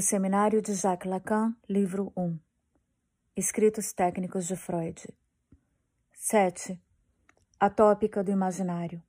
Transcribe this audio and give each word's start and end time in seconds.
O 0.00 0.02
Seminário 0.02 0.62
de 0.62 0.72
Jacques 0.72 1.06
Lacan, 1.06 1.54
livro 1.68 2.10
1. 2.16 2.38
Escritos 3.36 3.92
técnicos 3.92 4.46
de 4.46 4.56
Freud. 4.56 5.06
7. 6.14 6.80
A 7.60 7.68
tópica 7.68 8.24
do 8.24 8.30
imaginário. 8.30 9.02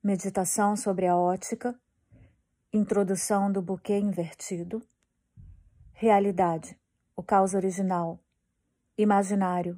Meditação 0.00 0.76
sobre 0.76 1.08
a 1.08 1.16
ótica. 1.16 1.74
Introdução 2.72 3.50
do 3.50 3.60
buquê 3.60 3.98
invertido. 3.98 4.80
Realidade. 5.94 6.78
O 7.16 7.22
caos 7.24 7.52
original. 7.52 8.20
Imaginário. 8.96 9.76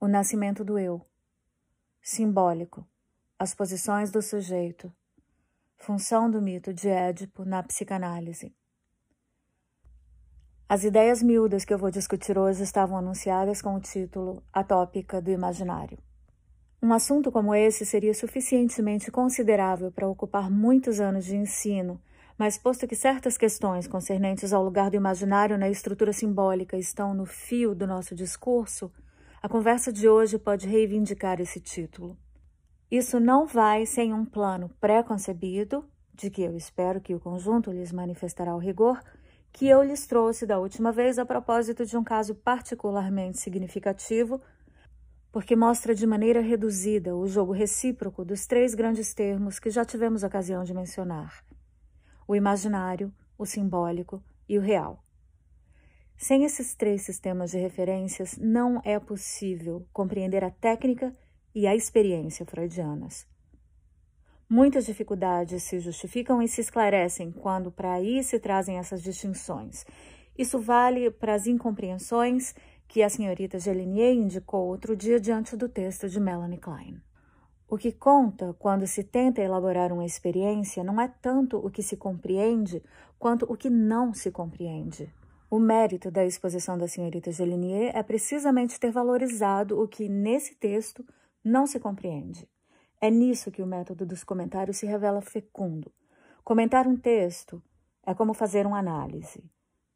O 0.00 0.08
nascimento 0.08 0.64
do 0.64 0.78
eu. 0.78 1.04
Simbólico. 2.00 2.88
As 3.38 3.54
posições 3.54 4.10
do 4.10 4.22
sujeito. 4.22 4.90
Função 5.76 6.30
do 6.30 6.40
mito 6.40 6.72
de 6.72 6.88
Édipo 6.88 7.44
na 7.44 7.62
psicanálise. 7.62 8.56
As 10.74 10.84
ideias 10.84 11.22
miúdas 11.22 11.66
que 11.66 11.74
eu 11.74 11.76
vou 11.76 11.90
discutir 11.90 12.38
hoje 12.38 12.62
estavam 12.62 12.96
anunciadas 12.96 13.60
com 13.60 13.74
o 13.74 13.78
título 13.78 14.42
A 14.50 14.64
Tópica 14.64 15.20
do 15.20 15.30
Imaginário. 15.30 15.98
Um 16.82 16.94
assunto 16.94 17.30
como 17.30 17.54
esse 17.54 17.84
seria 17.84 18.14
suficientemente 18.14 19.10
considerável 19.10 19.92
para 19.92 20.08
ocupar 20.08 20.50
muitos 20.50 20.98
anos 20.98 21.26
de 21.26 21.36
ensino, 21.36 22.00
mas 22.38 22.56
posto 22.56 22.88
que 22.88 22.96
certas 22.96 23.36
questões 23.36 23.86
concernentes 23.86 24.50
ao 24.50 24.64
lugar 24.64 24.88
do 24.88 24.96
imaginário 24.96 25.58
na 25.58 25.68
estrutura 25.68 26.10
simbólica 26.10 26.74
estão 26.78 27.12
no 27.12 27.26
fio 27.26 27.74
do 27.74 27.86
nosso 27.86 28.14
discurso, 28.14 28.90
a 29.42 29.50
conversa 29.50 29.92
de 29.92 30.08
hoje 30.08 30.38
pode 30.38 30.66
reivindicar 30.66 31.38
esse 31.38 31.60
título. 31.60 32.16
Isso 32.90 33.20
não 33.20 33.46
vai 33.46 33.84
sem 33.84 34.14
um 34.14 34.24
plano 34.24 34.70
pré-concebido, 34.80 35.84
de 36.14 36.30
que 36.30 36.40
eu 36.40 36.56
espero 36.56 36.98
que 36.98 37.14
o 37.14 37.20
conjunto 37.20 37.70
lhes 37.70 37.92
manifestará 37.92 38.54
o 38.54 38.58
rigor, 38.58 38.98
que 39.52 39.68
eu 39.68 39.82
lhes 39.82 40.06
trouxe 40.06 40.46
da 40.46 40.58
última 40.58 40.90
vez 40.90 41.18
a 41.18 41.26
propósito 41.26 41.84
de 41.84 41.96
um 41.96 42.02
caso 42.02 42.34
particularmente 42.34 43.38
significativo, 43.38 44.40
porque 45.30 45.54
mostra 45.54 45.94
de 45.94 46.06
maneira 46.06 46.40
reduzida 46.40 47.14
o 47.14 47.26
jogo 47.26 47.52
recíproco 47.52 48.24
dos 48.24 48.46
três 48.46 48.74
grandes 48.74 49.12
termos 49.12 49.58
que 49.58 49.70
já 49.70 49.84
tivemos 49.84 50.22
ocasião 50.22 50.64
de 50.64 50.72
mencionar: 50.74 51.44
o 52.26 52.34
imaginário, 52.34 53.12
o 53.36 53.44
simbólico 53.44 54.22
e 54.48 54.58
o 54.58 54.62
real. 54.62 55.02
Sem 56.16 56.44
esses 56.44 56.74
três 56.74 57.02
sistemas 57.02 57.50
de 57.50 57.58
referências, 57.58 58.38
não 58.38 58.80
é 58.84 58.98
possível 59.00 59.86
compreender 59.92 60.44
a 60.44 60.50
técnica 60.50 61.12
e 61.54 61.66
a 61.66 61.74
experiência 61.74 62.46
freudianas. 62.46 63.26
Muitas 64.52 64.84
dificuldades 64.84 65.62
se 65.62 65.80
justificam 65.80 66.42
e 66.42 66.46
se 66.46 66.60
esclarecem 66.60 67.32
quando 67.32 67.72
para 67.72 67.94
aí 67.94 68.22
se 68.22 68.38
trazem 68.38 68.76
essas 68.76 69.02
distinções. 69.02 69.86
Isso 70.36 70.58
vale 70.58 71.10
para 71.10 71.32
as 71.32 71.46
incompreensões 71.46 72.54
que 72.86 73.02
a 73.02 73.08
senhorita 73.08 73.58
Gelinier 73.58 74.12
indicou 74.12 74.66
outro 74.66 74.94
dia 74.94 75.18
diante 75.18 75.56
do 75.56 75.70
texto 75.70 76.06
de 76.06 76.20
Melanie 76.20 76.58
Klein. 76.58 77.00
O 77.66 77.78
que 77.78 77.90
conta 77.90 78.54
quando 78.58 78.86
se 78.86 79.02
tenta 79.02 79.40
elaborar 79.40 79.90
uma 79.90 80.04
experiência 80.04 80.84
não 80.84 81.00
é 81.00 81.08
tanto 81.08 81.56
o 81.56 81.70
que 81.70 81.82
se 81.82 81.96
compreende 81.96 82.82
quanto 83.18 83.50
o 83.50 83.56
que 83.56 83.70
não 83.70 84.12
se 84.12 84.30
compreende. 84.30 85.10
O 85.50 85.58
mérito 85.58 86.10
da 86.10 86.26
exposição 86.26 86.76
da 86.76 86.86
senhorita 86.86 87.32
Gelinier 87.32 87.96
é 87.96 88.02
precisamente 88.02 88.78
ter 88.78 88.90
valorizado 88.90 89.80
o 89.80 89.88
que 89.88 90.10
nesse 90.10 90.54
texto 90.56 91.02
não 91.42 91.66
se 91.66 91.80
compreende. 91.80 92.51
É 93.04 93.10
nisso 93.10 93.50
que 93.50 93.60
o 93.60 93.66
método 93.66 94.06
dos 94.06 94.22
comentários 94.22 94.76
se 94.76 94.86
revela 94.86 95.20
fecundo. 95.20 95.92
Comentar 96.44 96.86
um 96.86 96.96
texto 96.96 97.60
é 98.06 98.14
como 98.14 98.32
fazer 98.32 98.64
uma 98.64 98.78
análise. 98.78 99.42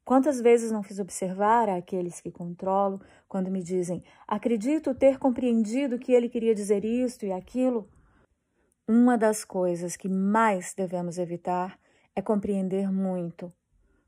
Quantas 0.05 0.41
vezes 0.41 0.73
não 0.73 0.83
fiz 0.83 0.99
observar 0.99 1.69
àqueles 1.69 2.21
que 2.21 2.33
controlo 2.33 3.01
quando 3.29 3.49
me 3.49 3.63
dizem: 3.63 4.03
acredito 4.27 4.93
ter 4.93 5.21
compreendido 5.21 6.01
que 6.01 6.11
ele 6.11 6.29
queria 6.29 6.53
dizer 6.53 6.85
isto 6.85 7.25
e 7.25 7.31
aquilo? 7.31 7.89
Uma 8.89 9.17
das 9.17 9.45
coisas 9.45 9.97
que 9.97 10.09
mais 10.09 10.75
devemos 10.75 11.17
evitar 11.17 11.79
é 12.13 12.21
compreender 12.21 12.91
muito, 12.91 13.53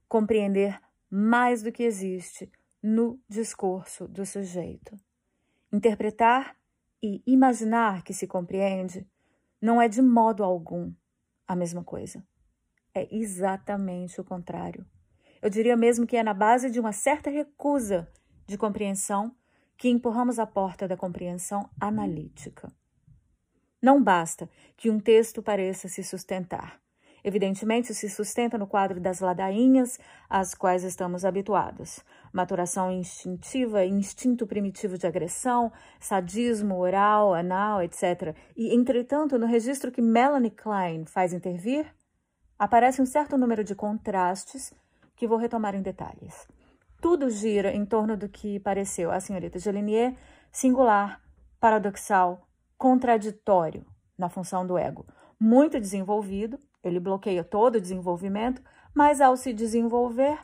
compreender 0.08 0.80
mais 1.08 1.62
do 1.62 1.70
que 1.70 1.84
existe 1.84 2.50
no 2.82 3.16
discurso 3.28 4.08
do 4.08 4.26
sujeito. 4.26 4.96
Interpretar 5.72 6.56
e 7.02 7.22
imaginar 7.26 8.02
que 8.02 8.12
se 8.12 8.26
compreende 8.26 9.06
não 9.60 9.80
é 9.80 9.88
de 9.88 10.02
modo 10.02 10.44
algum 10.44 10.92
a 11.46 11.56
mesma 11.56 11.82
coisa. 11.82 12.22
É 12.94 13.08
exatamente 13.14 14.20
o 14.20 14.24
contrário. 14.24 14.86
Eu 15.40 15.50
diria 15.50 15.76
mesmo 15.76 16.06
que 16.06 16.16
é 16.16 16.22
na 16.22 16.34
base 16.34 16.70
de 16.70 16.80
uma 16.80 16.92
certa 16.92 17.30
recusa 17.30 18.10
de 18.46 18.58
compreensão 18.58 19.34
que 19.76 19.88
empurramos 19.88 20.38
a 20.38 20.46
porta 20.46 20.88
da 20.88 20.96
compreensão 20.96 21.70
analítica. 21.80 22.72
Não 23.80 24.02
basta 24.02 24.50
que 24.76 24.90
um 24.90 24.98
texto 24.98 25.40
pareça 25.40 25.88
se 25.88 26.02
sustentar. 26.02 26.80
Evidentemente, 27.22 27.94
se 27.94 28.08
sustenta 28.08 28.58
no 28.58 28.66
quadro 28.66 29.00
das 29.00 29.20
ladainhas 29.20 29.98
às 30.28 30.54
quais 30.54 30.82
estamos 30.82 31.24
habituados. 31.24 32.00
Maturação 32.38 32.92
instintiva, 32.92 33.84
instinto 33.84 34.46
primitivo 34.46 34.96
de 34.96 35.08
agressão, 35.08 35.72
sadismo 35.98 36.78
oral, 36.78 37.34
anal, 37.34 37.82
etc. 37.82 38.32
E, 38.56 38.72
entretanto, 38.72 39.36
no 39.36 39.44
registro 39.44 39.90
que 39.90 40.00
Melanie 40.00 40.52
Klein 40.52 41.04
faz 41.04 41.32
intervir, 41.32 41.92
aparece 42.56 43.02
um 43.02 43.06
certo 43.06 43.36
número 43.36 43.64
de 43.64 43.74
contrastes 43.74 44.72
que 45.16 45.26
vou 45.26 45.36
retomar 45.36 45.74
em 45.74 45.82
detalhes. 45.82 46.46
Tudo 47.00 47.28
gira 47.28 47.72
em 47.72 47.84
torno 47.84 48.16
do 48.16 48.28
que 48.28 48.60
pareceu 48.60 49.10
à 49.10 49.18
senhorita 49.18 49.58
Gelinier 49.58 50.14
singular, 50.52 51.20
paradoxal, 51.58 52.46
contraditório 52.76 53.84
na 54.16 54.28
função 54.28 54.64
do 54.64 54.78
ego. 54.78 55.04
Muito 55.40 55.80
desenvolvido, 55.80 56.56
ele 56.84 57.00
bloqueia 57.00 57.42
todo 57.42 57.74
o 57.74 57.80
desenvolvimento, 57.80 58.62
mas 58.94 59.20
ao 59.20 59.36
se 59.36 59.52
desenvolver, 59.52 60.38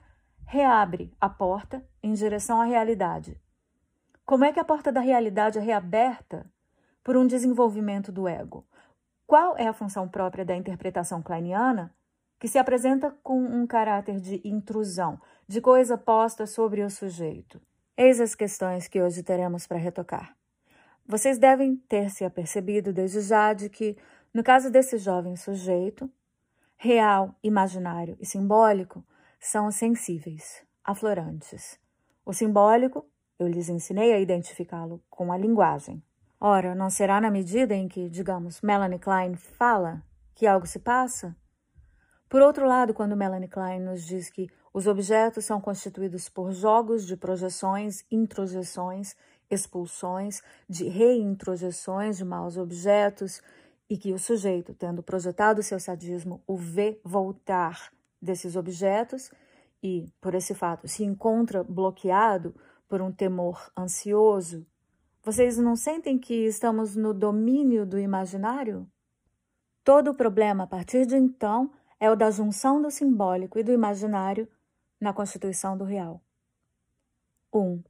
reabre 0.47 1.13
a 1.21 1.29
porta 1.29 1.85
em 2.03 2.13
direção 2.13 2.61
à 2.61 2.65
realidade. 2.65 3.41
Como 4.25 4.45
é 4.45 4.53
que 4.53 4.61
a 4.61 4.65
porta 4.65 4.91
da 4.91 5.01
realidade 5.01 5.59
é 5.59 5.61
reaberta 5.61 6.47
por 7.03 7.17
um 7.17 7.27
desenvolvimento 7.27 8.11
do 8.11 8.27
ego? 8.27 8.67
Qual 9.27 9.57
é 9.57 9.67
a 9.67 9.73
função 9.73 10.09
própria 10.09 10.45
da 10.45 10.55
interpretação 10.55 11.23
kleiniana 11.23 11.95
que 12.39 12.49
se 12.49 12.59
apresenta 12.59 13.11
com 13.23 13.39
um 13.39 13.67
caráter 13.67 14.21
de 14.21 14.41
intrusão, 14.45 15.21
de 15.47 15.61
coisa 15.61 15.97
posta 15.97 16.47
sobre 16.47 16.83
o 16.83 16.91
sujeito? 16.91 17.61
Eis 17.97 18.21
as 18.21 18.35
questões 18.35 18.89
que 18.89 19.01
hoje 19.01 19.23
teremos 19.23 19.67
para 19.67 19.79
retocar. 19.79 20.37
Vocês 21.07 21.39
devem 21.39 21.77
ter 21.77 22.11
se 22.11 22.25
apercebido 22.25 22.93
desde 22.93 23.21
já 23.21 23.53
de 23.53 23.69
que, 23.69 23.97
no 24.33 24.43
caso 24.43 24.71
desse 24.71 24.99
jovem 24.99 25.37
sujeito, 25.37 26.11
real, 26.77 27.35
imaginário 27.43 28.17
e 28.19 28.27
simbólico 28.27 29.05
são 29.45 29.71
sensíveis, 29.71 30.65
aflorantes. 30.83 31.79
O 32.25 32.33
simbólico, 32.33 33.07
eu 33.39 33.47
lhes 33.47 33.69
ensinei 33.69 34.15
a 34.15 34.19
identificá-lo 34.19 35.03
com 35.11 35.31
a 35.31 35.37
linguagem. 35.37 36.03
Ora, 36.41 36.75
não 36.75 36.89
será 36.89 37.21
na 37.21 37.31
medida 37.31 37.75
em 37.75 37.87
que, 37.87 38.09
digamos, 38.09 38.63
Melanie 38.63 38.99
Klein 38.99 39.35
fala 39.37 40.03
que 40.35 40.47
algo 40.47 40.67
se 40.67 40.79
passa? 40.79 41.37
Por 42.27 42.41
outro 42.41 42.67
lado, 42.67 42.95
quando 42.95 43.15
Melanie 43.15 43.47
Klein 43.47 43.81
nos 43.81 44.07
diz 44.07 44.31
que 44.31 44.49
os 44.73 44.87
objetos 44.87 45.45
são 45.45 45.61
constituídos 45.61 46.27
por 46.31 46.51
jogos 46.51 47.07
de 47.07 47.15
projeções, 47.15 48.03
introjeções, 48.11 49.15
expulsões, 49.51 50.41
de 50.67 50.89
reintrojeções 50.89 52.17
de 52.17 52.25
maus 52.25 52.57
objetos, 52.57 53.43
e 53.91 53.99
que 53.99 54.15
o 54.15 54.19
sujeito, 54.19 54.73
tendo 54.73 55.03
projetado 55.03 55.63
seu 55.63 55.79
sadismo, 55.79 56.43
o 56.47 56.57
vê 56.57 56.99
voltar 57.05 57.93
desses 58.25 58.57
objetos 58.57 59.31
e, 59.83 60.07
por 60.21 60.35
esse 60.35 60.55
fato, 60.55 60.89
se 60.89 61.05
encontra 61.05 61.63
bloqueado 61.63 62.55
por 62.89 63.03
um 63.03 63.13
temor 63.13 63.71
ansioso, 63.77 64.67
vocês 65.23 65.57
não 65.57 65.75
sentem 65.75 66.19
que 66.19 66.47
estamos 66.47 66.97
no 66.97 67.15
domínio 67.15 67.87
do 67.87 67.99
imaginário? 67.99 68.87
Todo 69.83 70.11
o 70.11 70.15
problema 70.15 70.65
a 70.65 70.67
partir 70.67 71.07
de 71.07 71.17
então 71.17 71.71
é 71.99 72.11
o 72.11 72.17
da 72.17 72.31
junção 72.31 72.81
do 72.81 72.91
simbólico 72.91 73.59
e 73.59 73.63
do 73.63 73.73
imaginário 73.73 74.49
na 75.01 75.13
constituição 75.13 75.77
do 75.77 75.85
real. 75.85 76.21
1. 77.53 77.59
Um, 77.59 77.83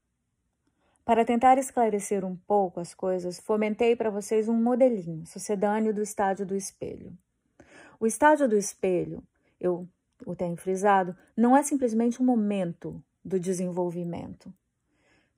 para 1.04 1.24
tentar 1.24 1.58
esclarecer 1.58 2.24
um 2.24 2.34
pouco 2.34 2.80
as 2.80 2.94
coisas, 2.94 3.38
fomentei 3.38 3.94
para 3.94 4.10
vocês 4.10 4.48
um 4.48 4.54
modelinho 4.54 5.26
sucedâneo 5.26 5.92
do 5.92 6.02
estádio 6.02 6.46
do 6.46 6.56
espelho. 6.56 7.12
O 8.00 8.06
estádio 8.06 8.48
do 8.48 8.56
espelho, 8.56 9.22
eu 9.60 9.88
o 10.26 10.34
tenho 10.34 10.56
frisado, 10.56 11.16
não 11.36 11.56
é 11.56 11.62
simplesmente 11.62 12.20
um 12.22 12.24
momento 12.24 13.02
do 13.24 13.38
desenvolvimento. 13.38 14.52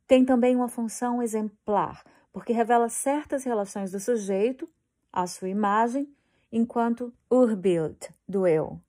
Tem 0.06 0.24
também 0.24 0.54
uma 0.54 0.68
função 0.68 1.22
exemplar, 1.22 2.04
porque 2.32 2.52
revela 2.52 2.88
certas 2.88 3.44
relações 3.44 3.90
do 3.90 4.00
sujeito 4.00 4.68
à 5.12 5.26
sua 5.26 5.48
imagem 5.48 6.08
enquanto 6.52 7.12
Urbild 7.30 7.98
do 8.28 8.46
eu. 8.46 8.80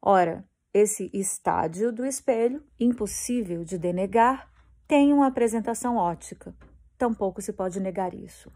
Ora, 0.00 0.44
esse 0.72 1.10
estádio 1.12 1.90
do 1.90 2.04
espelho, 2.04 2.62
impossível 2.78 3.64
de 3.64 3.78
denegar, 3.78 4.50
tem 4.86 5.12
uma 5.12 5.26
apresentação 5.26 5.96
ótica. 5.96 6.54
Tampouco 6.96 7.42
se 7.42 7.52
pode 7.52 7.80
negar 7.80 8.14
isso. 8.14 8.52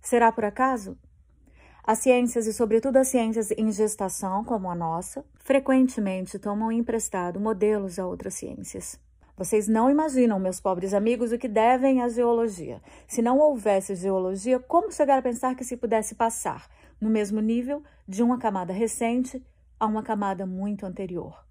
Será 0.00 0.30
por 0.30 0.44
acaso? 0.44 0.98
As 1.82 1.98
ciências, 1.98 2.46
e 2.46 2.52
sobretudo 2.52 2.96
as 2.98 3.08
ciências 3.08 3.50
em 3.52 3.72
gestação, 3.72 4.44
como 4.44 4.70
a 4.70 4.74
nossa, 4.74 5.24
frequentemente 5.38 6.38
tomam 6.38 6.70
emprestado 6.70 7.40
modelos 7.40 7.98
a 7.98 8.06
outras 8.06 8.34
ciências. 8.34 8.98
Vocês 9.36 9.66
não 9.66 9.90
imaginam, 9.90 10.38
meus 10.38 10.60
pobres 10.60 10.92
amigos, 10.92 11.32
o 11.32 11.38
que 11.38 11.48
devem 11.48 12.02
à 12.02 12.08
geologia. 12.10 12.82
Se 13.08 13.22
não 13.22 13.38
houvesse 13.38 13.94
geologia, 13.94 14.58
como 14.58 14.92
chegar 14.92 15.18
a 15.18 15.22
pensar 15.22 15.54
que 15.54 15.64
se 15.64 15.78
pudesse 15.78 16.14
passar 16.14 16.68
no 17.00 17.08
mesmo 17.08 17.40
nível 17.40 17.82
de 18.06 18.22
uma 18.22 18.38
camada 18.38 18.72
recente 18.72 19.42
a 19.78 19.86
uma 19.86 20.02
camada 20.02 20.44
muito 20.44 20.84
anterior? 20.84 21.42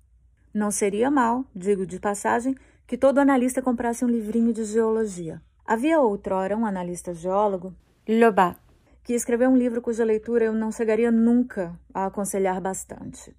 Não 0.54 0.70
seria 0.70 1.10
mal, 1.10 1.44
digo 1.56 1.84
de 1.84 2.00
passagem, 2.00 2.56
que 2.86 2.96
todo 2.96 3.18
analista 3.18 3.60
comprasse 3.60 4.06
um 4.06 4.08
livrinho 4.08 4.54
de 4.54 4.64
geologia. 4.66 5.42
Havia 5.66 6.00
outrora 6.00 6.56
um 6.56 6.68
analista 6.68 7.12
geólogo, 7.12 7.74
Lobat, 8.08 8.56
que 9.04 9.14
escreveu 9.14 9.50
um 9.50 9.58
livro 9.58 9.82
cuja 9.82 10.04
leitura 10.04 10.46
eu 10.46 10.54
não 10.54 10.72
chegaria 10.72 11.12
nunca 11.12 11.80
a 11.94 12.06
aconselhar 12.06 12.60
bastante. 12.62 13.36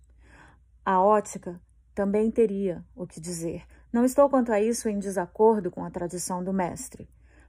A 0.85 1.01
ótica 1.01 1.61
também 1.95 2.31
teria 2.31 2.85
o 2.95 3.07
que 3.07 3.21
dizer. 3.21 3.65
Não 3.93 4.05
estou 4.05 4.29
quanto 4.29 4.53
a 4.53 4.61
isso 4.61 4.89
em 4.89 4.99
desacordo 4.99 5.71
com 5.71 5.85
a 5.85 5.91
tradição 5.91 6.43
do 6.43 6.53
mestre. 6.53 7.09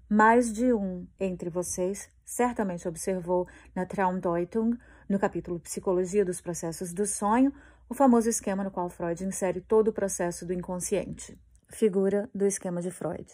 Mais 0.10 0.52
de 0.52 0.74
um 0.74 1.08
entre 1.20 1.50
vocês 1.50 2.10
certamente 2.26 2.88
observou 2.88 3.48
na 3.74 3.86
Traumdeutung, 3.86 4.78
no 5.08 5.20
capítulo 5.20 5.60
Psicologia 5.60 6.26
dos 6.26 6.42
Processos 6.42 6.94
do 6.94 7.06
Sonho, 7.06 7.54
o 7.88 7.94
famoso 7.94 8.30
esquema 8.30 8.64
no 8.64 8.72
qual 8.72 8.90
Freud 8.90 9.24
insere 9.24 9.62
todo 9.62 9.90
o 9.90 9.94
processo 9.94 10.46
do 10.46 10.54
inconsciente. 10.54 11.38
Figura 11.70 12.30
do 12.34 12.46
esquema 12.46 12.82
de 12.82 12.92
Freud. 12.92 13.28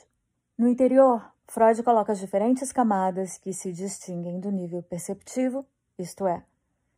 No 0.57 0.67
interior, 0.67 1.31
Freud 1.49 1.81
coloca 1.81 2.11
as 2.11 2.19
diferentes 2.19 2.73
camadas 2.73 3.37
que 3.37 3.53
se 3.53 3.71
distinguem 3.71 4.37
do 4.39 4.51
nível 4.51 4.83
perceptivo, 4.83 5.65
isto 5.97 6.27
é, 6.27 6.43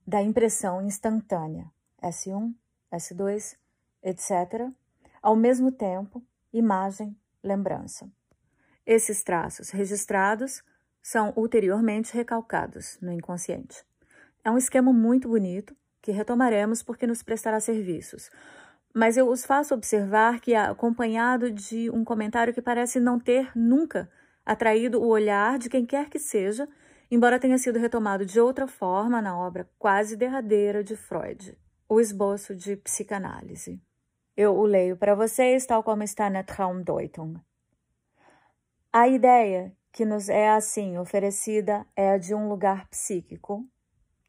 da 0.06 0.24
impressão 0.24 0.82
instantânea, 0.82 1.72
S1, 2.02 2.54
S2, 2.92 3.56
etc., 4.02 4.68
ao 5.22 5.36
mesmo 5.36 5.72
tempo, 5.72 6.24
imagem, 6.52 7.16
lembrança. 7.44 8.10
Esses 8.86 9.22
traços 9.24 9.70
registrados 9.70 10.64
são 11.00 11.32
ulteriormente 11.36 12.12
recalcados 12.14 12.98
no 13.02 13.12
inconsciente. 13.12 13.86
É 14.44 14.50
um 14.50 14.58
esquema 14.58 14.92
muito 14.92 15.30
bonito 15.30 15.76
que 16.02 16.12
retomaremos 16.12 16.82
porque 16.82 17.06
nos 17.06 17.22
prestará 17.22 17.60
serviços, 17.60 18.32
mas 18.96 19.16
eu 19.16 19.30
os 19.30 19.46
faço 19.46 19.76
observar 19.76 20.40
que 20.40 20.56
é 20.56 20.60
acompanhado 20.60 21.52
de 21.52 21.88
um 21.92 22.04
comentário 22.04 22.54
que 22.54 22.64
parece 22.64 23.00
não 23.00 23.20
ter 23.20 23.52
nunca 23.56 24.10
atraído 24.50 25.00
o 25.00 25.08
olhar 25.08 25.60
de 25.60 25.70
quem 25.70 25.86
quer 25.86 26.10
que 26.10 26.18
seja, 26.18 26.68
embora 27.12 27.40
tenha 27.40 27.60
sido 27.60 27.78
retomado 27.78 28.26
de 28.26 28.40
outra 28.40 28.68
forma 28.68 29.22
na 29.22 29.38
obra 29.38 29.70
quase 29.78 30.18
derradeira 30.18 30.84
de 30.84 30.96
Freud, 30.96 31.56
O 31.88 32.02
Esboço 32.02 32.56
de 32.56 32.76
Psicanálise. 32.76 33.80
Eu 34.36 34.58
o 34.58 34.66
leio 34.66 34.98
para 34.98 35.14
vocês 35.14 35.68
tal 35.68 35.84
como 35.84 36.02
está 36.02 36.32
na 36.32 36.42
Traumdeutung. 36.42 37.36
A 38.92 39.08
ideia 39.08 39.72
que 39.92 40.04
nos 40.04 40.30
é 40.30 40.50
assim 40.50 40.98
oferecida 40.98 41.86
é 41.96 42.14
a 42.14 42.18
de 42.18 42.34
um 42.34 42.50
lugar 42.50 42.88
psíquico. 42.88 43.64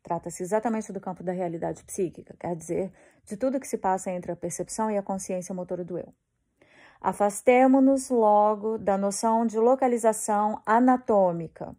Trata-se 0.02 0.42
exatamente 0.42 0.92
do 0.92 1.00
campo 1.00 1.22
da 1.22 1.32
realidade 1.32 1.82
psíquica, 1.82 2.36
quer 2.38 2.54
dizer, 2.54 2.92
de 3.24 3.38
tudo 3.38 3.58
que 3.58 3.66
se 3.66 3.78
passa 3.78 4.10
entre 4.10 4.32
a 4.32 4.36
percepção 4.36 4.90
e 4.90 4.98
a 4.98 5.02
consciência 5.02 5.54
motora 5.54 5.82
do 5.82 5.96
eu. 5.96 6.12
Afastemo-nos 7.00 8.10
logo 8.10 8.76
da 8.76 8.98
noção 8.98 9.46
de 9.46 9.58
localização 9.58 10.60
anatômica. 10.66 11.74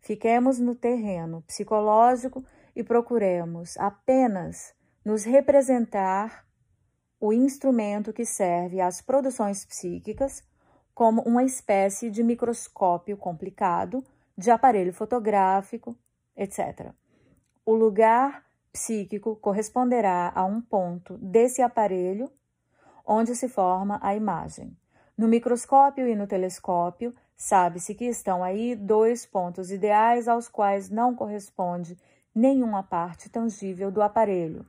Fiquemos 0.00 0.60
no 0.60 0.76
terreno 0.76 1.42
psicológico 1.42 2.44
e 2.74 2.84
procuremos 2.84 3.76
apenas 3.78 4.72
nos 5.04 5.24
representar 5.24 6.46
o 7.18 7.32
instrumento 7.32 8.12
que 8.12 8.24
serve 8.24 8.80
às 8.80 9.02
produções 9.02 9.64
psíquicas 9.64 10.42
como 10.94 11.22
uma 11.22 11.42
espécie 11.42 12.10
de 12.10 12.22
microscópio 12.22 13.16
complicado, 13.16 14.04
de 14.36 14.50
aparelho 14.50 14.92
fotográfico, 14.92 15.96
etc. 16.36 16.92
O 17.66 17.74
lugar 17.74 18.44
psíquico 18.72 19.34
corresponderá 19.36 20.32
a 20.34 20.44
um 20.44 20.60
ponto 20.60 21.18
desse 21.18 21.60
aparelho 21.60 22.30
onde 23.12 23.34
se 23.34 23.48
forma 23.48 23.98
a 24.00 24.14
imagem. 24.14 24.76
No 25.18 25.26
microscópio 25.26 26.06
e 26.06 26.14
no 26.14 26.28
telescópio, 26.28 27.12
sabe-se 27.36 27.92
que 27.92 28.04
estão 28.04 28.44
aí 28.44 28.76
dois 28.76 29.26
pontos 29.26 29.72
ideais 29.72 30.28
aos 30.28 30.46
quais 30.46 30.88
não 30.88 31.12
corresponde 31.12 31.98
nenhuma 32.32 32.84
parte 32.84 33.28
tangível 33.28 33.90
do 33.90 34.00
aparelho. 34.00 34.64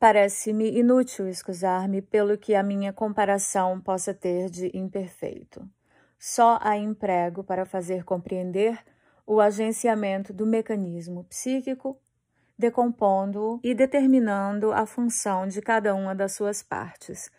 Parece-me 0.00 0.78
inútil 0.78 1.28
excusar-me 1.28 2.00
pelo 2.00 2.38
que 2.38 2.54
a 2.54 2.62
minha 2.62 2.90
comparação 2.90 3.78
possa 3.78 4.14
ter 4.14 4.48
de 4.48 4.74
imperfeito. 4.74 5.68
Só 6.18 6.58
a 6.62 6.78
emprego 6.78 7.44
para 7.44 7.66
fazer 7.66 8.02
compreender 8.02 8.78
o 9.26 9.42
agenciamento 9.42 10.32
do 10.32 10.46
mecanismo 10.46 11.22
psíquico, 11.24 12.00
decompondo-o 12.56 13.60
e 13.62 13.74
determinando 13.74 14.72
a 14.72 14.86
função 14.86 15.46
de 15.46 15.60
cada 15.60 15.94
uma 15.94 16.14
das 16.14 16.32
suas 16.32 16.62
partes, 16.62 17.30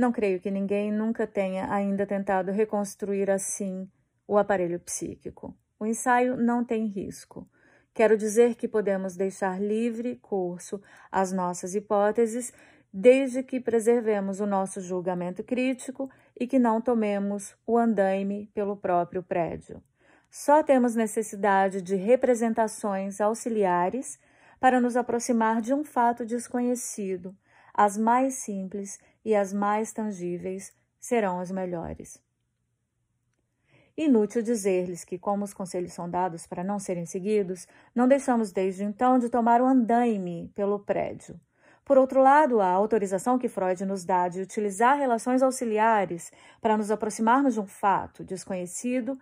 não 0.00 0.10
creio 0.10 0.40
que 0.40 0.50
ninguém 0.50 0.90
nunca 0.90 1.26
tenha 1.26 1.70
ainda 1.72 2.06
tentado 2.06 2.50
reconstruir 2.50 3.30
assim 3.30 3.86
o 4.26 4.38
aparelho 4.38 4.80
psíquico. 4.80 5.54
O 5.78 5.84
ensaio 5.84 6.36
não 6.36 6.64
tem 6.64 6.86
risco. 6.86 7.46
Quero 7.92 8.16
dizer 8.16 8.54
que 8.54 8.66
podemos 8.66 9.14
deixar 9.14 9.60
livre 9.60 10.16
curso 10.16 10.80
às 11.12 11.32
nossas 11.32 11.74
hipóteses, 11.74 12.50
desde 12.92 13.42
que 13.42 13.60
preservemos 13.60 14.40
o 14.40 14.46
nosso 14.46 14.80
julgamento 14.80 15.44
crítico 15.44 16.10
e 16.38 16.46
que 16.46 16.58
não 16.58 16.80
tomemos 16.80 17.54
o 17.66 17.76
andaime 17.76 18.50
pelo 18.54 18.76
próprio 18.76 19.22
prédio. 19.22 19.82
Só 20.30 20.62
temos 20.62 20.94
necessidade 20.94 21.82
de 21.82 21.94
representações 21.94 23.20
auxiliares 23.20 24.18
para 24.58 24.80
nos 24.80 24.96
aproximar 24.96 25.60
de 25.60 25.74
um 25.74 25.84
fato 25.84 26.24
desconhecido, 26.24 27.36
as 27.74 27.96
mais 27.96 28.34
simples 28.36 28.98
e 29.24 29.34
as 29.34 29.52
mais 29.52 29.92
tangíveis 29.92 30.72
serão 30.98 31.40
as 31.40 31.50
melhores. 31.50 32.22
Inútil 33.96 34.42
dizer-lhes 34.42 35.04
que, 35.04 35.18
como 35.18 35.44
os 35.44 35.52
conselhos 35.52 35.92
são 35.92 36.08
dados 36.08 36.46
para 36.46 36.64
não 36.64 36.78
serem 36.78 37.04
seguidos, 37.04 37.66
não 37.94 38.08
deixamos 38.08 38.50
desde 38.50 38.84
então 38.84 39.18
de 39.18 39.28
tomar 39.28 39.60
o 39.60 39.66
andaime 39.66 40.50
pelo 40.54 40.78
prédio. 40.78 41.38
Por 41.84 41.98
outro 41.98 42.22
lado, 42.22 42.60
a 42.60 42.68
autorização 42.68 43.38
que 43.38 43.48
Freud 43.48 43.84
nos 43.84 44.04
dá 44.04 44.28
de 44.28 44.40
utilizar 44.40 44.96
relações 44.96 45.42
auxiliares 45.42 46.30
para 46.60 46.76
nos 46.76 46.90
aproximarmos 46.90 47.54
de 47.54 47.60
um 47.60 47.66
fato 47.66 48.24
desconhecido 48.24 49.18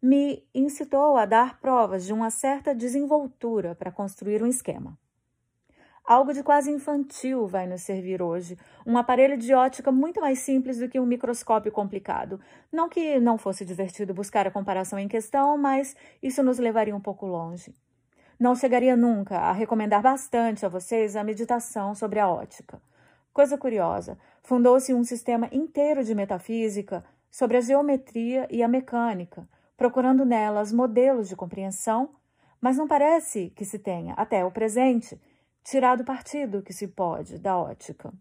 me 0.00 0.46
incitou 0.54 1.16
a 1.16 1.24
dar 1.26 1.58
provas 1.60 2.04
de 2.04 2.12
uma 2.12 2.30
certa 2.30 2.74
desenvoltura 2.74 3.74
para 3.74 3.90
construir 3.90 4.42
um 4.42 4.46
esquema. 4.46 4.98
Algo 6.06 6.34
de 6.34 6.42
quase 6.42 6.70
infantil 6.70 7.46
vai 7.46 7.66
nos 7.66 7.80
servir 7.80 8.20
hoje. 8.20 8.58
Um 8.86 8.98
aparelho 8.98 9.38
de 9.38 9.54
ótica 9.54 9.90
muito 9.90 10.20
mais 10.20 10.38
simples 10.40 10.78
do 10.78 10.86
que 10.86 11.00
um 11.00 11.06
microscópio 11.06 11.72
complicado. 11.72 12.38
Não 12.70 12.90
que 12.90 13.18
não 13.18 13.38
fosse 13.38 13.64
divertido 13.64 14.12
buscar 14.12 14.46
a 14.46 14.50
comparação 14.50 14.98
em 14.98 15.08
questão, 15.08 15.56
mas 15.56 15.96
isso 16.22 16.42
nos 16.42 16.58
levaria 16.58 16.94
um 16.94 17.00
pouco 17.00 17.24
longe. 17.24 17.74
Não 18.38 18.54
chegaria 18.54 18.94
nunca 18.94 19.38
a 19.38 19.52
recomendar 19.52 20.02
bastante 20.02 20.66
a 20.66 20.68
vocês 20.68 21.16
a 21.16 21.24
meditação 21.24 21.94
sobre 21.94 22.20
a 22.20 22.28
ótica. 22.28 22.82
Coisa 23.32 23.56
curiosa, 23.56 24.18
fundou-se 24.42 24.92
um 24.92 25.04
sistema 25.04 25.48
inteiro 25.50 26.04
de 26.04 26.14
metafísica 26.14 27.02
sobre 27.30 27.56
a 27.56 27.62
geometria 27.62 28.46
e 28.50 28.62
a 28.62 28.68
mecânica, 28.68 29.48
procurando 29.74 30.26
nelas 30.26 30.70
modelos 30.70 31.30
de 31.30 31.34
compreensão, 31.34 32.10
mas 32.60 32.76
não 32.76 32.86
parece 32.86 33.50
que 33.56 33.64
se 33.64 33.78
tenha, 33.78 34.12
até 34.14 34.44
o 34.44 34.50
presente, 34.50 35.18
tirado 35.64 36.04
partido 36.04 36.62
que 36.62 36.72
se 36.72 36.86
pode 36.86 37.38
da 37.38 37.56
ótica. 37.56 38.12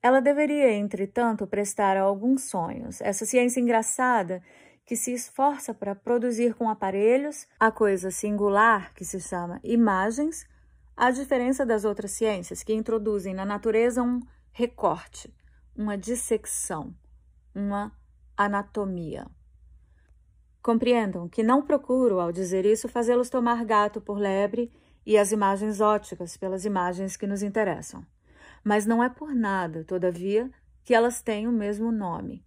Ela 0.00 0.20
deveria, 0.20 0.72
entretanto, 0.72 1.46
prestar 1.46 1.96
a 1.96 2.02
alguns 2.02 2.44
sonhos, 2.44 3.00
essa 3.00 3.26
ciência 3.26 3.60
engraçada 3.60 4.42
que 4.84 4.96
se 4.96 5.12
esforça 5.12 5.74
para 5.74 5.94
produzir 5.94 6.54
com 6.54 6.68
aparelhos 6.68 7.46
a 7.58 7.70
coisa 7.70 8.10
singular 8.10 8.92
que 8.94 9.04
se 9.04 9.20
chama 9.20 9.60
imagens, 9.62 10.46
à 10.96 11.10
diferença 11.10 11.64
das 11.64 11.84
outras 11.84 12.12
ciências 12.12 12.62
que 12.62 12.74
introduzem 12.74 13.34
na 13.34 13.44
natureza 13.44 14.02
um 14.02 14.20
recorte, 14.52 15.32
uma 15.74 15.96
dissecção, 15.96 16.94
uma 17.54 17.92
anatomia. 18.36 19.26
Compreendam 20.60 21.28
que 21.28 21.42
não 21.42 21.62
procuro, 21.62 22.20
ao 22.20 22.30
dizer 22.30 22.64
isso, 22.66 22.88
fazê-los 22.88 23.30
tomar 23.30 23.64
gato 23.64 24.00
por 24.00 24.18
lebre 24.18 24.70
e 25.04 25.18
as 25.18 25.32
imagens 25.32 25.80
óticas 25.80 26.36
pelas 26.36 26.64
imagens 26.64 27.16
que 27.16 27.26
nos 27.26 27.42
interessam. 27.42 28.06
mas 28.64 28.86
não 28.86 29.02
é 29.02 29.08
por 29.08 29.34
nada, 29.34 29.82
todavia, 29.84 30.48
que 30.84 30.94
elas 30.94 31.20
têm 31.20 31.48
o 31.48 31.52
mesmo 31.52 31.90
nome. 31.90 32.44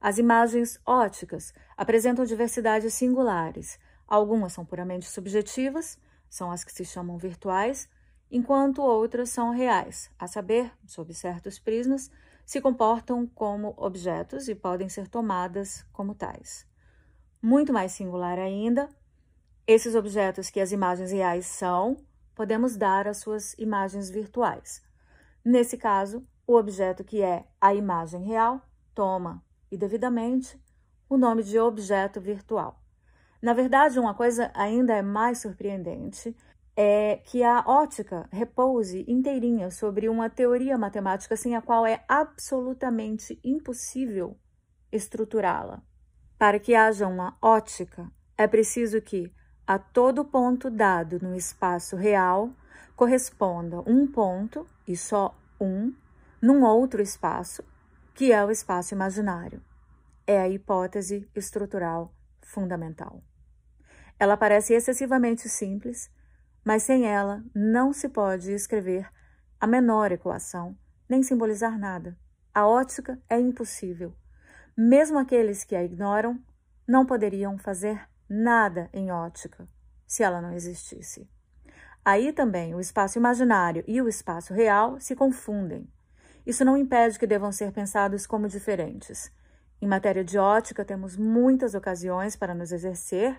As 0.00 0.18
imagens 0.18 0.78
óticas 0.84 1.52
apresentam 1.76 2.24
diversidades 2.24 2.94
singulares. 2.94 3.78
Algumas 4.06 4.52
são 4.52 4.64
puramente 4.64 5.06
subjetivas, 5.06 5.98
são 6.28 6.50
as 6.50 6.64
que 6.64 6.72
se 6.72 6.84
chamam 6.84 7.18
virtuais, 7.18 7.88
enquanto 8.30 8.82
outras 8.82 9.30
são 9.30 9.50
reais, 9.50 10.10
a 10.18 10.26
saber, 10.26 10.72
sob 10.86 11.12
certos 11.12 11.58
prismas, 11.58 12.10
se 12.46 12.60
comportam 12.60 13.26
como 13.26 13.74
objetos 13.76 14.48
e 14.48 14.54
podem 14.54 14.88
ser 14.88 15.08
tomadas 15.08 15.84
como 15.92 16.14
tais. 16.14 16.66
Muito 17.42 17.72
mais 17.72 17.92
singular 17.92 18.38
ainda, 18.38 18.88
esses 19.72 19.94
objetos 19.94 20.50
que 20.50 20.58
as 20.58 20.72
imagens 20.72 21.12
reais 21.12 21.46
são, 21.46 21.96
podemos 22.34 22.76
dar 22.76 23.06
às 23.06 23.18
suas 23.18 23.54
imagens 23.54 24.10
virtuais. 24.10 24.82
Nesse 25.44 25.76
caso, 25.76 26.26
o 26.44 26.56
objeto 26.56 27.04
que 27.04 27.22
é 27.22 27.44
a 27.60 27.72
imagem 27.72 28.24
real 28.24 28.60
toma, 28.92 29.44
e 29.70 29.76
devidamente, 29.76 30.60
o 31.08 31.16
nome 31.16 31.44
de 31.44 31.56
objeto 31.56 32.20
virtual. 32.20 32.82
Na 33.40 33.52
verdade, 33.52 34.00
uma 34.00 34.12
coisa 34.12 34.50
ainda 34.54 34.92
é 34.92 35.02
mais 35.02 35.38
surpreendente 35.38 36.36
é 36.76 37.18
que 37.24 37.44
a 37.44 37.62
ótica 37.64 38.28
repouse 38.32 39.04
inteirinha 39.06 39.70
sobre 39.70 40.08
uma 40.08 40.28
teoria 40.28 40.76
matemática 40.76 41.36
sem 41.36 41.54
a 41.54 41.62
qual 41.62 41.86
é 41.86 42.04
absolutamente 42.08 43.38
impossível 43.44 44.36
estruturá-la. 44.90 45.80
Para 46.36 46.58
que 46.58 46.74
haja 46.74 47.06
uma 47.06 47.38
ótica, 47.40 48.10
é 48.36 48.48
preciso 48.48 49.00
que 49.00 49.32
a 49.70 49.78
todo 49.78 50.24
ponto 50.24 50.68
dado 50.68 51.20
no 51.22 51.32
espaço 51.36 51.94
real 51.94 52.50
corresponda 52.96 53.78
um 53.88 54.04
ponto, 54.04 54.66
e 54.84 54.96
só 54.96 55.32
um, 55.60 55.94
num 56.42 56.64
outro 56.64 57.00
espaço, 57.00 57.62
que 58.12 58.32
é 58.32 58.44
o 58.44 58.50
espaço 58.50 58.94
imaginário. 58.94 59.62
É 60.26 60.40
a 60.40 60.48
hipótese 60.48 61.30
estrutural 61.36 62.12
fundamental. 62.42 63.22
Ela 64.18 64.36
parece 64.36 64.74
excessivamente 64.74 65.48
simples, 65.48 66.10
mas 66.64 66.82
sem 66.82 67.06
ela 67.06 67.40
não 67.54 67.92
se 67.92 68.08
pode 68.08 68.50
escrever 68.50 69.08
a 69.60 69.68
menor 69.68 70.10
equação, 70.10 70.76
nem 71.08 71.22
simbolizar 71.22 71.78
nada. 71.78 72.18
A 72.52 72.66
ótica 72.66 73.22
é 73.28 73.38
impossível. 73.38 74.12
Mesmo 74.76 75.16
aqueles 75.16 75.62
que 75.62 75.76
a 75.76 75.84
ignoram 75.84 76.42
não 76.88 77.06
poderiam 77.06 77.56
fazer 77.56 78.10
nada 78.30 78.88
em 78.92 79.10
ótica 79.10 79.66
se 80.06 80.22
ela 80.22 80.40
não 80.40 80.52
existisse. 80.52 81.28
Aí 82.04 82.32
também 82.32 82.74
o 82.74 82.80
espaço 82.80 83.18
imaginário 83.18 83.84
e 83.86 84.00
o 84.00 84.08
espaço 84.08 84.54
real 84.54 84.98
se 85.00 85.16
confundem. 85.16 85.86
Isso 86.46 86.64
não 86.64 86.76
impede 86.76 87.18
que 87.18 87.26
devam 87.26 87.52
ser 87.52 87.72
pensados 87.72 88.26
como 88.26 88.48
diferentes. 88.48 89.30
Em 89.82 89.86
matéria 89.86 90.24
de 90.24 90.38
ótica, 90.38 90.84
temos 90.84 91.16
muitas 91.16 91.74
ocasiões 91.74 92.36
para 92.36 92.54
nos 92.54 92.72
exercer 92.72 93.38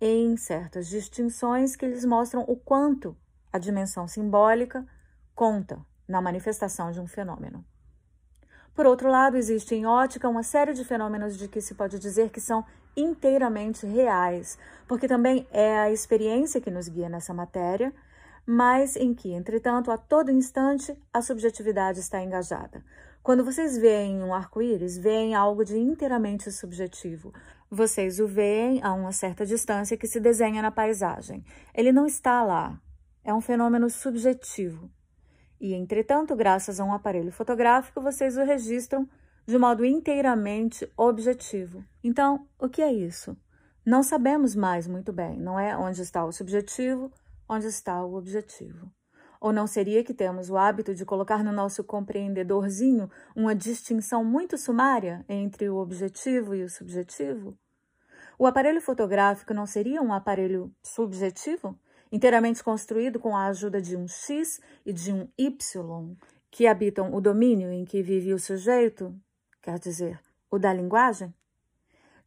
em 0.00 0.36
certas 0.36 0.88
distinções 0.88 1.76
que 1.76 1.86
lhes 1.86 2.04
mostram 2.04 2.42
o 2.42 2.56
quanto 2.56 3.16
a 3.52 3.58
dimensão 3.58 4.08
simbólica 4.08 4.84
conta 5.34 5.78
na 6.06 6.20
manifestação 6.20 6.90
de 6.90 7.00
um 7.00 7.06
fenômeno. 7.06 7.64
Por 8.74 8.86
outro 8.86 9.08
lado, 9.08 9.36
existe 9.36 9.74
em 9.74 9.86
ótica 9.86 10.28
uma 10.28 10.42
série 10.42 10.74
de 10.74 10.84
fenômenos 10.84 11.38
de 11.38 11.48
que 11.48 11.60
se 11.60 11.74
pode 11.74 11.98
dizer 11.98 12.30
que 12.30 12.40
são 12.40 12.64
inteiramente 12.96 13.86
reais, 13.86 14.58
porque 14.86 15.08
também 15.08 15.46
é 15.50 15.78
a 15.78 15.90
experiência 15.90 16.60
que 16.60 16.70
nos 16.70 16.88
guia 16.88 17.08
nessa 17.08 17.34
matéria, 17.34 17.92
mas 18.46 18.96
em 18.96 19.14
que, 19.14 19.32
entretanto, 19.32 19.90
a 19.90 19.96
todo 19.96 20.30
instante 20.30 20.96
a 21.12 21.22
subjetividade 21.22 22.00
está 22.00 22.22
engajada. 22.22 22.84
Quando 23.22 23.44
vocês 23.44 23.78
veem 23.78 24.22
um 24.22 24.34
arco-íris, 24.34 24.98
veem 24.98 25.34
algo 25.34 25.64
de 25.64 25.78
inteiramente 25.78 26.52
subjetivo. 26.52 27.32
Vocês 27.70 28.20
o 28.20 28.26
veem 28.26 28.82
a 28.82 28.92
uma 28.92 29.12
certa 29.12 29.46
distância 29.46 29.96
que 29.96 30.06
se 30.06 30.20
desenha 30.20 30.60
na 30.60 30.70
paisagem. 30.70 31.42
Ele 31.74 31.90
não 31.90 32.06
está 32.06 32.44
lá. 32.44 32.78
É 33.24 33.32
um 33.32 33.40
fenômeno 33.40 33.88
subjetivo. 33.88 34.90
E, 35.58 35.72
entretanto, 35.72 36.36
graças 36.36 36.78
a 36.78 36.84
um 36.84 36.92
aparelho 36.92 37.32
fotográfico, 37.32 38.02
vocês 38.02 38.36
o 38.36 38.44
registram 38.44 39.08
de 39.46 39.58
modo 39.58 39.84
inteiramente 39.84 40.90
objetivo. 40.96 41.84
Então, 42.02 42.46
o 42.58 42.68
que 42.68 42.80
é 42.82 42.92
isso? 42.92 43.36
Não 43.84 44.02
sabemos 44.02 44.54
mais 44.54 44.86
muito 44.86 45.12
bem, 45.12 45.38
não 45.38 45.58
é? 45.58 45.76
Onde 45.76 46.00
está 46.00 46.24
o 46.24 46.32
subjetivo, 46.32 47.12
onde 47.48 47.66
está 47.66 48.02
o 48.02 48.14
objetivo. 48.14 48.90
Ou 49.40 49.52
não 49.52 49.66
seria 49.66 50.02
que 50.02 50.14
temos 50.14 50.48
o 50.48 50.56
hábito 50.56 50.94
de 50.94 51.04
colocar 51.04 51.44
no 51.44 51.52
nosso 51.52 51.84
compreendedorzinho 51.84 53.10
uma 53.36 53.54
distinção 53.54 54.24
muito 54.24 54.56
sumária 54.56 55.22
entre 55.28 55.68
o 55.68 55.76
objetivo 55.76 56.54
e 56.54 56.62
o 56.62 56.70
subjetivo? 56.70 57.54
O 58.38 58.46
aparelho 58.46 58.80
fotográfico 58.80 59.52
não 59.52 59.66
seria 59.66 60.00
um 60.00 60.14
aparelho 60.14 60.74
subjetivo, 60.82 61.78
inteiramente 62.10 62.64
construído 62.64 63.20
com 63.20 63.36
a 63.36 63.46
ajuda 63.48 63.82
de 63.82 63.96
um 63.96 64.08
X 64.08 64.60
e 64.86 64.92
de 64.92 65.12
um 65.12 65.28
Y, 65.36 66.16
que 66.50 66.66
habitam 66.66 67.14
o 67.14 67.20
domínio 67.20 67.70
em 67.70 67.84
que 67.84 68.02
vive 68.02 68.32
o 68.32 68.38
sujeito, 68.38 69.14
quer 69.64 69.78
dizer, 69.78 70.20
o 70.50 70.58
da 70.58 70.74
linguagem? 70.74 71.32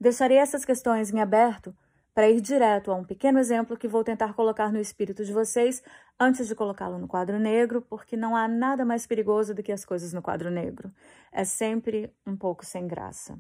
Deixarei 0.01 0.37
essas 0.37 0.65
questões 0.65 1.13
em 1.13 1.19
aberto 1.19 1.75
para 2.15 2.27
ir 2.27 2.41
direto 2.41 2.91
a 2.91 2.95
um 2.95 3.03
pequeno 3.03 3.37
exemplo 3.37 3.77
que 3.77 3.87
vou 3.87 4.03
tentar 4.03 4.33
colocar 4.33 4.71
no 4.71 4.79
espírito 4.79 5.23
de 5.23 5.31
vocês 5.31 5.83
antes 6.19 6.47
de 6.47 6.55
colocá-lo 6.55 6.97
no 6.97 7.07
quadro 7.07 7.37
negro, 7.37 7.79
porque 7.79 8.17
não 8.17 8.35
há 8.35 8.47
nada 8.47 8.83
mais 8.83 9.05
perigoso 9.05 9.53
do 9.53 9.61
que 9.61 9.71
as 9.71 9.85
coisas 9.85 10.13
no 10.13 10.21
quadro 10.21 10.49
negro. 10.49 10.91
É 11.31 11.43
sempre 11.43 12.11
um 12.25 12.35
pouco 12.35 12.65
sem 12.65 12.87
graça. 12.87 13.37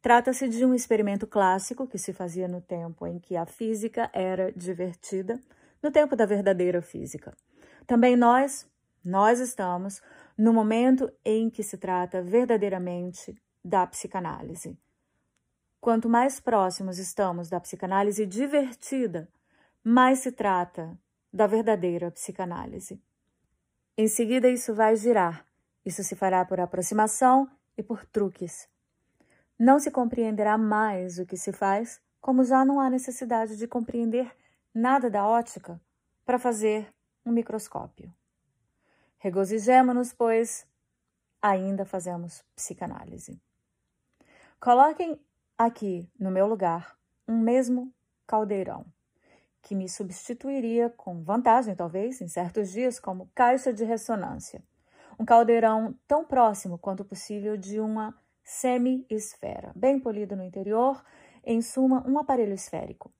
Trata-se 0.00 0.48
de 0.48 0.64
um 0.64 0.74
experimento 0.74 1.28
clássico 1.28 1.86
que 1.86 1.98
se 1.98 2.12
fazia 2.12 2.48
no 2.48 2.60
tempo 2.60 3.06
em 3.06 3.20
que 3.20 3.36
a 3.36 3.46
física 3.46 4.10
era 4.12 4.50
divertida, 4.50 5.38
no 5.80 5.92
tempo 5.92 6.16
da 6.16 6.26
verdadeira 6.26 6.82
física. 6.82 7.32
Também 7.86 8.16
nós, 8.16 8.68
nós 9.04 9.38
estamos 9.38 10.02
no 10.36 10.52
momento 10.52 11.12
em 11.24 11.50
que 11.50 11.62
se 11.62 11.76
trata 11.76 12.22
verdadeiramente 12.22 13.34
da 13.64 13.86
psicanálise. 13.86 14.78
Quanto 15.80 16.08
mais 16.08 16.40
próximos 16.40 16.98
estamos 16.98 17.48
da 17.48 17.60
psicanálise 17.60 18.24
divertida, 18.24 19.28
mais 19.82 20.20
se 20.20 20.30
trata 20.30 20.96
da 21.32 21.46
verdadeira 21.46 22.10
psicanálise. 22.10 23.02
Em 23.96 24.06
seguida, 24.08 24.48
isso 24.48 24.74
vai 24.74 24.96
girar. 24.96 25.46
Isso 25.84 26.04
se 26.04 26.14
fará 26.14 26.44
por 26.44 26.60
aproximação 26.60 27.50
e 27.76 27.82
por 27.82 28.06
truques. 28.06 28.68
Não 29.58 29.78
se 29.78 29.90
compreenderá 29.90 30.56
mais 30.56 31.18
o 31.18 31.26
que 31.26 31.36
se 31.36 31.52
faz, 31.52 32.00
como 32.20 32.44
já 32.44 32.64
não 32.64 32.78
há 32.80 32.88
necessidade 32.88 33.56
de 33.56 33.66
compreender 33.66 34.34
nada 34.72 35.10
da 35.10 35.26
ótica 35.26 35.80
para 36.24 36.38
fazer 36.38 36.92
um 37.26 37.32
microscópio. 37.32 38.12
Regozijemo-nos, 39.22 40.12
pois 40.12 40.66
ainda 41.40 41.84
fazemos 41.84 42.44
psicanálise. 42.56 43.40
Coloquem 44.58 45.16
aqui, 45.56 46.10
no 46.18 46.28
meu 46.28 46.44
lugar, 46.44 46.98
um 47.28 47.38
mesmo 47.38 47.94
caldeirão, 48.26 48.84
que 49.62 49.76
me 49.76 49.88
substituiria 49.88 50.90
com 50.90 51.22
vantagem, 51.22 51.76
talvez, 51.76 52.20
em 52.20 52.26
certos 52.26 52.72
dias, 52.72 52.98
como 52.98 53.30
caixa 53.32 53.72
de 53.72 53.84
ressonância. 53.84 54.60
Um 55.16 55.24
caldeirão 55.24 55.96
tão 56.08 56.24
próximo 56.24 56.76
quanto 56.76 57.04
possível 57.04 57.56
de 57.56 57.78
uma 57.78 58.20
semi-esfera, 58.42 59.70
bem 59.76 60.00
polido 60.00 60.34
no 60.34 60.42
interior, 60.42 61.00
em 61.44 61.62
suma, 61.62 62.04
um 62.08 62.18
aparelho 62.18 62.54
esférico. 62.54 63.12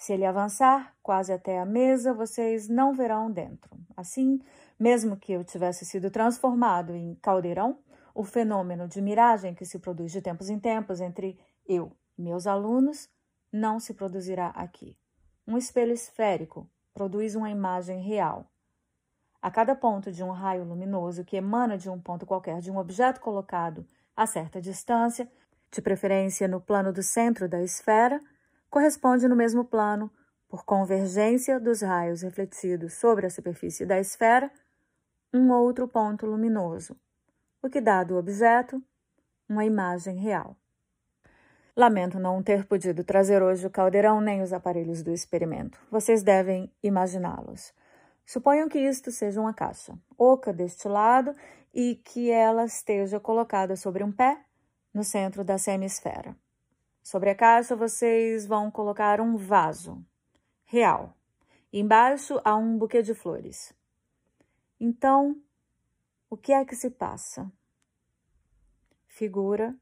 Se 0.00 0.14
ele 0.14 0.24
avançar 0.24 0.96
quase 1.02 1.30
até 1.30 1.60
a 1.60 1.66
mesa, 1.66 2.14
vocês 2.14 2.70
não 2.70 2.94
verão 2.94 3.30
dentro. 3.30 3.78
Assim, 3.94 4.40
mesmo 4.78 5.14
que 5.14 5.30
eu 5.30 5.44
tivesse 5.44 5.84
sido 5.84 6.10
transformado 6.10 6.94
em 6.94 7.14
caldeirão, 7.16 7.78
o 8.14 8.24
fenômeno 8.24 8.88
de 8.88 9.02
miragem 9.02 9.54
que 9.54 9.66
se 9.66 9.78
produz 9.78 10.10
de 10.10 10.22
tempos 10.22 10.48
em 10.48 10.58
tempos 10.58 11.02
entre 11.02 11.38
eu 11.68 11.92
e 12.16 12.22
meus 12.22 12.46
alunos 12.46 13.10
não 13.52 13.78
se 13.78 13.92
produzirá 13.92 14.46
aqui. 14.56 14.96
Um 15.46 15.58
espelho 15.58 15.92
esférico 15.92 16.66
produz 16.94 17.34
uma 17.34 17.50
imagem 17.50 18.00
real. 18.00 18.50
A 19.42 19.50
cada 19.50 19.74
ponto 19.74 20.10
de 20.10 20.24
um 20.24 20.30
raio 20.30 20.64
luminoso 20.64 21.26
que 21.26 21.36
emana 21.36 21.76
de 21.76 21.90
um 21.90 22.00
ponto 22.00 22.24
qualquer 22.24 22.62
de 22.62 22.70
um 22.70 22.78
objeto 22.78 23.20
colocado 23.20 23.86
a 24.16 24.26
certa 24.26 24.62
distância, 24.62 25.30
de 25.70 25.82
preferência 25.82 26.48
no 26.48 26.58
plano 26.58 26.90
do 26.90 27.02
centro 27.02 27.46
da 27.46 27.62
esfera, 27.62 28.18
corresponde 28.70 29.26
no 29.28 29.36
mesmo 29.36 29.64
plano, 29.64 30.10
por 30.48 30.64
convergência 30.64 31.60
dos 31.60 31.82
raios 31.82 32.22
refletidos 32.22 32.94
sobre 32.94 33.26
a 33.26 33.30
superfície 33.30 33.84
da 33.84 33.98
esfera, 33.98 34.50
um 35.32 35.50
outro 35.52 35.86
ponto 35.86 36.26
luminoso, 36.26 36.96
o 37.62 37.68
que 37.68 37.80
dá 37.80 38.02
do 38.02 38.16
objeto 38.16 38.82
uma 39.48 39.64
imagem 39.64 40.16
real. 40.16 40.56
Lamento 41.76 42.18
não 42.18 42.42
ter 42.42 42.66
podido 42.66 43.02
trazer 43.02 43.42
hoje 43.42 43.66
o 43.66 43.70
caldeirão 43.70 44.20
nem 44.20 44.42
os 44.42 44.52
aparelhos 44.52 45.02
do 45.02 45.12
experimento. 45.12 45.78
Vocês 45.90 46.22
devem 46.22 46.72
imaginá-los. 46.82 47.72
Suponham 48.24 48.68
que 48.68 48.78
isto 48.78 49.10
seja 49.10 49.40
uma 49.40 49.54
caixa 49.54 49.98
oca 50.16 50.52
deste 50.52 50.86
lado 50.86 51.34
e 51.74 51.96
que 51.96 52.30
ela 52.30 52.64
esteja 52.64 53.18
colocada 53.18 53.76
sobre 53.76 54.04
um 54.04 54.12
pé 54.12 54.38
no 54.92 55.02
centro 55.02 55.42
da 55.42 55.58
semisfera. 55.58 56.36
Sobre 57.02 57.30
a 57.30 57.34
caixa, 57.34 57.74
vocês 57.74 58.46
vão 58.46 58.70
colocar 58.70 59.20
um 59.20 59.36
vaso 59.36 60.04
real. 60.64 61.16
Embaixo 61.72 62.40
há 62.44 62.54
um 62.56 62.76
buquê 62.76 63.02
de 63.02 63.14
flores. 63.14 63.72
Então, 64.78 65.36
o 66.28 66.36
que 66.36 66.52
é 66.52 66.64
que 66.64 66.76
se 66.76 66.90
passa? 66.90 67.50
Figura 69.06 69.76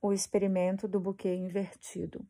o 0.00 0.12
experimento 0.12 0.86
do 0.86 1.00
buquê 1.00 1.34
invertido. 1.34 2.26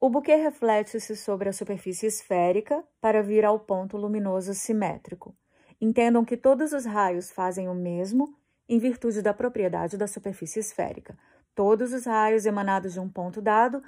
O 0.00 0.10
buquê 0.10 0.34
reflete-se 0.36 1.16
sobre 1.16 1.48
a 1.48 1.52
superfície 1.52 2.06
esférica 2.06 2.84
para 3.00 3.22
vir 3.22 3.44
ao 3.44 3.58
ponto 3.60 3.96
luminoso 3.96 4.52
simétrico. 4.54 5.34
Entendam 5.80 6.24
que 6.24 6.36
todos 6.36 6.72
os 6.72 6.84
raios 6.84 7.30
fazem 7.30 7.68
o 7.68 7.74
mesmo 7.74 8.36
em 8.68 8.78
virtude 8.78 9.22
da 9.22 9.32
propriedade 9.32 9.96
da 9.96 10.06
superfície 10.06 10.60
esférica. 10.60 11.16
Todos 11.54 11.92
os 11.92 12.04
raios 12.04 12.46
emanados 12.46 12.92
de 12.92 13.00
um 13.00 13.08
ponto 13.08 13.40
dado 13.40 13.82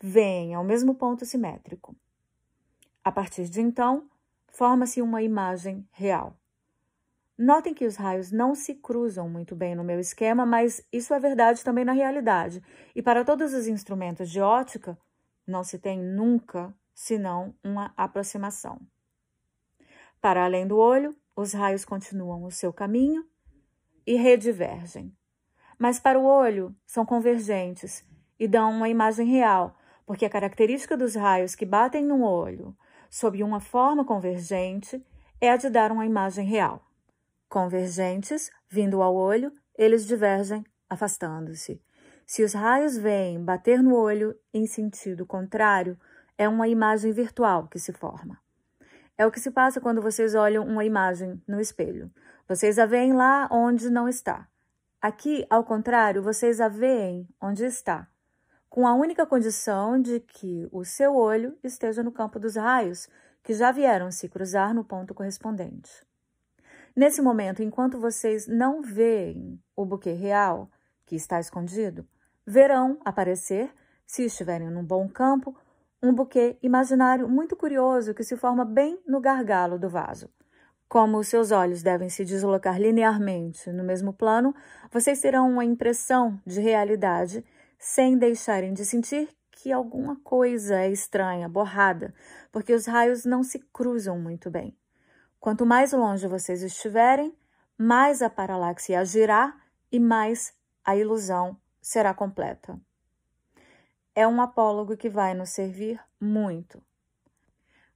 vêm 0.00 0.54
ao 0.54 0.64
mesmo 0.64 0.94
ponto 0.94 1.24
simétrico. 1.24 1.94
A 3.04 3.12
partir 3.12 3.48
de 3.48 3.60
então, 3.60 4.08
forma-se 4.48 5.00
uma 5.00 5.22
imagem 5.22 5.86
real. 5.92 6.36
Notem 7.38 7.72
que 7.72 7.86
os 7.86 7.96
raios 7.96 8.30
não 8.30 8.54
se 8.54 8.74
cruzam 8.74 9.28
muito 9.28 9.56
bem 9.56 9.74
no 9.74 9.82
meu 9.82 9.98
esquema, 9.98 10.44
mas 10.44 10.86
isso 10.92 11.14
é 11.14 11.18
verdade 11.18 11.64
também 11.64 11.84
na 11.84 11.92
realidade. 11.92 12.62
E 12.94 13.02
para 13.02 13.24
todos 13.24 13.54
os 13.54 13.66
instrumentos 13.66 14.30
de 14.30 14.40
ótica, 14.40 14.98
não 15.46 15.64
se 15.64 15.78
tem 15.78 15.98
nunca 15.98 16.74
senão 16.94 17.54
uma 17.64 17.92
aproximação. 17.96 18.80
Para 20.20 20.44
além 20.44 20.66
do 20.66 20.76
olho, 20.76 21.16
os 21.34 21.52
raios 21.52 21.84
continuam 21.84 22.44
o 22.44 22.50
seu 22.50 22.72
caminho 22.72 23.26
e 24.06 24.14
redivergem. 24.14 25.12
Mas 25.82 25.98
para 25.98 26.16
o 26.16 26.24
olho, 26.24 26.72
são 26.86 27.04
convergentes 27.04 28.04
e 28.38 28.46
dão 28.46 28.70
uma 28.70 28.88
imagem 28.88 29.26
real, 29.26 29.76
porque 30.06 30.24
a 30.24 30.30
característica 30.30 30.96
dos 30.96 31.16
raios 31.16 31.56
que 31.56 31.66
batem 31.66 32.04
no 32.04 32.22
olho 32.22 32.72
sob 33.10 33.42
uma 33.42 33.58
forma 33.58 34.04
convergente 34.04 35.04
é 35.40 35.50
a 35.50 35.56
de 35.56 35.68
dar 35.68 35.90
uma 35.90 36.06
imagem 36.06 36.46
real. 36.46 36.88
Convergentes, 37.48 38.48
vindo 38.70 39.02
ao 39.02 39.12
olho, 39.12 39.52
eles 39.76 40.06
divergem 40.06 40.64
afastando-se. 40.88 41.82
Se 42.24 42.44
os 42.44 42.52
raios 42.52 42.96
vêm 42.96 43.44
bater 43.44 43.82
no 43.82 43.96
olho 43.96 44.38
em 44.54 44.68
sentido 44.68 45.26
contrário, 45.26 45.98
é 46.38 46.48
uma 46.48 46.68
imagem 46.68 47.10
virtual 47.10 47.66
que 47.66 47.80
se 47.80 47.92
forma. 47.92 48.38
É 49.18 49.26
o 49.26 49.32
que 49.32 49.40
se 49.40 49.50
passa 49.50 49.80
quando 49.80 50.00
vocês 50.00 50.36
olham 50.36 50.64
uma 50.64 50.84
imagem 50.84 51.42
no 51.44 51.60
espelho. 51.60 52.08
Vocês 52.46 52.78
a 52.78 52.86
veem 52.86 53.12
lá 53.12 53.48
onde 53.50 53.90
não 53.90 54.08
está. 54.08 54.46
Aqui, 55.02 55.44
ao 55.50 55.64
contrário, 55.64 56.22
vocês 56.22 56.60
a 56.60 56.68
veem 56.68 57.28
onde 57.42 57.64
está, 57.64 58.06
com 58.70 58.86
a 58.86 58.94
única 58.94 59.26
condição 59.26 60.00
de 60.00 60.20
que 60.20 60.68
o 60.70 60.84
seu 60.84 61.16
olho 61.16 61.58
esteja 61.60 62.04
no 62.04 62.12
campo 62.12 62.38
dos 62.38 62.54
raios, 62.54 63.08
que 63.42 63.52
já 63.52 63.72
vieram 63.72 64.12
se 64.12 64.28
cruzar 64.28 64.72
no 64.72 64.84
ponto 64.84 65.12
correspondente. 65.12 65.90
Nesse 66.94 67.20
momento, 67.20 67.64
enquanto 67.64 67.98
vocês 67.98 68.46
não 68.46 68.80
veem 68.80 69.60
o 69.74 69.84
buquê 69.84 70.12
real, 70.12 70.70
que 71.04 71.16
está 71.16 71.40
escondido, 71.40 72.06
verão 72.46 72.96
aparecer, 73.04 73.74
se 74.06 74.24
estiverem 74.24 74.70
num 74.70 74.84
bom 74.84 75.08
campo, 75.08 75.58
um 76.00 76.14
buquê 76.14 76.56
imaginário 76.62 77.28
muito 77.28 77.56
curioso 77.56 78.14
que 78.14 78.22
se 78.22 78.36
forma 78.36 78.64
bem 78.64 79.02
no 79.04 79.20
gargalo 79.20 79.80
do 79.80 79.88
vaso. 79.88 80.30
Como 80.92 81.16
os 81.16 81.28
seus 81.28 81.50
olhos 81.52 81.82
devem 81.82 82.10
se 82.10 82.22
deslocar 82.22 82.78
linearmente 82.78 83.72
no 83.72 83.82
mesmo 83.82 84.12
plano, 84.12 84.54
vocês 84.90 85.22
terão 85.22 85.50
uma 85.50 85.64
impressão 85.64 86.38
de 86.44 86.60
realidade 86.60 87.42
sem 87.78 88.18
deixarem 88.18 88.74
de 88.74 88.84
sentir 88.84 89.30
que 89.52 89.72
alguma 89.72 90.16
coisa 90.16 90.82
é 90.82 90.90
estranha, 90.90 91.48
borrada, 91.48 92.12
porque 92.52 92.74
os 92.74 92.84
raios 92.84 93.24
não 93.24 93.42
se 93.42 93.58
cruzam 93.72 94.18
muito 94.18 94.50
bem. 94.50 94.76
Quanto 95.40 95.64
mais 95.64 95.94
longe 95.94 96.28
vocês 96.28 96.62
estiverem, 96.62 97.34
mais 97.78 98.20
a 98.20 98.28
paralaxe 98.28 98.94
agirá 98.94 99.58
e 99.90 99.98
mais 99.98 100.52
a 100.84 100.94
ilusão 100.94 101.56
será 101.80 102.12
completa. 102.12 102.78
É 104.14 104.28
um 104.28 104.42
apólogo 104.42 104.94
que 104.94 105.08
vai 105.08 105.32
nos 105.32 105.48
servir 105.48 105.98
muito. 106.20 106.82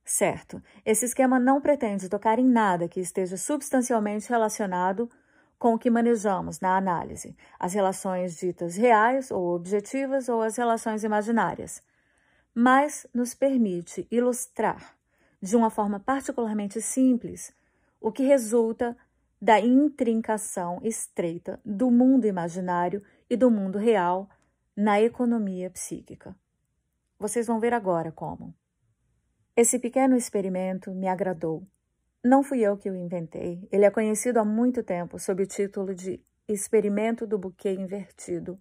Certo, 0.09 0.63
esse 0.85 1.05
esquema 1.05 1.37
não 1.37 1.61
pretende 1.61 2.09
tocar 2.09 2.39
em 2.39 2.47
nada 2.47 2.89
que 2.89 3.01
esteja 3.01 3.37
substancialmente 3.37 4.29
relacionado 4.29 5.11
com 5.59 5.75
o 5.75 5.79
que 5.79 5.91
manejamos 5.91 6.61
na 6.61 6.77
análise, 6.77 7.37
as 7.59 7.75
relações 7.75 8.37
ditas 8.37 8.77
reais 8.77 9.33
ou 9.33 9.53
objetivas 9.53 10.29
ou 10.29 10.43
as 10.43 10.57
relações 10.57 11.03
imaginárias, 11.03 11.83
mas 12.55 13.05
nos 13.13 13.35
permite 13.35 14.07
ilustrar, 14.09 14.97
de 15.43 15.57
uma 15.57 15.71
forma 15.71 15.99
particularmente 15.99 16.81
simples, 16.81 17.53
o 18.01 18.13
que 18.13 18.23
resulta 18.23 18.97
da 19.43 19.59
intrincação 19.59 20.79
estreita 20.85 21.61
do 21.65 21.91
mundo 21.91 22.27
imaginário 22.27 23.03
e 23.29 23.37
do 23.37 23.51
mundo 23.51 23.77
real 23.77 24.29
na 24.77 25.01
economia 25.01 25.69
psíquica. 25.69 26.33
Vocês 27.19 27.49
vão 27.49 27.59
ver 27.59 27.75
agora 27.75 28.13
como. 28.13 28.55
Esse 29.57 29.79
pequeno 29.79 30.15
experimento 30.15 30.91
me 30.91 31.09
agradou. 31.09 31.67
Não 32.23 32.43
fui 32.43 32.61
eu 32.61 32.77
que 32.77 32.91
o 32.91 32.95
inventei. 32.95 33.67
Ele 33.73 33.87
é 33.87 33.91
conhecido 33.91 34.39
há 34.39 34.45
muito 34.45 34.83
tempo 34.83 35.19
sob 35.19 35.43
o 35.43 35.47
título 35.47 35.95
de 35.95 36.23
Experimento 36.47 37.27
do 37.27 37.39
Buquê 37.39 37.73
Invertido. 37.73 38.61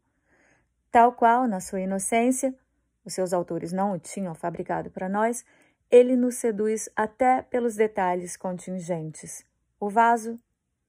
Tal 0.89 1.11
qual, 1.11 1.49
na 1.49 1.59
sua 1.59 1.81
inocência, 1.81 2.55
os 3.03 3.13
seus 3.13 3.33
autores 3.33 3.73
não 3.73 3.91
o 3.91 3.99
tinham 3.99 4.33
fabricado 4.33 4.89
para 4.89 5.09
nós, 5.09 5.43
ele 5.91 6.15
nos 6.15 6.35
seduz 6.35 6.87
até 6.95 7.41
pelos 7.41 7.75
detalhes 7.75 8.37
contingentes, 8.37 9.45
o 9.77 9.89
vaso 9.89 10.39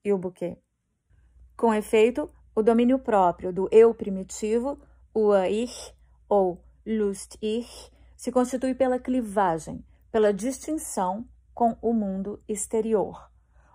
e 0.05 0.13
o 0.13 0.19
buquê. 0.19 0.57
Com 1.57 1.75
efeito, 1.75 2.33
o 2.55 2.63
domínio 2.63 3.01
próprio 3.01 3.53
do 3.53 3.69
eu 3.73 3.93
primitivo, 3.93 4.79
o 5.13 5.35
ich 5.35 5.93
ou 6.29 6.63
Lust-ich, 6.87 7.91
se 8.17 8.31
constitui 8.31 8.73
pela 8.73 9.01
clivagem, 9.01 9.85
pela 10.17 10.33
distinção 10.33 11.29
com 11.53 11.77
o 11.83 11.93
mundo 11.93 12.43
exterior. 12.49 13.31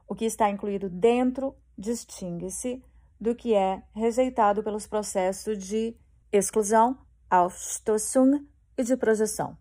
O 0.08 0.16
que 0.16 0.26
está 0.26 0.50
incluído 0.50 0.90
dentro 0.90 1.56
distingue-se 1.78 2.84
do 3.20 3.36
que 3.36 3.54
é 3.54 3.84
rejeitado 3.94 4.64
pelos 4.64 4.88
processos 4.88 5.64
de 5.64 5.96
exclusão, 6.32 6.98
Ausstoßung 7.30 8.44
e 8.76 8.84
de 8.84 8.98
projeção. 8.98 9.56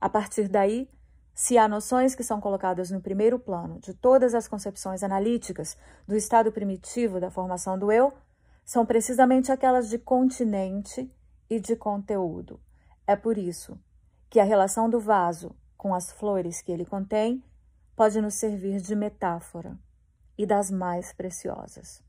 A 0.00 0.08
partir 0.08 0.46
daí, 0.46 0.88
se 1.34 1.58
há 1.58 1.66
noções 1.66 2.14
que 2.14 2.22
são 2.22 2.40
colocadas 2.40 2.92
no 2.92 3.00
primeiro 3.00 3.36
plano 3.36 3.80
de 3.80 3.92
todas 3.92 4.32
as 4.32 4.46
concepções 4.46 5.02
analíticas 5.02 5.76
do 6.06 6.14
estado 6.14 6.52
primitivo 6.52 7.18
da 7.18 7.32
formação 7.32 7.76
do 7.76 7.90
eu, 7.90 8.12
são 8.64 8.86
precisamente 8.86 9.50
aquelas 9.50 9.90
de 9.90 9.98
continente 9.98 11.12
e 11.50 11.58
de 11.58 11.74
conteúdo. 11.74 12.60
É 13.08 13.16
por 13.16 13.36
isso 13.36 13.76
que 14.30 14.38
a 14.38 14.44
relação 14.44 14.88
do 14.88 15.00
vaso 15.00 15.52
com 15.82 15.92
as 15.92 16.12
flores 16.12 16.62
que 16.62 16.70
ele 16.70 16.84
contém 16.84 17.42
pode 17.96 18.20
nos 18.20 18.34
servir 18.34 18.80
de 18.80 18.94
metáfora 18.94 19.76
e 20.38 20.46
das 20.46 20.70
mais 20.70 21.12
preciosas. 21.12 22.00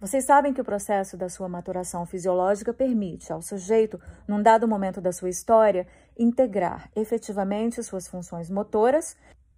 Vocês 0.00 0.24
sabem 0.24 0.54
que 0.54 0.62
o 0.62 0.64
processo 0.64 1.14
da 1.14 1.28
sua 1.28 1.46
maturação 1.46 2.06
fisiológica 2.06 2.72
permite 2.72 3.30
ao 3.30 3.42
sujeito, 3.42 4.00
num 4.26 4.42
dado 4.42 4.66
momento 4.66 4.98
da 4.98 5.12
sua 5.12 5.28
história, 5.28 5.86
integrar 6.18 6.90
efetivamente 6.96 7.82
suas 7.82 8.08
funções 8.08 8.48
motoras 8.48 9.14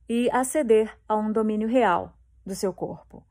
e 0.08 0.28
aceder 0.32 0.92
a 1.08 1.14
um 1.14 1.30
domínio 1.30 1.68
real 1.68 2.12
do 2.44 2.56
seu 2.56 2.72
corpo. 2.72 3.22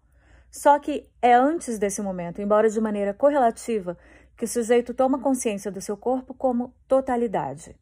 Só 0.49 0.79
que 0.79 1.05
é 1.21 1.33
antes 1.33 1.77
desse 1.77 2.01
momento, 2.01 2.41
embora 2.41 2.69
de 2.69 2.79
maneira 2.79 3.13
correlativa, 3.13 3.97
que 4.37 4.45
o 4.45 4.47
sujeito 4.47 4.93
toma 4.93 5.19
consciência 5.19 5.69
do 5.69 5.81
seu 5.81 5.97
corpo 5.97 6.33
como 6.33 6.73
totalidade. 6.87 7.75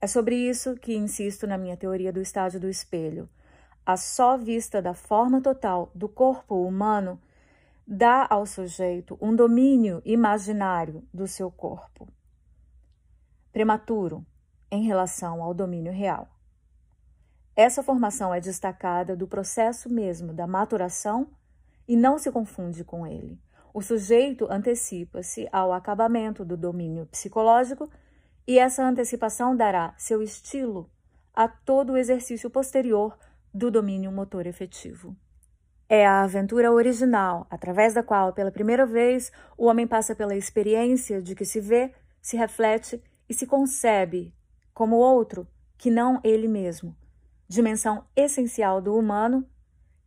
É 0.00 0.06
sobre 0.06 0.36
isso 0.36 0.74
que 0.76 0.94
insisto 0.94 1.46
na 1.46 1.56
minha 1.56 1.76
teoria 1.76 2.12
do 2.12 2.20
estágio 2.20 2.60
do 2.60 2.68
espelho. 2.68 3.28
A 3.84 3.96
só 3.96 4.36
vista 4.36 4.82
da 4.82 4.94
forma 4.94 5.40
total 5.40 5.90
do 5.94 6.08
corpo 6.08 6.66
humano 6.66 7.20
dá 7.86 8.26
ao 8.28 8.44
sujeito 8.44 9.16
um 9.20 9.34
domínio 9.34 10.02
imaginário 10.04 11.04
do 11.14 11.28
seu 11.28 11.50
corpo, 11.50 12.08
prematuro 13.52 14.26
em 14.70 14.82
relação 14.82 15.42
ao 15.42 15.54
domínio 15.54 15.92
real. 15.92 16.28
Essa 17.54 17.82
formação 17.82 18.34
é 18.34 18.40
destacada 18.40 19.16
do 19.16 19.26
processo 19.26 19.88
mesmo 19.88 20.34
da 20.34 20.46
maturação 20.46 21.28
e 21.88 21.96
não 21.96 22.18
se 22.18 22.30
confunde 22.30 22.84
com 22.84 23.06
ele. 23.06 23.40
O 23.72 23.80
sujeito 23.80 24.46
antecipa-se 24.50 25.48
ao 25.52 25.72
acabamento 25.72 26.44
do 26.44 26.56
domínio 26.56 27.06
psicológico 27.06 27.88
e 28.46 28.58
essa 28.58 28.84
antecipação 28.84 29.56
dará 29.56 29.94
seu 29.98 30.22
estilo 30.22 30.90
a 31.34 31.48
todo 31.48 31.92
o 31.92 31.96
exercício 31.96 32.48
posterior 32.48 33.18
do 33.52 33.70
domínio 33.70 34.12
motor 34.12 34.46
efetivo. 34.46 35.16
É 35.88 36.06
a 36.06 36.22
aventura 36.22 36.72
original, 36.72 37.46
através 37.50 37.94
da 37.94 38.02
qual, 38.02 38.32
pela 38.32 38.50
primeira 38.50 38.84
vez, 38.84 39.30
o 39.56 39.66
homem 39.66 39.86
passa 39.86 40.14
pela 40.14 40.34
experiência 40.34 41.22
de 41.22 41.34
que 41.34 41.44
se 41.44 41.60
vê, 41.60 41.94
se 42.20 42.36
reflete 42.36 43.02
e 43.28 43.34
se 43.34 43.46
concebe 43.46 44.34
como 44.74 44.96
outro 44.96 45.46
que 45.78 45.90
não 45.90 46.20
ele 46.24 46.48
mesmo, 46.48 46.96
dimensão 47.48 48.04
essencial 48.16 48.80
do 48.80 48.96
humano 48.96 49.46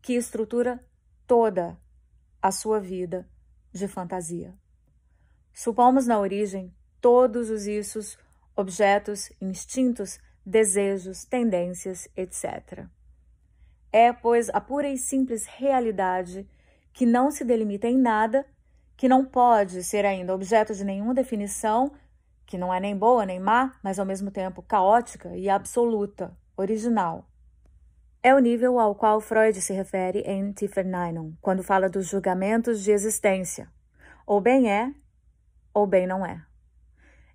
que 0.02 0.13
estrutura 0.13 0.84
toda 1.25 1.78
a 2.41 2.52
sua 2.52 2.80
vida 2.80 3.28
de 3.71 3.88
fantasia. 3.88 4.54
Supomos 5.54 6.08
na 6.08 6.19
origem 6.19 6.73
todos 6.99 7.49
os 7.49 7.67
issos, 7.67 8.17
objetos, 8.60 9.32
instintos, 9.39 10.19
desejos, 10.45 11.24
tendências, 11.24 12.10
etc. 12.15 12.86
É, 13.91 14.12
pois, 14.12 14.50
a 14.50 14.60
pura 14.60 14.89
e 14.89 14.98
simples 14.98 15.45
realidade 15.45 16.45
que 16.91 17.06
não 17.06 17.32
se 17.32 17.45
delimita 17.45 17.88
em 17.88 17.98
nada, 17.98 18.45
que 18.98 19.08
não 19.08 19.24
pode 19.24 19.82
ser 19.84 20.06
ainda 20.06 20.36
objeto 20.36 20.76
de 20.76 20.84
nenhuma 20.84 21.13
definição, 21.13 21.91
que 22.45 22.58
não 22.58 22.74
é 22.74 22.82
nem 22.82 22.98
boa 22.98 23.26
nem 23.26 23.39
má, 23.39 23.80
mas 23.82 23.98
ao 23.98 24.06
mesmo 24.06 24.30
tempo 24.30 24.62
caótica 24.62 25.38
e 25.38 25.50
absoluta, 25.50 26.36
original. 26.58 27.26
É 28.22 28.36
o 28.36 28.39
nível 28.39 28.78
ao 28.78 28.93
qual 28.93 29.22
Freud 29.22 29.62
se 29.62 29.72
refere 29.72 30.19
em 30.26 30.52
Tieferninon, 30.52 31.32
quando 31.39 31.63
fala 31.63 31.88
dos 31.88 32.08
julgamentos 32.08 32.84
de 32.84 32.91
existência. 32.91 33.72
Ou 34.28 34.41
bem 34.41 34.69
é, 34.69 34.93
ou 35.74 35.88
bem 35.88 36.06
não 36.06 36.26
é. 36.26 36.43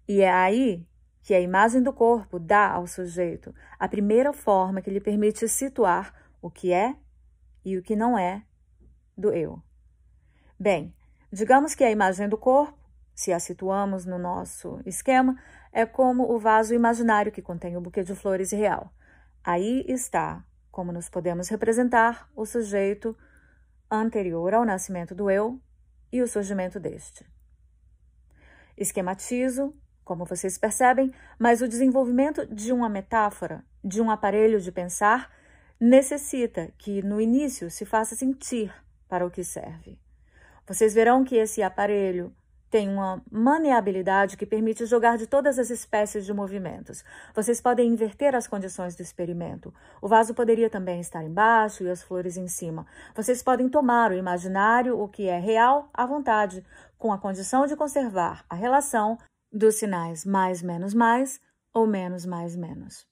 E 0.06 0.20
é 0.20 0.30
aí 0.30 0.86
que 1.24 1.32
a 1.32 1.40
imagem 1.40 1.82
do 1.82 1.90
corpo 1.90 2.38
dá 2.38 2.70
ao 2.70 2.86
sujeito 2.86 3.54
a 3.78 3.88
primeira 3.88 4.30
forma 4.30 4.82
que 4.82 4.90
lhe 4.90 5.00
permite 5.00 5.48
situar 5.48 6.12
o 6.40 6.50
que 6.50 6.70
é 6.70 6.94
e 7.64 7.78
o 7.78 7.82
que 7.82 7.96
não 7.96 8.18
é 8.18 8.42
do 9.16 9.32
eu. 9.32 9.60
Bem, 10.60 10.94
digamos 11.32 11.74
que 11.74 11.82
a 11.82 11.90
imagem 11.90 12.28
do 12.28 12.36
corpo, 12.36 12.78
se 13.14 13.32
a 13.32 13.40
situamos 13.40 14.04
no 14.04 14.18
nosso 14.18 14.78
esquema, 14.84 15.34
é 15.72 15.86
como 15.86 16.30
o 16.30 16.38
vaso 16.38 16.74
imaginário 16.74 17.32
que 17.32 17.40
contém 17.40 17.74
o 17.74 17.80
buquê 17.80 18.04
de 18.04 18.14
flores 18.14 18.50
real. 18.50 18.92
Aí 19.42 19.82
está, 19.88 20.44
como 20.70 20.92
nos 20.92 21.08
podemos 21.08 21.48
representar, 21.48 22.28
o 22.36 22.44
sujeito 22.44 23.16
anterior 23.90 24.52
ao 24.52 24.66
nascimento 24.66 25.14
do 25.14 25.30
eu 25.30 25.58
e 26.12 26.20
o 26.20 26.28
surgimento 26.28 26.78
deste. 26.78 27.24
Esquematizo 28.76 29.74
como 30.04 30.24
vocês 30.24 30.58
percebem, 30.58 31.12
mas 31.38 31.62
o 31.62 31.68
desenvolvimento 31.68 32.46
de 32.46 32.72
uma 32.72 32.88
metáfora, 32.88 33.64
de 33.82 34.00
um 34.00 34.10
aparelho 34.10 34.60
de 34.60 34.70
pensar, 34.70 35.30
necessita 35.80 36.70
que 36.78 37.02
no 37.02 37.20
início 37.20 37.70
se 37.70 37.84
faça 37.84 38.14
sentir 38.14 38.72
para 39.08 39.26
o 39.26 39.30
que 39.30 39.42
serve. 39.42 39.98
Vocês 40.66 40.94
verão 40.94 41.24
que 41.24 41.36
esse 41.36 41.62
aparelho 41.62 42.32
tem 42.74 42.88
uma 42.88 43.22
maneabilidade 43.30 44.36
que 44.36 44.44
permite 44.44 44.84
jogar 44.84 45.16
de 45.16 45.28
todas 45.28 45.60
as 45.60 45.70
espécies 45.70 46.26
de 46.26 46.34
movimentos. 46.34 47.04
Vocês 47.32 47.60
podem 47.60 47.88
inverter 47.88 48.34
as 48.34 48.48
condições 48.48 48.96
do 48.96 49.00
experimento. 49.00 49.72
O 50.02 50.08
vaso 50.08 50.34
poderia 50.34 50.68
também 50.68 50.98
estar 50.98 51.22
embaixo 51.22 51.84
e 51.84 51.88
as 51.88 52.02
flores 52.02 52.36
em 52.36 52.48
cima. 52.48 52.84
Vocês 53.14 53.44
podem 53.44 53.68
tomar 53.68 54.10
o 54.10 54.16
imaginário, 54.16 54.98
o 54.98 55.06
que 55.06 55.28
é 55.28 55.38
real, 55.38 55.88
à 55.94 56.04
vontade, 56.04 56.64
com 56.98 57.12
a 57.12 57.18
condição 57.18 57.64
de 57.64 57.76
conservar 57.76 58.44
a 58.50 58.56
relação 58.56 59.18
dos 59.54 59.76
sinais 59.76 60.24
mais 60.24 60.60
menos 60.62 60.92
mais 60.92 61.40
ou 61.72 61.86
menos 61.86 62.26
mais 62.26 62.56
menos. 62.56 63.06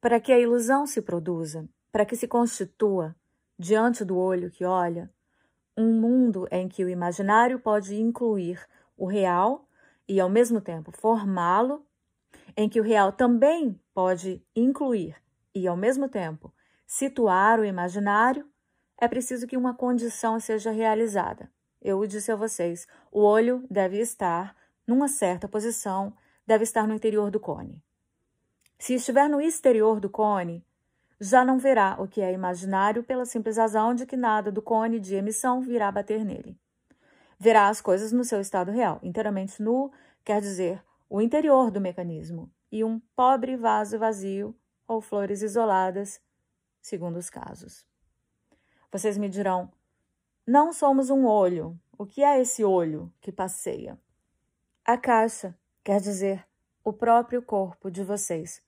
Para 0.00 0.20
que 0.20 0.32
a 0.32 0.38
ilusão 0.38 0.86
se 0.86 1.02
produza, 1.02 1.68
para 1.90 2.06
que 2.06 2.16
se 2.16 2.28
constitua, 2.28 3.16
diante 3.58 4.04
do 4.04 4.16
olho 4.16 4.50
que 4.50 4.64
olha, 4.64 5.12
um 5.76 6.00
mundo 6.00 6.46
em 6.50 6.68
que 6.68 6.84
o 6.84 6.88
imaginário 6.88 7.58
pode 7.58 8.00
incluir 8.00 8.64
o 8.96 9.06
real 9.06 9.68
e, 10.08 10.20
ao 10.20 10.30
mesmo 10.30 10.60
tempo, 10.60 10.92
formá-lo, 10.92 11.84
em 12.56 12.68
que 12.68 12.80
o 12.80 12.84
real 12.84 13.12
também 13.12 13.78
pode 13.92 14.42
incluir 14.54 15.16
e, 15.54 15.66
ao 15.66 15.76
mesmo 15.76 16.08
tempo, 16.08 16.52
situar 16.86 17.58
o 17.58 17.64
imaginário, 17.64 18.48
é 18.98 19.08
preciso 19.08 19.46
que 19.46 19.56
uma 19.56 19.74
condição 19.74 20.38
seja 20.38 20.70
realizada. 20.70 21.50
Eu 21.80 22.06
disse 22.06 22.30
a 22.30 22.36
vocês: 22.36 22.86
o 23.10 23.20
olho 23.22 23.64
deve 23.70 23.98
estar 23.98 24.54
numa 24.86 25.08
certa 25.08 25.48
posição, 25.48 26.12
deve 26.46 26.64
estar 26.64 26.86
no 26.86 26.94
interior 26.94 27.30
do 27.30 27.38
cone. 27.38 27.82
Se 28.78 28.94
estiver 28.94 29.28
no 29.28 29.40
exterior 29.40 30.00
do 30.00 30.08
cone, 30.08 30.64
já 31.20 31.44
não 31.44 31.58
verá 31.58 31.96
o 31.98 32.08
que 32.08 32.20
é 32.20 32.32
imaginário 32.32 33.04
pela 33.04 33.26
simples 33.26 33.58
razão 33.58 33.94
de 33.94 34.06
que 34.06 34.16
nada 34.16 34.50
do 34.50 34.62
cone 34.62 34.98
de 34.98 35.14
emissão 35.14 35.60
virá 35.60 35.92
bater 35.92 36.24
nele. 36.24 36.58
Verá 37.38 37.68
as 37.68 37.80
coisas 37.80 38.10
no 38.10 38.24
seu 38.24 38.40
estado 38.40 38.70
real, 38.70 38.98
inteiramente 39.02 39.62
nu, 39.62 39.92
quer 40.24 40.40
dizer, 40.40 40.82
o 41.08 41.20
interior 41.20 41.70
do 41.70 41.80
mecanismo, 41.80 42.50
e 42.72 42.82
um 42.84 43.00
pobre 43.14 43.56
vaso 43.56 43.98
vazio 43.98 44.54
ou 44.86 45.00
flores 45.00 45.42
isoladas, 45.42 46.20
segundo 46.80 47.16
os 47.16 47.28
casos. 47.28 47.86
Vocês 48.90 49.18
me 49.18 49.28
dirão: 49.28 49.70
não 50.46 50.72
somos 50.72 51.10
um 51.10 51.26
olho. 51.26 51.78
O 51.96 52.06
que 52.06 52.24
é 52.24 52.40
esse 52.40 52.64
olho 52.64 53.12
que 53.20 53.30
passeia? 53.30 53.98
A 54.90 54.98
caixa 54.98 55.56
quer 55.84 56.00
dizer 56.00 56.44
o 56.82 56.92
próprio 56.92 57.40
corpo 57.40 57.88
de 57.92 58.02
vocês. 58.02 58.60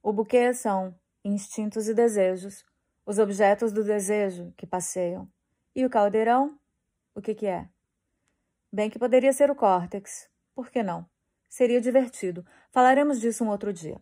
O 0.00 0.12
buquê 0.12 0.54
são 0.54 0.94
instintos 1.24 1.88
e 1.88 1.94
desejos, 1.94 2.64
os 3.04 3.18
objetos 3.18 3.72
do 3.72 3.82
desejo 3.82 4.54
que 4.56 4.64
passeiam. 4.64 5.28
E 5.74 5.84
o 5.84 5.90
caldeirão? 5.90 6.56
O 7.12 7.20
que, 7.20 7.34
que 7.34 7.48
é? 7.48 7.68
Bem 8.72 8.88
que 8.88 9.00
poderia 9.00 9.32
ser 9.32 9.50
o 9.50 9.56
córtex. 9.56 10.30
Por 10.54 10.70
que 10.70 10.80
não? 10.80 11.04
Seria 11.48 11.80
divertido. 11.80 12.46
Falaremos 12.70 13.20
disso 13.20 13.42
um 13.42 13.48
outro 13.48 13.72
dia. 13.72 14.00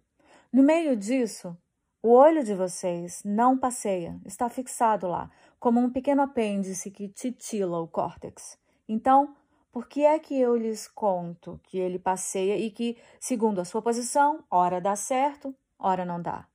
No 0.53 0.63
meio 0.63 0.95
disso, 0.95 1.57
o 2.03 2.11
olho 2.11 2.45
de 2.45 2.55
vocês 2.55 3.23
não 3.25 3.57
passeia, 3.57 4.21
está 4.27 4.51
fixado 4.51 5.09
lá, 5.09 5.31
como 5.59 5.81
um 5.81 5.91
pequeno 5.91 6.21
apêndice 6.21 6.91
que 6.91 7.09
titila 7.09 7.81
o 7.81 7.89
córtex. 7.89 8.59
Então, 8.87 9.35
por 9.77 9.87
que 9.87 10.07
é 10.07 10.19
que 10.19 10.35
eu 10.35 10.57
lhes 10.57 10.89
conto 10.89 11.61
que 11.65 11.77
ele 11.77 11.99
passeia 11.99 12.57
e 12.57 12.71
que, 12.71 12.97
segundo 13.21 13.61
a 13.61 13.65
sua 13.67 13.83
posição, 13.83 14.43
ora 14.51 14.81
dá 14.81 14.97
certo, 14.97 15.55
ora 15.79 16.03
não 16.03 16.19
dá? 16.19 16.49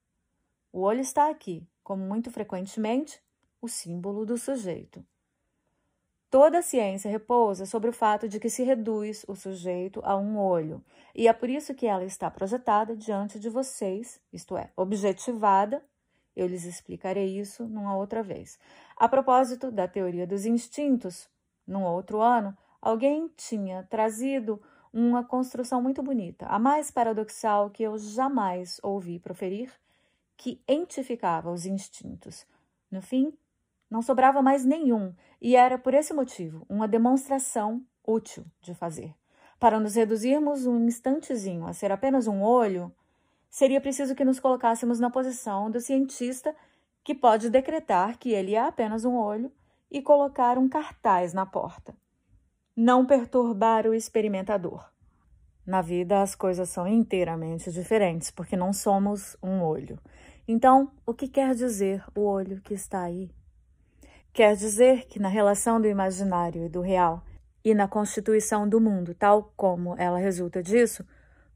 O 0.74 0.80
olho 0.82 1.02
está 1.02 1.30
aqui, 1.30 1.64
como 1.84 2.04
muito 2.04 2.32
frequentemente, 2.32 3.22
o 3.62 3.68
símbolo 3.68 4.26
do 4.26 4.40
sujeito. 4.40 5.06
Toda 6.32 6.58
a 6.58 6.62
ciência 6.64 7.12
repousa 7.12 7.68
sobre 7.68 7.92
o 7.92 7.94
fato 7.94 8.28
de 8.28 8.40
que 8.40 8.50
se 8.50 8.64
reduz 8.64 9.24
o 9.28 9.36
sujeito 9.36 10.02
a 10.04 10.18
um 10.18 10.40
olho, 10.40 10.84
e 11.14 11.28
é 11.28 11.34
por 11.34 11.48
isso 11.48 11.76
que 11.76 11.86
ela 11.86 12.04
está 12.04 12.32
projetada 12.32 12.98
diante 12.98 13.40
de 13.40 13.50
vocês, 13.50 14.20
isto 14.34 14.58
é, 14.58 14.72
objetivada. 14.76 15.86
Eu 16.36 16.48
lhes 16.48 16.66
explicarei 16.66 17.40
isso 17.40 17.68
numa 17.68 17.96
outra 17.96 18.24
vez. 18.24 18.58
A 18.98 19.08
propósito 19.08 19.72
da 19.72 19.88
teoria 19.88 20.26
dos 20.26 20.44
instintos, 20.44 21.30
num 21.68 21.84
outro 21.84 22.20
ano, 22.20 22.58
Alguém 22.82 23.30
tinha 23.38 23.84
trazido 23.84 24.60
uma 24.92 25.24
construção 25.24 25.80
muito 25.84 26.02
bonita, 26.02 26.48
a 26.48 26.58
mais 26.58 26.90
paradoxal 26.90 27.70
que 27.70 27.84
eu 27.84 27.96
jamais 28.00 28.80
ouvi 28.82 29.20
proferir, 29.20 29.72
que 30.36 30.60
entificava 30.68 31.52
os 31.52 31.68
instintos. 31.68 32.44
No 32.90 33.00
fim, 33.00 33.32
não 33.88 34.02
sobrava 34.02 34.42
mais 34.42 34.66
nenhum, 34.66 35.14
e 35.40 35.56
era 35.56 35.78
por 35.78 35.94
esse 35.94 36.12
motivo 36.12 36.66
uma 36.68 36.88
demonstração 36.88 37.86
útil 38.04 38.44
de 38.60 38.74
fazer. 38.74 39.14
Para 39.60 39.80
nos 39.80 39.94
reduzirmos 39.94 40.66
um 40.66 40.84
instantezinho 40.88 41.68
a 41.68 41.74
ser 41.74 41.92
apenas 41.92 42.26
um 42.26 42.42
olho, 42.42 42.92
seria 43.48 43.80
preciso 43.80 44.16
que 44.16 44.26
nos 44.26 44.40
colocássemos 44.40 45.00
na 45.00 45.12
posição 45.12 45.70
do 45.70 45.80
cientista 45.80 46.56
que 47.04 47.14
pode 47.14 47.48
decretar 47.52 48.18
que 48.18 48.32
ele 48.32 48.56
é 48.56 48.60
apenas 48.60 49.06
um 49.06 49.16
olho 49.16 49.52
e 49.90 50.02
colocar 50.02 50.58
um 50.58 50.68
cartaz 50.68 51.32
na 51.32 51.46
porta 51.46 52.01
não 52.76 53.06
perturbar 53.06 53.86
o 53.86 53.94
experimentador. 53.94 54.90
Na 55.66 55.82
vida, 55.82 56.22
as 56.22 56.36
coisas 56.36 56.70
são 56.70 56.88
inteiramente 56.88 57.72
diferentes, 57.72 58.32
porque 58.32 58.56
não 58.56 58.74
somos 58.74 59.38
um 59.44 59.62
olho. 59.62 60.00
Então, 60.48 60.92
o 61.06 61.14
que 61.14 61.28
quer 61.28 61.54
dizer 61.54 62.04
o 62.16 62.22
olho 62.22 62.62
que 62.62 62.74
está 62.74 63.04
aí? 63.04 63.30
Quer 64.34 64.56
dizer 64.56 65.06
que 65.08 65.20
na 65.20 65.28
relação 65.28 65.80
do 65.80 65.88
imaginário 65.88 66.66
e 66.66 66.70
do 66.70 66.82
real, 66.82 67.24
e 67.64 67.76
na 67.76 67.88
constituição 67.88 68.68
do 68.68 68.82
mundo, 68.82 69.14
tal 69.14 69.54
como 69.56 69.96
ela 69.98 70.18
resulta 70.18 70.64
disso, 70.64 71.06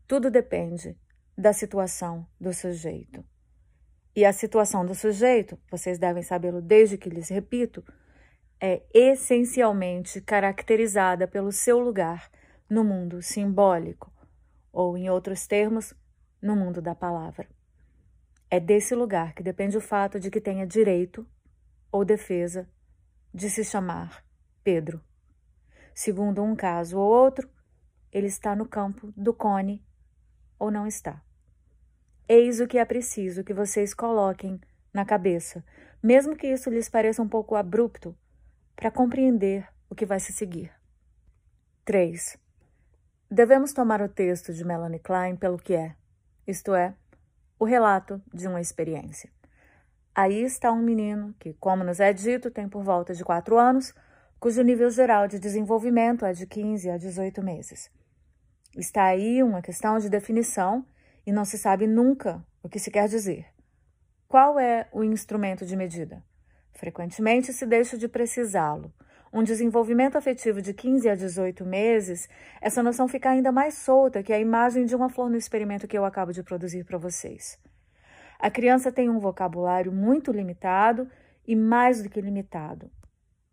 tudo 0.08 0.30
depende 0.30 0.96
da 1.38 1.52
situação 1.52 2.28
do 2.40 2.54
sujeito. 2.54 3.24
E 4.16 4.24
a 4.24 4.32
situação 4.32 4.86
do 4.86 4.94
sujeito, 4.94 5.58
vocês 5.70 5.98
devem 5.98 6.24
sabê-lo 6.24 6.62
desde 6.62 6.98
que 6.98 7.10
lhes 7.10 7.30
repito, 7.30 7.84
é 8.60 8.84
essencialmente 8.94 10.22
caracterizada 10.22 11.28
pelo 11.28 11.52
seu 11.52 11.80
lugar 11.80 12.30
no 12.70 12.84
mundo 12.84 13.22
simbólico, 13.22 14.12
ou, 14.72 14.98
em 14.98 15.10
outros 15.10 15.46
termos, 15.46 15.94
no 16.42 16.56
mundo 16.56 16.82
da 16.82 16.96
palavra. 16.96 17.48
É 18.50 18.60
desse 18.60 18.96
lugar 18.96 19.34
que 19.34 19.44
depende 19.44 19.78
o 19.78 19.82
fato 19.82 20.20
de 20.20 20.30
que 20.30 20.42
tenha 20.42 20.66
direito 20.66 21.28
ou 21.92 22.06
defesa 22.06 22.70
de 23.34 23.50
se 23.50 23.64
chamar 23.64 24.24
Pedro. 24.64 25.02
Segundo 25.94 26.44
um 26.44 26.56
caso 26.56 26.98
ou 26.98 27.08
outro, 27.08 27.50
ele 28.12 28.28
está 28.28 28.56
no 28.56 28.68
campo 28.68 29.14
do 29.16 29.34
cone 29.34 29.84
ou 30.58 30.72
não 30.72 30.88
está. 30.88 31.22
Eis 32.28 32.60
o 32.60 32.68
que 32.68 32.78
é 32.78 32.86
preciso 32.86 33.44
que 33.44 33.54
vocês 33.54 33.94
coloquem 33.94 34.60
na 34.94 35.06
cabeça, 35.06 35.64
mesmo 36.02 36.36
que 36.36 36.48
isso 36.48 36.70
lhes 36.70 36.90
pareça 36.90 37.22
um 37.22 37.28
pouco 37.28 37.56
abrupto, 37.56 38.18
para 38.76 38.92
compreender 38.92 39.68
o 39.90 39.96
que 39.96 40.06
vai 40.06 40.20
se 40.20 40.34
seguir. 40.34 40.72
3. 41.86 42.38
Devemos 43.30 43.74
tomar 43.74 44.02
o 44.02 44.10
texto 44.10 44.54
de 44.54 44.66
Melanie 44.66 45.00
Klein 45.00 45.36
pelo 45.36 45.58
que 45.58 45.74
é, 45.74 45.96
isto 46.48 46.74
é, 46.74 46.94
o 47.60 47.66
relato 47.66 48.22
de 48.34 48.48
uma 48.48 48.60
experiência. 48.60 49.30
Aí 50.14 50.44
está 50.44 50.72
um 50.72 50.82
menino 50.82 51.34
que, 51.40 51.54
como 51.54 51.84
nos 51.84 52.00
é 52.00 52.14
dito, 52.14 52.50
tem 52.50 52.70
por 52.70 52.84
volta 52.84 53.14
de 53.14 53.24
4 53.24 53.58
anos, 53.58 53.94
cujo 54.40 54.62
nível 54.62 54.90
geral 54.90 55.28
de 55.28 55.40
desenvolvimento 55.40 56.26
é 56.26 56.34
de 56.34 56.46
15 56.46 56.90
a 56.90 56.98
18 56.98 57.44
meses. 57.44 57.92
Está 58.76 59.06
aí 59.06 59.42
uma 59.42 59.62
questão 59.62 59.98
de 60.00 60.10
definição 60.10 60.86
e 61.26 61.32
não 61.32 61.46
se 61.46 61.58
sabe 61.58 61.88
nunca 61.88 62.46
o 62.62 62.70
que 62.70 62.80
se 62.80 62.92
quer 62.92 63.08
dizer. 63.08 63.48
Qual 64.28 64.60
é 64.60 64.88
o 64.92 65.04
instrumento 65.04 65.66
de 65.66 65.76
medida? 65.76 66.24
Frequentemente 66.76 67.54
se 67.54 67.66
deixa 67.66 67.98
de 67.98 68.08
precisá-lo. 68.08 68.94
Um 69.32 69.44
desenvolvimento 69.44 70.18
afetivo 70.18 70.62
de 70.62 70.74
15 70.74 71.10
a 71.10 71.16
18 71.16 71.66
meses, 71.66 72.30
essa 72.62 72.84
noção 72.84 73.08
fica 73.08 73.30
ainda 73.30 73.52
mais 73.52 73.76
solta 73.76 74.22
que 74.22 74.32
a 74.32 74.40
imagem 74.40 74.86
de 74.86 74.96
uma 74.96 75.10
flor 75.10 75.30
no 75.30 75.38
experimento 75.38 75.88
que 75.88 75.98
eu 75.98 76.06
acabo 76.06 76.32
de 76.32 76.44
produzir 76.44 76.84
para 76.84 76.98
vocês. 76.98 77.58
A 78.38 78.52
criança 78.52 78.92
tem 78.92 79.10
um 79.10 79.20
vocabulário 79.20 79.92
muito 79.92 80.32
limitado 80.32 81.10
e 81.48 81.56
mais 81.56 82.04
do 82.04 82.10
que 82.10 82.20
limitado. 82.20 82.92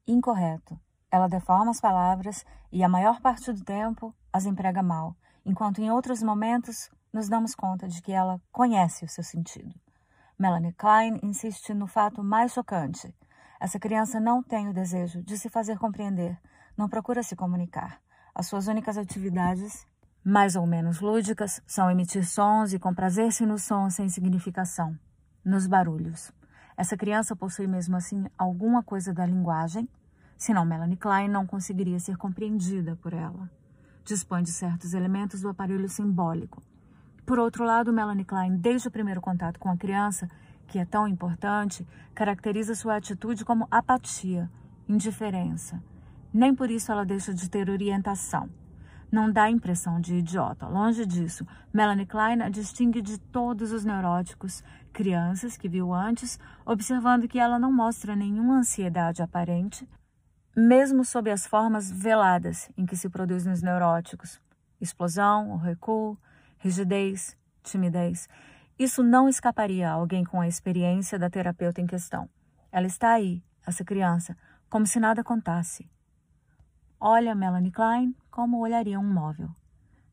Incorreto. 0.06 0.78
Ela 1.10 1.28
deforma 1.28 1.70
as 1.70 1.80
palavras 1.80 2.44
e 2.72 2.82
a 2.82 2.88
maior 2.88 3.20
parte 3.20 3.52
do 3.52 3.64
tempo 3.64 4.14
as 4.32 4.46
emprega 4.46 4.82
mal, 4.82 5.14
enquanto 5.44 5.80
em 5.80 5.90
outros 5.90 6.22
momentos 6.22 6.90
nos 7.12 7.28
damos 7.28 7.54
conta 7.54 7.86
de 7.86 8.02
que 8.02 8.12
ela 8.12 8.40
conhece 8.50 9.04
o 9.04 9.08
seu 9.08 9.22
sentido. 9.22 9.74
Melanie 10.38 10.72
Klein 10.72 11.20
insiste 11.22 11.72
no 11.74 11.86
fato 11.86 12.22
mais 12.22 12.52
chocante. 12.52 13.14
Essa 13.60 13.78
criança 13.78 14.18
não 14.18 14.42
tem 14.42 14.68
o 14.68 14.72
desejo 14.72 15.22
de 15.22 15.38
se 15.38 15.48
fazer 15.48 15.78
compreender, 15.78 16.38
não 16.76 16.88
procura 16.88 17.22
se 17.22 17.36
comunicar. 17.36 18.00
As 18.34 18.46
suas 18.46 18.66
únicas 18.66 18.96
atividades, 18.96 19.86
mais 20.24 20.56
ou 20.56 20.66
menos 20.66 21.00
lúdicas, 21.00 21.62
são 21.66 21.90
emitir 21.90 22.26
sons 22.26 22.72
e 22.72 22.78
comprazer-se 22.78 23.46
nos 23.46 23.62
sons 23.62 23.94
sem 23.94 24.08
significação, 24.08 24.98
nos 25.44 25.66
barulhos. 25.66 26.32
Essa 26.76 26.96
criança 26.96 27.36
possui 27.36 27.66
mesmo 27.66 27.96
assim 27.96 28.26
alguma 28.36 28.82
coisa 28.82 29.12
da 29.12 29.26
linguagem, 29.26 29.88
senão 30.36 30.64
Melanie 30.64 30.96
Klein 30.96 31.28
não 31.28 31.46
conseguiria 31.46 32.00
ser 32.00 32.16
compreendida 32.16 32.96
por 32.96 33.12
ela 33.12 33.48
dispõe 34.04 34.42
de 34.42 34.50
certos 34.50 34.94
elementos 34.94 35.40
do 35.40 35.48
aparelho 35.48 35.88
simbólico. 35.88 36.62
Por 37.24 37.38
outro 37.38 37.64
lado, 37.64 37.92
Melanie 37.92 38.24
Klein, 38.24 38.56
desde 38.56 38.88
o 38.88 38.90
primeiro 38.90 39.20
contato 39.20 39.58
com 39.58 39.70
a 39.70 39.76
criança, 39.76 40.28
que 40.66 40.78
é 40.78 40.84
tão 40.84 41.06
importante, 41.06 41.86
caracteriza 42.14 42.74
sua 42.74 42.96
atitude 42.96 43.44
como 43.44 43.68
apatia, 43.70 44.50
indiferença. 44.88 45.82
Nem 46.32 46.54
por 46.54 46.70
isso 46.70 46.90
ela 46.90 47.04
deixa 47.04 47.32
de 47.32 47.48
ter 47.48 47.68
orientação. 47.68 48.48
Não 49.10 49.30
dá 49.30 49.44
a 49.44 49.50
impressão 49.50 50.00
de 50.00 50.14
idiota. 50.14 50.66
Longe 50.66 51.04
disso, 51.04 51.46
Melanie 51.72 52.06
Klein 52.06 52.42
a 52.42 52.48
distingue 52.48 53.02
de 53.02 53.18
todos 53.18 53.70
os 53.70 53.84
neuróticos, 53.84 54.64
crianças 54.92 55.56
que 55.56 55.68
viu 55.68 55.92
antes, 55.92 56.38
observando 56.64 57.28
que 57.28 57.38
ela 57.38 57.58
não 57.58 57.70
mostra 57.70 58.16
nenhuma 58.16 58.58
ansiedade 58.58 59.22
aparente, 59.22 59.86
mesmo 60.56 61.04
sob 61.04 61.30
as 61.30 61.46
formas 61.46 61.90
veladas 61.90 62.70
em 62.76 62.86
que 62.86 62.96
se 62.96 63.08
produz 63.08 63.44
nos 63.44 63.62
neuróticos 63.62 64.40
explosão, 64.82 65.56
recuo, 65.56 66.18
rigidez, 66.62 67.36
timidez. 67.62 68.28
Isso 68.78 69.02
não 69.02 69.28
escaparia 69.28 69.90
a 69.90 69.92
alguém 69.92 70.24
com 70.24 70.40
a 70.40 70.46
experiência 70.46 71.18
da 71.18 71.28
terapeuta 71.28 71.80
em 71.80 71.86
questão. 71.86 72.28
Ela 72.70 72.86
está 72.86 73.12
aí, 73.12 73.42
essa 73.66 73.84
criança, 73.84 74.36
como 74.70 74.86
se 74.86 75.00
nada 75.00 75.24
contasse. 75.24 75.90
Olha 77.00 77.34
Melanie 77.34 77.72
Klein 77.72 78.14
como 78.30 78.60
olharia 78.60 78.98
um 78.98 79.12
móvel. 79.12 79.50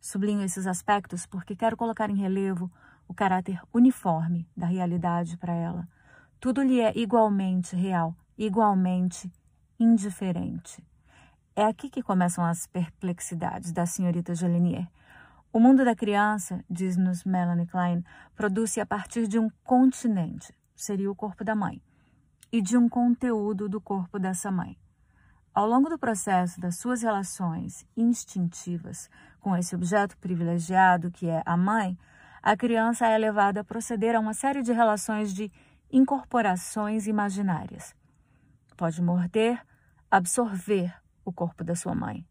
Sublinho 0.01 0.41
esses 0.41 0.65
aspectos 0.65 1.27
porque 1.27 1.55
quero 1.55 1.77
colocar 1.77 2.09
em 2.09 2.15
relevo 2.15 2.71
o 3.07 3.13
caráter 3.13 3.61
uniforme 3.71 4.49
da 4.57 4.65
realidade 4.65 5.37
para 5.37 5.53
ela. 5.53 5.87
Tudo 6.39 6.63
lhe 6.63 6.81
é 6.81 6.97
igualmente 6.97 7.75
real, 7.75 8.15
igualmente 8.35 9.31
indiferente. 9.79 10.83
É 11.55 11.63
aqui 11.65 11.89
que 11.89 12.01
começam 12.01 12.43
as 12.43 12.65
perplexidades 12.65 13.71
da 13.71 13.85
senhorita 13.85 14.33
Gelinier. 14.33 14.87
O 15.51 15.59
mundo 15.59 15.83
da 15.83 15.95
criança, 15.95 16.63
diz-nos 16.69 17.23
Melanie 17.23 17.65
Klein, 17.65 18.03
produz-se 18.35 18.79
a 18.79 18.85
partir 18.85 19.27
de 19.27 19.39
um 19.39 19.49
continente, 19.63 20.53
seria 20.75 21.09
o 21.09 21.15
corpo 21.15 21.43
da 21.43 21.55
mãe, 21.55 21.81
e 22.51 22.61
de 22.61 22.77
um 22.77 22.87
conteúdo 22.87 23.67
do 23.67 23.81
corpo 23.81 24.19
dessa 24.19 24.51
mãe. 24.51 24.77
Ao 25.51 25.67
longo 25.67 25.89
do 25.89 25.97
processo 25.97 26.61
das 26.61 26.77
suas 26.77 27.01
relações 27.01 27.83
instintivas 27.97 29.09
com 29.39 29.57
esse 29.57 29.73
objeto 29.73 30.15
privilegiado 30.19 31.09
que 31.09 31.27
é 31.27 31.41
a 31.43 31.57
mãe, 31.57 31.97
a 32.43 32.55
criança 32.55 33.07
é 33.07 33.17
levada 33.17 33.61
a 33.61 33.63
proceder 33.63 34.15
a 34.15 34.19
uma 34.19 34.35
série 34.35 34.61
de 34.61 34.71
relações 34.71 35.33
de 35.33 35.51
incorporações 35.91 37.07
imaginárias. 37.07 37.95
Pode 38.77 39.01
morder, 39.01 39.59
absorver 40.11 40.93
o 41.25 41.33
corpo 41.33 41.63
da 41.63 41.75
sua 41.75 41.95
mãe. 41.95 42.23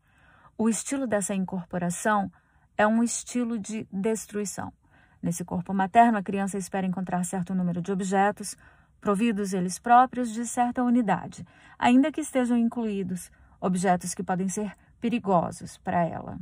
O 0.56 0.68
estilo 0.68 1.04
dessa 1.04 1.34
incorporação 1.34 2.30
é 2.78 2.86
um 2.86 3.02
estilo 3.02 3.58
de 3.58 3.86
destruição. 3.92 4.72
Nesse 5.20 5.44
corpo 5.44 5.74
materno, 5.74 6.16
a 6.16 6.22
criança 6.22 6.56
espera 6.56 6.86
encontrar 6.86 7.24
certo 7.24 7.52
número 7.52 7.82
de 7.82 7.90
objetos, 7.90 8.56
providos 9.00 9.52
eles 9.52 9.80
próprios 9.80 10.32
de 10.32 10.46
certa 10.46 10.82
unidade, 10.84 11.44
ainda 11.76 12.12
que 12.12 12.20
estejam 12.20 12.56
incluídos 12.56 13.30
objetos 13.60 14.14
que 14.14 14.22
podem 14.22 14.48
ser 14.48 14.76
perigosos 15.00 15.76
para 15.78 16.06
ela. 16.06 16.38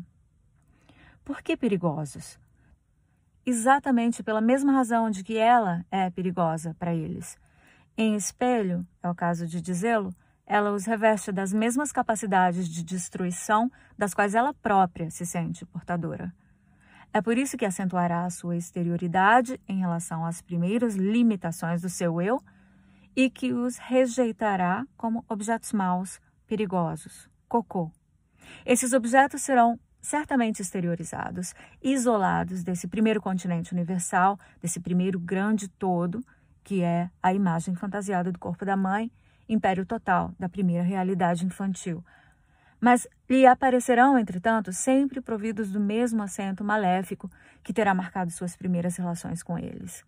Por 1.25 1.40
que 1.40 1.57
perigosos? 1.57 2.38
Exatamente 3.44 4.22
pela 4.22 4.40
mesma 4.40 4.72
razão 4.72 5.11
de 5.11 5.25
que 5.25 5.38
ela 5.38 5.85
é 5.90 6.11
perigosa 6.11 6.77
para 6.79 6.94
eles. 6.94 7.38
Em 7.96 8.14
espelho, 8.14 8.87
é 9.03 9.09
o 9.09 9.14
caso 9.14 9.46
de 9.46 9.62
dizê-lo, 9.62 10.14
ela 10.46 10.70
os 10.70 10.87
reveste 10.87 11.32
das 11.32 11.52
mesmas 11.52 11.90
capacidades 11.90 12.68
de 12.68 12.85
destruição 12.85 13.70
das 13.98 14.14
quais 14.14 14.35
ela 14.35 14.54
própria 14.54 15.11
se 15.11 15.26
sente 15.26 15.66
portadora. 15.66 16.32
É 17.12 17.20
por 17.20 17.37
isso 17.37 17.56
que 17.56 17.64
acentuará 17.64 18.24
a 18.24 18.30
sua 18.30 18.56
exterioridade 18.56 19.61
em 19.66 19.80
relação 19.80 20.24
às 20.24 20.40
primeiras 20.40 20.94
limitações 20.94 21.82
do 21.82 21.88
seu 21.88 22.22
eu 22.22 22.40
e 23.16 23.28
que 23.28 23.52
os 23.52 23.78
rejeitará 23.78 24.87
como 24.96 25.24
objetos 25.28 25.72
maus, 25.72 26.20
perigosos, 26.46 27.28
cocô. 27.48 27.90
Esses 28.64 28.92
objetos 28.92 29.42
serão 29.42 29.80
certamente 30.00 30.62
exteriorizados, 30.62 31.54
isolados 31.82 32.62
desse 32.62 32.87
primeiro 32.87 33.20
continente 33.20 33.72
universal, 33.72 34.38
desse 34.62 34.78
primeiro 34.78 35.18
grande 35.18 35.66
todo, 35.66 36.24
que 36.62 36.82
é 36.82 37.11
a 37.20 37.32
imagem 37.32 37.74
fantasiada 37.74 38.30
do 38.30 38.38
corpo 38.38 38.64
da 38.64 38.76
mãe 38.76 39.11
império 39.48 39.87
total 39.87 40.32
da 40.38 40.48
primeira 40.48 40.82
realidade 40.82 41.44
infantil. 41.44 42.04
Mas 42.80 43.06
lhe 43.28 43.46
aparecerão, 43.46 44.18
entretanto, 44.18 44.72
sempre 44.72 45.20
providos 45.20 45.70
do 45.70 45.80
mesmo 45.80 46.22
acento 46.22 46.62
maléfico 46.62 47.30
que 47.62 47.72
terá 47.72 47.94
marcado 47.94 48.30
suas 48.30 48.56
primeiras 48.56 48.96
relações 48.96 49.42
com 49.42 49.59
eles. 49.59 50.04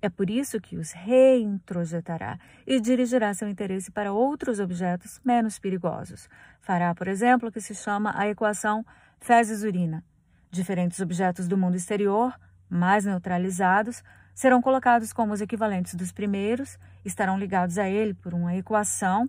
É 0.00 0.08
por 0.08 0.28
isso 0.28 0.60
que 0.60 0.76
os 0.76 0.90
reintrojetará 0.90 2.36
e 2.66 2.80
dirigirá 2.80 3.32
seu 3.32 3.48
interesse 3.48 3.88
para 3.88 4.12
outros 4.12 4.58
objetos 4.58 5.20
menos 5.24 5.60
perigosos. 5.60 6.28
Fará, 6.60 6.92
por 6.92 7.06
exemplo, 7.06 7.48
o 7.48 7.52
que 7.52 7.60
se 7.60 7.72
chama 7.72 8.12
a 8.16 8.26
equação 8.26 8.84
fezes-urina. 9.20 10.04
Diferentes 10.50 10.98
objetos 10.98 11.46
do 11.46 11.56
mundo 11.56 11.76
exterior, 11.76 12.34
mais 12.68 13.04
neutralizados, 13.04 14.02
serão 14.34 14.62
colocados 14.62 15.12
como 15.12 15.32
os 15.32 15.40
equivalentes 15.40 15.94
dos 15.94 16.12
primeiros, 16.12 16.78
estarão 17.04 17.38
ligados 17.38 17.78
a 17.78 17.88
ele 17.88 18.14
por 18.14 18.34
uma 18.34 18.54
equação, 18.54 19.28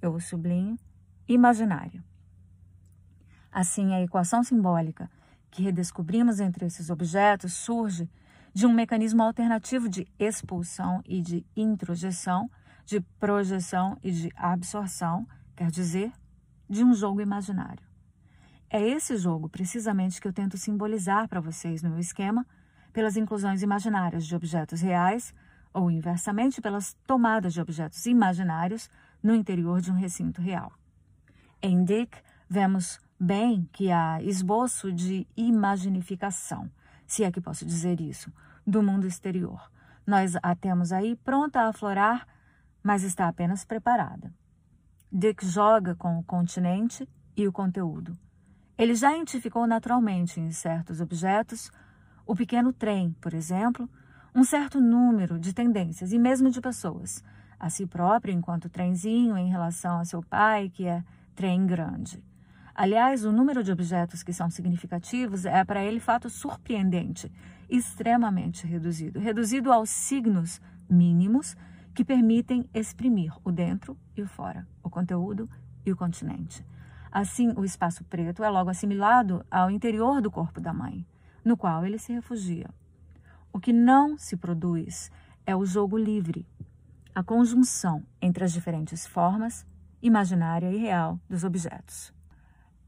eu 0.00 0.18
sublinho, 0.20 0.78
imaginária. 1.26 2.04
Assim, 3.50 3.94
a 3.94 4.02
equação 4.02 4.42
simbólica 4.42 5.10
que 5.50 5.62
redescobrimos 5.62 6.40
entre 6.40 6.66
esses 6.66 6.90
objetos 6.90 7.52
surge 7.52 8.08
de 8.54 8.66
um 8.66 8.72
mecanismo 8.72 9.22
alternativo 9.22 9.88
de 9.88 10.06
expulsão 10.18 11.02
e 11.06 11.20
de 11.20 11.44
introjeção, 11.56 12.50
de 12.84 13.00
projeção 13.18 13.98
e 14.02 14.10
de 14.10 14.32
absorção, 14.36 15.26
quer 15.54 15.70
dizer, 15.70 16.12
de 16.68 16.82
um 16.82 16.94
jogo 16.94 17.20
imaginário. 17.20 17.86
É 18.68 18.80
esse 18.80 19.16
jogo, 19.18 19.48
precisamente, 19.48 20.20
que 20.20 20.26
eu 20.26 20.32
tento 20.32 20.56
simbolizar 20.56 21.28
para 21.28 21.40
vocês 21.40 21.82
no 21.82 21.90
meu 21.90 21.98
esquema 21.98 22.46
pelas 22.92 23.16
inclusões 23.16 23.62
imaginárias 23.62 24.26
de 24.26 24.34
objetos 24.36 24.80
reais 24.80 25.34
ou 25.72 25.90
inversamente 25.90 26.60
pelas 26.60 26.94
tomadas 27.06 27.54
de 27.54 27.60
objetos 27.60 28.04
imaginários 28.06 28.90
no 29.22 29.34
interior 29.34 29.80
de 29.80 29.90
um 29.90 29.94
recinto 29.94 30.40
real. 30.40 30.72
Em 31.62 31.84
Dick, 31.84 32.18
vemos 32.48 33.00
bem 33.18 33.68
que 33.72 33.90
há 33.90 34.20
esboço 34.22 34.92
de 34.92 35.26
imaginificação, 35.36 36.70
se 37.06 37.24
é 37.24 37.30
que 37.30 37.40
posso 37.40 37.64
dizer 37.64 38.00
isso, 38.00 38.32
do 38.66 38.82
mundo 38.82 39.06
exterior. 39.06 39.70
Nós 40.06 40.34
a 40.42 40.54
temos 40.54 40.92
aí 40.92 41.16
pronta 41.16 41.60
a 41.60 41.68
aflorar, 41.68 42.26
mas 42.82 43.04
está 43.04 43.28
apenas 43.28 43.64
preparada. 43.64 44.34
Dick 45.10 45.46
joga 45.46 45.94
com 45.94 46.18
o 46.18 46.24
continente 46.24 47.08
e 47.36 47.46
o 47.46 47.52
conteúdo. 47.52 48.18
Ele 48.76 48.94
já 48.94 49.14
identificou 49.14 49.66
naturalmente 49.66 50.40
em 50.40 50.50
certos 50.50 51.00
objetos, 51.00 51.70
o 52.26 52.34
pequeno 52.34 52.72
trem, 52.72 53.14
por 53.20 53.34
exemplo, 53.34 53.88
um 54.34 54.44
certo 54.44 54.80
número 54.80 55.38
de 55.38 55.52
tendências 55.52 56.12
e 56.12 56.18
mesmo 56.18 56.50
de 56.50 56.60
pessoas, 56.60 57.22
a 57.58 57.68
si 57.68 57.86
próprio 57.86 58.34
enquanto 58.34 58.68
trenzinho 58.68 59.36
em 59.36 59.50
relação 59.50 59.98
a 59.98 60.04
seu 60.04 60.22
pai, 60.22 60.70
que 60.70 60.86
é 60.86 61.04
trem 61.34 61.66
grande. 61.66 62.22
Aliás, 62.74 63.24
o 63.24 63.32
número 63.32 63.62
de 63.62 63.70
objetos 63.70 64.22
que 64.22 64.32
são 64.32 64.48
significativos 64.48 65.44
é 65.44 65.62
para 65.62 65.84
ele 65.84 66.00
fato 66.00 66.30
surpreendente, 66.30 67.30
extremamente 67.68 68.66
reduzido, 68.66 69.20
reduzido 69.20 69.70
aos 69.70 69.90
signos 69.90 70.60
mínimos 70.88 71.54
que 71.94 72.04
permitem 72.04 72.68
exprimir 72.72 73.34
o 73.44 73.52
dentro 73.52 73.96
e 74.16 74.22
o 74.22 74.26
fora, 74.26 74.66
o 74.82 74.88
conteúdo 74.88 75.48
e 75.84 75.92
o 75.92 75.96
continente. 75.96 76.64
Assim, 77.10 77.52
o 77.56 77.64
espaço 77.64 78.02
preto 78.04 78.42
é 78.42 78.48
logo 78.48 78.70
assimilado 78.70 79.44
ao 79.50 79.70
interior 79.70 80.22
do 80.22 80.30
corpo 80.30 80.58
da 80.58 80.72
mãe, 80.72 81.04
no 81.44 81.56
qual 81.56 81.84
ele 81.84 81.98
se 81.98 82.12
refugia. 82.12 82.68
O 83.52 83.60
que 83.60 83.72
não 83.72 84.16
se 84.16 84.36
produz 84.36 85.10
é 85.44 85.54
o 85.54 85.64
jogo 85.64 85.98
livre, 85.98 86.46
a 87.14 87.22
conjunção 87.22 88.02
entre 88.20 88.44
as 88.44 88.52
diferentes 88.52 89.06
formas, 89.06 89.66
imaginária 90.00 90.72
e 90.72 90.78
real, 90.78 91.20
dos 91.28 91.44
objetos. 91.44 92.12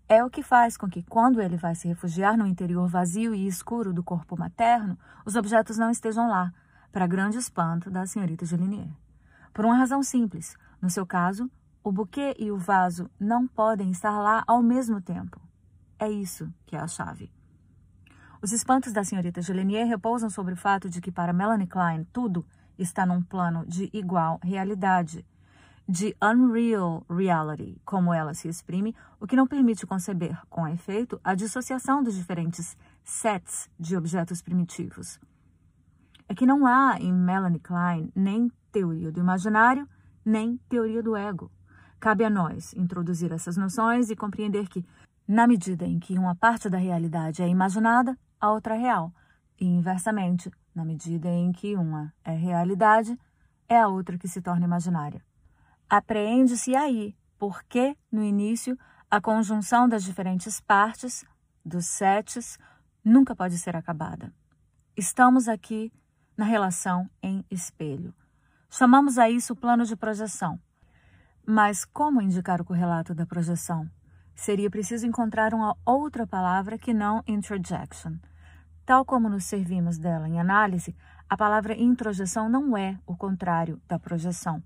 É 0.08 0.22
o 0.22 0.30
que 0.30 0.42
faz 0.42 0.76
com 0.76 0.88
que, 0.88 1.02
quando 1.02 1.40
ele 1.40 1.56
vai 1.56 1.74
se 1.74 1.88
refugiar 1.88 2.36
no 2.36 2.46
interior 2.46 2.88
vazio 2.88 3.34
e 3.34 3.46
escuro 3.46 3.92
do 3.92 4.02
corpo 4.02 4.38
materno, 4.38 4.98
os 5.24 5.36
objetos 5.36 5.78
não 5.78 5.90
estejam 5.90 6.28
lá, 6.28 6.52
para 6.92 7.06
grande 7.06 7.38
espanto 7.38 7.90
da 7.90 8.06
senhorita 8.06 8.46
Gelinier. 8.46 8.90
Por 9.52 9.64
uma 9.64 9.76
razão 9.76 10.02
simples. 10.02 10.56
No 10.80 10.90
seu 10.90 11.06
caso, 11.06 11.50
o 11.82 11.90
buquê 11.90 12.34
e 12.38 12.50
o 12.50 12.56
vaso 12.56 13.10
não 13.18 13.46
podem 13.46 13.90
estar 13.90 14.18
lá 14.18 14.44
ao 14.46 14.62
mesmo 14.62 15.00
tempo. 15.00 15.40
É 15.98 16.08
isso 16.10 16.52
que 16.66 16.76
é 16.76 16.80
a 16.80 16.86
chave. 16.86 17.32
Os 18.44 18.52
espantos 18.52 18.92
da 18.92 19.02
senhorita 19.02 19.40
Gelinier 19.40 19.86
repousam 19.86 20.28
sobre 20.28 20.52
o 20.52 20.56
fato 20.58 20.90
de 20.90 21.00
que, 21.00 21.10
para 21.10 21.32
Melanie 21.32 21.66
Klein, 21.66 22.06
tudo 22.12 22.44
está 22.78 23.06
num 23.06 23.22
plano 23.22 23.64
de 23.66 23.88
igual 23.90 24.38
realidade, 24.42 25.24
de 25.88 26.14
unreal 26.22 27.06
reality, 27.08 27.80
como 27.86 28.12
ela 28.12 28.34
se 28.34 28.46
exprime, 28.46 28.94
o 29.18 29.26
que 29.26 29.34
não 29.34 29.46
permite 29.46 29.86
conceber, 29.86 30.38
com 30.50 30.68
efeito, 30.68 31.18
a 31.24 31.34
dissociação 31.34 32.02
dos 32.02 32.14
diferentes 32.16 32.76
sets 33.02 33.70
de 33.80 33.96
objetos 33.96 34.42
primitivos. 34.42 35.18
É 36.28 36.34
que 36.34 36.44
não 36.44 36.66
há 36.66 36.98
em 37.00 37.14
Melanie 37.14 37.60
Klein 37.60 38.12
nem 38.14 38.52
teoria 38.70 39.10
do 39.10 39.20
imaginário, 39.20 39.88
nem 40.22 40.58
teoria 40.68 41.02
do 41.02 41.16
ego. 41.16 41.50
Cabe 41.98 42.26
a 42.26 42.28
nós 42.28 42.74
introduzir 42.74 43.32
essas 43.32 43.56
noções 43.56 44.10
e 44.10 44.14
compreender 44.14 44.68
que, 44.68 44.84
na 45.26 45.46
medida 45.46 45.86
em 45.86 45.98
que 45.98 46.18
uma 46.18 46.34
parte 46.34 46.68
da 46.68 46.76
realidade 46.76 47.40
é 47.40 47.48
imaginada, 47.48 48.14
a 48.44 48.50
outra 48.50 48.74
real, 48.74 49.10
e 49.58 49.64
inversamente, 49.64 50.50
na 50.74 50.84
medida 50.84 51.28
em 51.28 51.50
que 51.50 51.74
uma 51.76 52.12
é 52.22 52.34
realidade, 52.34 53.18
é 53.66 53.80
a 53.80 53.88
outra 53.88 54.18
que 54.18 54.28
se 54.28 54.42
torna 54.42 54.66
imaginária. 54.66 55.24
Apreende-se 55.88 56.76
aí 56.76 57.16
porque, 57.38 57.96
no 58.12 58.22
início, 58.22 58.78
a 59.10 59.18
conjunção 59.18 59.88
das 59.88 60.04
diferentes 60.04 60.60
partes, 60.60 61.24
dos 61.64 61.86
sets, 61.86 62.58
nunca 63.02 63.34
pode 63.34 63.56
ser 63.56 63.76
acabada. 63.76 64.30
Estamos 64.94 65.48
aqui 65.48 65.90
na 66.36 66.44
relação 66.44 67.08
em 67.22 67.46
espelho. 67.50 68.14
Chamamos 68.68 69.16
a 69.16 69.30
isso 69.30 69.56
plano 69.56 69.86
de 69.86 69.96
projeção. 69.96 70.60
Mas 71.46 71.86
como 71.86 72.20
indicar 72.20 72.60
o 72.60 72.64
correlato 72.64 73.14
da 73.14 73.24
projeção? 73.24 73.88
Seria 74.34 74.68
preciso 74.68 75.06
encontrar 75.06 75.54
uma 75.54 75.74
outra 75.84 76.26
palavra 76.26 76.76
que 76.76 76.92
não 76.92 77.22
introjection. 77.26 78.18
Tal 78.86 79.02
como 79.02 79.30
nos 79.30 79.44
servimos 79.44 79.96
dela 79.96 80.28
em 80.28 80.38
análise, 80.38 80.94
a 81.28 81.36
palavra 81.38 81.74
introjeção 81.74 82.50
não 82.50 82.76
é 82.76 82.98
o 83.06 83.16
contrário 83.16 83.80
da 83.88 83.98
projeção. 83.98 84.62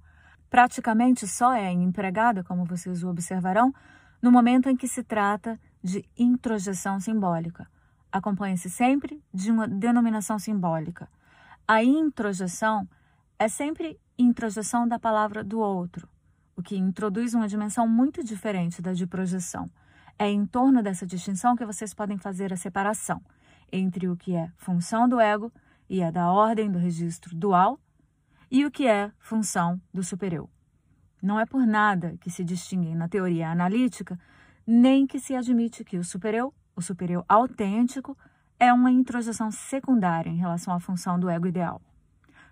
Praticamente 0.51 1.27
só 1.29 1.53
é 1.53 1.71
empregada, 1.71 2.43
como 2.43 2.65
vocês 2.65 3.05
observarão, 3.05 3.73
no 4.21 4.33
momento 4.33 4.69
em 4.69 4.77
que 4.77 4.89
se 4.89 5.05
trata 5.05 5.59
de 5.83 6.05
introjeção 6.19 6.99
simbólica. 6.99 7.69
Acompanha-se 8.11 8.69
sempre 8.69 9.23
de 9.33 9.53
uma 9.53 9.69
denominação 9.69 10.37
simbólica. 10.37 11.09
A 11.67 11.85
introjeção 11.85 12.89
é 13.39 13.47
sempre 13.47 14.01
introjeção 14.19 14.89
da 14.89 14.99
palavra 14.99 15.45
do 15.45 15.61
outro, 15.61 16.09
o 16.57 16.63
que 16.63 16.77
introduz 16.77 17.35
uma 17.35 17.47
dimensão 17.47 17.87
muito 17.87 18.25
diferente 18.25 18.83
da 18.83 18.93
de 18.93 19.07
projeção. 19.07 19.71
É 20.19 20.29
em 20.29 20.45
torno 20.45 20.83
dessa 20.83 21.07
distinção 21.07 21.55
que 21.55 21.65
vocês 21.65 21.95
podem 21.95 22.19
fazer 22.19 22.53
a 22.53 22.57
separação 22.57 23.23
entre 23.73 24.09
o 24.09 24.17
que 24.17 24.35
é 24.35 24.51
função 24.57 25.09
do 25.09 25.21
ego 25.21 25.53
e 25.89 26.01
é 26.01 26.13
da 26.13 26.31
ordem 26.31 26.71
do 26.71 26.79
registro 26.79 27.35
dual 27.35 27.79
e 28.51 28.65
o 28.65 28.71
que 28.71 28.87
é 28.87 29.11
função 29.19 29.81
do 29.93 30.03
supereu. 30.03 30.49
Não 31.23 31.39
é 31.39 31.45
por 31.45 31.67
nada 31.67 32.17
que 32.21 32.31
se 32.31 32.45
distinguem 32.45 32.95
na 32.95 33.09
teoria 33.09 33.51
analítica, 33.51 34.19
nem 34.67 35.07
que 35.07 35.19
se 35.19 35.35
admite 35.35 35.85
que 35.85 35.99
o 35.99 36.05
supereu, 36.05 36.55
o 36.77 36.83
supereu 36.83 37.25
autêntico, 37.29 38.17
é 38.59 38.73
uma 38.73 38.91
introjeção 38.91 39.51
secundária 39.51 40.31
em 40.31 40.37
relação 40.37 40.75
à 40.75 40.81
função 40.81 41.19
do 41.19 41.29
ego 41.29 41.47
ideal. 41.47 41.81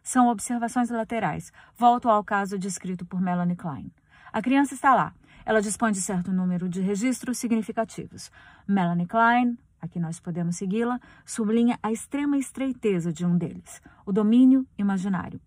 São 0.02 0.28
observações 0.28 0.88
laterais. 0.88 1.52
Volto 1.76 2.08
ao 2.08 2.22
caso 2.22 2.58
descrito 2.58 3.04
por 3.04 3.20
Melanie 3.20 3.56
Klein. 3.56 3.90
A 4.32 4.40
criança 4.40 4.74
está 4.74 4.94
lá. 4.94 5.12
Ela 5.44 5.60
dispõe 5.60 5.92
de 5.92 6.00
certo 6.00 6.32
número 6.32 6.68
de 6.68 6.80
registros 6.80 7.38
significativos. 7.38 8.30
Melanie 8.68 9.06
Klein, 9.06 9.58
aqui 9.80 9.98
nós 9.98 10.20
podemos 10.20 10.56
segui-la, 10.56 11.00
sublinha 11.24 11.78
a 11.82 11.92
extrema 11.92 12.36
estreiteza 12.36 13.12
de 13.12 13.24
um 13.24 13.36
deles, 13.36 13.80
o 14.04 14.12
domínio 14.12 14.66
imaginário. 14.78 15.40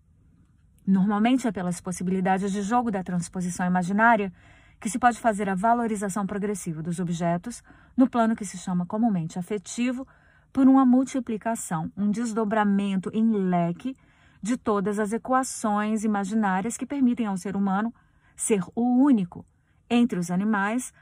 Normalmente 0.86 1.46
é 1.46 1.52
pelas 1.52 1.80
possibilidades 1.80 2.50
de 2.50 2.62
jogo 2.62 2.90
da 2.90 3.02
transposição 3.02 3.66
imaginária 3.66 4.32
que 4.80 4.88
se 4.88 4.98
pode 4.98 5.20
fazer 5.20 5.48
a 5.48 5.54
valorização 5.54 6.26
progressiva 6.26 6.82
dos 6.82 6.98
objetos 6.98 7.62
no 7.96 8.08
plano 8.08 8.34
que 8.34 8.44
se 8.44 8.56
chama 8.56 8.86
comumente 8.86 9.38
afetivo 9.38 10.06
por 10.52 10.66
uma 10.66 10.84
multiplicação, 10.86 11.92
um 11.96 12.10
desdobramento 12.10 13.10
em 13.12 13.30
leque 13.30 13.96
de 14.42 14.56
todas 14.56 14.98
as 14.98 15.12
equações 15.12 16.02
imaginárias 16.02 16.76
que 16.76 16.86
permitem 16.86 17.26
ao 17.26 17.36
ser 17.36 17.54
humano 17.56 17.94
ser 18.34 18.62
o 18.74 19.04
único 19.04 19.44
entre 19.88 20.18
os 20.18 20.30
animais 20.30 20.94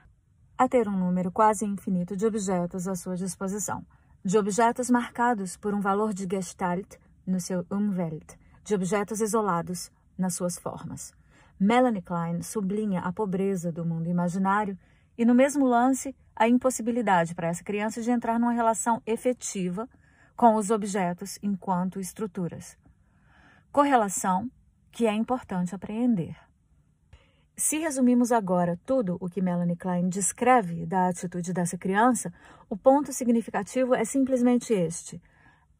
a 0.58 0.68
ter 0.68 0.88
um 0.88 0.98
número 0.98 1.30
quase 1.30 1.64
infinito 1.64 2.16
de 2.16 2.26
objetos 2.26 2.88
à 2.88 2.96
sua 2.96 3.14
disposição, 3.14 3.86
de 4.24 4.36
objetos 4.36 4.90
marcados 4.90 5.56
por 5.56 5.72
um 5.72 5.80
valor 5.80 6.12
de 6.12 6.26
Gestalt 6.28 6.96
no 7.24 7.38
seu 7.40 7.64
Umwelt, 7.70 8.34
de 8.64 8.74
objetos 8.74 9.20
isolados 9.20 9.88
nas 10.18 10.34
suas 10.34 10.58
formas. 10.58 11.14
Melanie 11.60 12.02
Klein 12.02 12.42
sublinha 12.42 13.00
a 13.02 13.12
pobreza 13.12 13.70
do 13.70 13.84
mundo 13.84 14.08
imaginário 14.08 14.76
e, 15.16 15.24
no 15.24 15.34
mesmo 15.34 15.64
lance, 15.64 16.14
a 16.34 16.48
impossibilidade 16.48 17.36
para 17.36 17.46
essa 17.46 17.62
criança 17.62 18.02
de 18.02 18.10
entrar 18.10 18.38
numa 18.40 18.52
relação 18.52 19.00
efetiva 19.06 19.88
com 20.36 20.56
os 20.56 20.70
objetos 20.70 21.38
enquanto 21.40 22.00
estruturas. 22.00 22.76
Correlação 23.70 24.50
que 24.90 25.06
é 25.06 25.14
importante 25.14 25.74
apreender. 25.74 26.47
Se 27.58 27.76
resumirmos 27.78 28.30
agora 28.30 28.78
tudo 28.86 29.18
o 29.20 29.28
que 29.28 29.42
Melanie 29.42 29.76
Klein 29.76 30.08
descreve 30.08 30.86
da 30.86 31.08
atitude 31.08 31.52
dessa 31.52 31.76
criança, 31.76 32.32
o 32.70 32.76
ponto 32.76 33.12
significativo 33.12 33.94
é 33.96 34.04
simplesmente 34.04 34.72
este: 34.72 35.20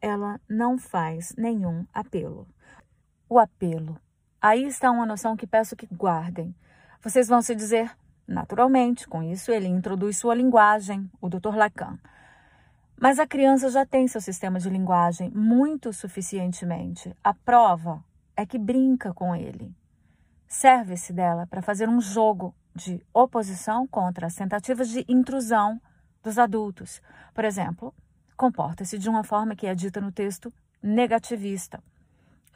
ela 0.00 0.40
não 0.48 0.76
faz 0.76 1.32
nenhum 1.38 1.86
apelo. 1.94 2.48
O 3.28 3.38
apelo. 3.38 3.96
Aí 4.42 4.64
está 4.64 4.90
uma 4.90 5.06
noção 5.06 5.36
que 5.36 5.46
peço 5.46 5.76
que 5.76 5.86
guardem. 5.86 6.52
Vocês 7.00 7.28
vão 7.28 7.40
se 7.40 7.54
dizer, 7.54 7.96
Naturalmente, 8.28 9.08
com 9.08 9.22
isso 9.22 9.50
ele 9.50 9.66
introduz 9.68 10.18
sua 10.18 10.34
linguagem, 10.34 11.10
o 11.18 11.30
Dr. 11.30 11.56
Lacan. 11.56 11.98
Mas 13.00 13.18
a 13.18 13.26
criança 13.26 13.70
já 13.70 13.86
tem 13.86 14.06
seu 14.06 14.20
sistema 14.20 14.60
de 14.60 14.68
linguagem 14.68 15.30
muito 15.30 15.94
suficientemente. 15.94 17.16
A 17.24 17.32
prova 17.32 18.04
é 18.36 18.44
que 18.44 18.58
brinca 18.58 19.14
com 19.14 19.34
ele. 19.34 19.74
Serve-se 20.48 21.12
dela 21.12 21.46
para 21.46 21.60
fazer 21.60 21.88
um 21.88 22.00
jogo 22.00 22.54
de 22.74 23.04
oposição 23.12 23.86
contra 23.86 24.26
as 24.26 24.34
tentativas 24.34 24.88
de 24.88 25.04
intrusão 25.06 25.78
dos 26.22 26.38
adultos. 26.38 27.02
Por 27.34 27.44
exemplo, 27.44 27.94
comporta-se 28.34 28.98
de 28.98 29.10
uma 29.10 29.22
forma 29.22 29.54
que 29.54 29.66
é 29.66 29.74
dita 29.74 30.00
no 30.00 30.10
texto 30.10 30.50
negativista. 30.82 31.82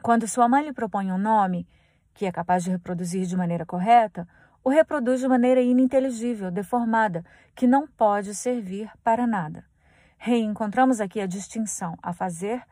Quando 0.00 0.26
sua 0.26 0.48
mãe 0.48 0.64
lhe 0.64 0.72
propõe 0.72 1.12
um 1.12 1.18
nome 1.18 1.68
que 2.14 2.24
é 2.24 2.32
capaz 2.32 2.64
de 2.64 2.70
reproduzir 2.70 3.26
de 3.26 3.36
maneira 3.36 3.66
correta, 3.66 4.26
o 4.64 4.70
reproduz 4.70 5.20
de 5.20 5.28
maneira 5.28 5.60
ininteligível, 5.60 6.50
deformada, 6.50 7.24
que 7.54 7.66
não 7.66 7.86
pode 7.86 8.34
servir 8.34 8.90
para 9.02 9.26
nada. 9.26 9.64
Reencontramos 10.16 11.00
aqui 11.00 11.20
a 11.20 11.26
distinção 11.26 11.96
a 12.02 12.12
fazer 12.12 12.62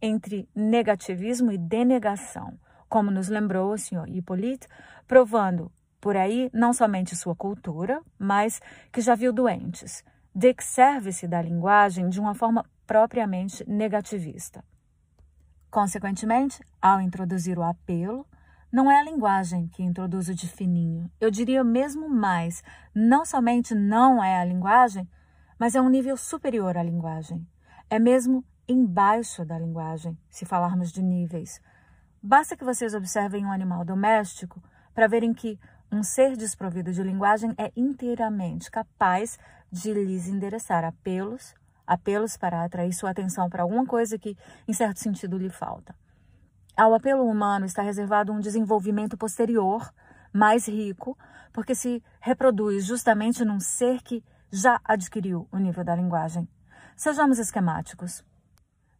entre 0.00 0.48
negativismo 0.54 1.50
e 1.50 1.58
denegação, 1.58 2.58
como 2.90 3.10
nos 3.10 3.28
lembrou 3.28 3.72
o 3.72 3.78
senhor 3.78 4.06
Hippolyte, 4.08 4.66
provando 5.06 5.72
por 6.00 6.16
aí 6.16 6.50
não 6.52 6.72
somente 6.72 7.14
sua 7.14 7.36
cultura, 7.36 8.02
mas 8.18 8.60
que 8.92 9.00
já 9.00 9.14
viu 9.14 9.32
doentes. 9.32 10.04
Dick 10.34 10.62
serve-se 10.62 11.26
da 11.28 11.40
linguagem 11.40 12.08
de 12.08 12.20
uma 12.20 12.34
forma 12.34 12.66
propriamente 12.86 13.64
negativista. 13.68 14.64
Consequentemente, 15.70 16.60
ao 16.82 17.00
introduzir 17.00 17.58
o 17.58 17.62
apelo, 17.62 18.26
não 18.72 18.90
é 18.90 18.98
a 18.98 19.04
linguagem 19.04 19.68
que 19.68 19.82
introduz 19.82 20.28
o 20.28 20.34
de 20.34 20.48
fininho. 20.48 21.10
Eu 21.20 21.30
diria 21.30 21.62
mesmo 21.62 22.08
mais, 22.08 22.62
não 22.94 23.24
somente 23.24 23.74
não 23.74 24.22
é 24.22 24.40
a 24.40 24.44
linguagem, 24.44 25.08
mas 25.58 25.74
é 25.74 25.80
um 25.80 25.88
nível 25.88 26.16
superior 26.16 26.76
à 26.76 26.82
linguagem. 26.82 27.46
É 27.88 27.98
mesmo 27.98 28.44
embaixo 28.68 29.44
da 29.44 29.58
linguagem, 29.58 30.16
se 30.28 30.44
falarmos 30.44 30.90
de 30.90 31.02
níveis. 31.02 31.60
Basta 32.22 32.54
que 32.54 32.64
vocês 32.64 32.94
observem 32.94 33.46
um 33.46 33.50
animal 33.50 33.82
doméstico 33.82 34.62
para 34.94 35.08
verem 35.08 35.32
que 35.32 35.58
um 35.90 36.02
ser 36.02 36.36
desprovido 36.36 36.92
de 36.92 37.02
linguagem 37.02 37.54
é 37.56 37.72
inteiramente 37.74 38.70
capaz 38.70 39.38
de 39.72 39.94
lhes 39.94 40.28
endereçar 40.28 40.84
apelos, 40.84 41.54
apelos 41.86 42.36
para 42.36 42.62
atrair 42.62 42.92
sua 42.92 43.10
atenção 43.10 43.48
para 43.48 43.62
alguma 43.62 43.86
coisa 43.86 44.18
que, 44.18 44.36
em 44.68 44.72
certo 44.74 44.98
sentido, 44.98 45.38
lhe 45.38 45.48
falta. 45.48 45.94
Ao 46.76 46.94
apelo 46.94 47.24
humano 47.24 47.64
está 47.64 47.80
reservado 47.80 48.32
um 48.32 48.40
desenvolvimento 48.40 49.16
posterior, 49.16 49.90
mais 50.30 50.68
rico, 50.68 51.16
porque 51.54 51.74
se 51.74 52.02
reproduz 52.20 52.84
justamente 52.84 53.46
num 53.46 53.60
ser 53.60 54.02
que 54.02 54.22
já 54.52 54.78
adquiriu 54.84 55.48
o 55.50 55.56
nível 55.56 55.84
da 55.84 55.96
linguagem. 55.96 56.46
Sejamos 56.96 57.38
esquemáticos. 57.38 58.22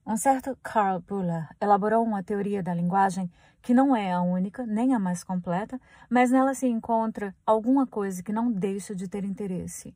Um 0.07 0.17
certo 0.17 0.57
Carl 0.63 1.01
Buller 1.01 1.49
elaborou 1.61 2.03
uma 2.03 2.23
teoria 2.23 2.63
da 2.63 2.75
linguagem 2.75 3.31
que 3.63 3.75
não 3.75 3.95
é 3.95 4.13
a 4.13 4.23
única, 4.23 4.67
nem 4.67 4.95
a 4.95 4.99
mais 4.99 5.23
completa, 5.23 5.81
mas 6.09 6.31
nela 6.31 6.55
se 6.55 6.67
encontra 6.67 7.35
alguma 7.45 7.87
coisa 7.87 8.23
que 8.23 8.33
não 8.33 8.51
deixa 8.51 8.95
de 8.95 9.07
ter 9.07 9.25
interesse. 9.25 9.95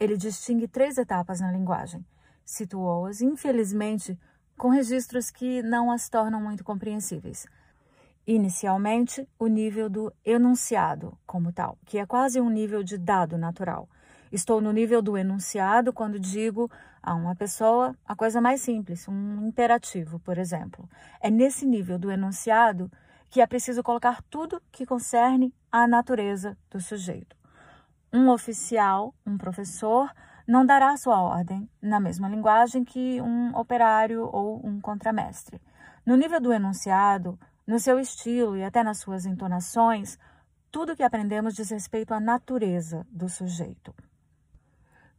Ele 0.00 0.16
distingue 0.16 0.66
três 0.66 0.96
etapas 0.96 1.40
na 1.40 1.52
linguagem. 1.52 2.04
Situou-as, 2.44 3.20
infelizmente, 3.20 4.18
com 4.56 4.68
registros 4.68 5.30
que 5.30 5.62
não 5.62 5.90
as 5.90 6.08
tornam 6.08 6.40
muito 6.40 6.64
compreensíveis. 6.64 7.46
Inicialmente, 8.26 9.28
o 9.38 9.46
nível 9.46 9.88
do 9.88 10.12
enunciado, 10.24 11.16
como 11.26 11.52
tal, 11.52 11.78
que 11.84 11.98
é 11.98 12.06
quase 12.06 12.40
um 12.40 12.50
nível 12.50 12.82
de 12.82 12.98
dado 12.98 13.36
natural. 13.38 13.88
Estou 14.32 14.60
no 14.60 14.72
nível 14.72 15.00
do 15.00 15.16
enunciado 15.16 15.92
quando 15.92 16.18
digo 16.18 16.70
a 17.00 17.14
uma 17.14 17.36
pessoa 17.36 17.96
a 18.04 18.16
coisa 18.16 18.40
mais 18.40 18.60
simples, 18.60 19.06
um 19.06 19.46
imperativo, 19.46 20.18
por 20.18 20.36
exemplo. 20.36 20.88
É 21.20 21.30
nesse 21.30 21.64
nível 21.64 21.98
do 21.98 22.10
enunciado 22.10 22.90
que 23.30 23.40
é 23.40 23.46
preciso 23.46 23.82
colocar 23.82 24.22
tudo 24.28 24.60
que 24.72 24.84
concerne 24.84 25.54
à 25.70 25.86
natureza 25.86 26.58
do 26.70 26.80
sujeito. 26.80 27.36
Um 28.12 28.28
oficial, 28.30 29.14
um 29.24 29.38
professor, 29.38 30.10
não 30.46 30.66
dará 30.66 30.96
sua 30.96 31.20
ordem 31.20 31.68
na 31.80 32.00
mesma 32.00 32.28
linguagem 32.28 32.84
que 32.84 33.20
um 33.20 33.56
operário 33.56 34.28
ou 34.32 34.60
um 34.64 34.80
contramestre. 34.80 35.60
No 36.04 36.16
nível 36.16 36.40
do 36.40 36.52
enunciado, 36.52 37.38
no 37.64 37.78
seu 37.78 37.98
estilo 37.98 38.56
e 38.56 38.64
até 38.64 38.82
nas 38.82 38.98
suas 38.98 39.26
entonações, 39.26 40.18
tudo 40.70 40.96
que 40.96 41.02
aprendemos 41.02 41.54
diz 41.54 41.70
respeito 41.70 42.12
à 42.12 42.20
natureza 42.20 43.06
do 43.10 43.28
sujeito 43.28 43.94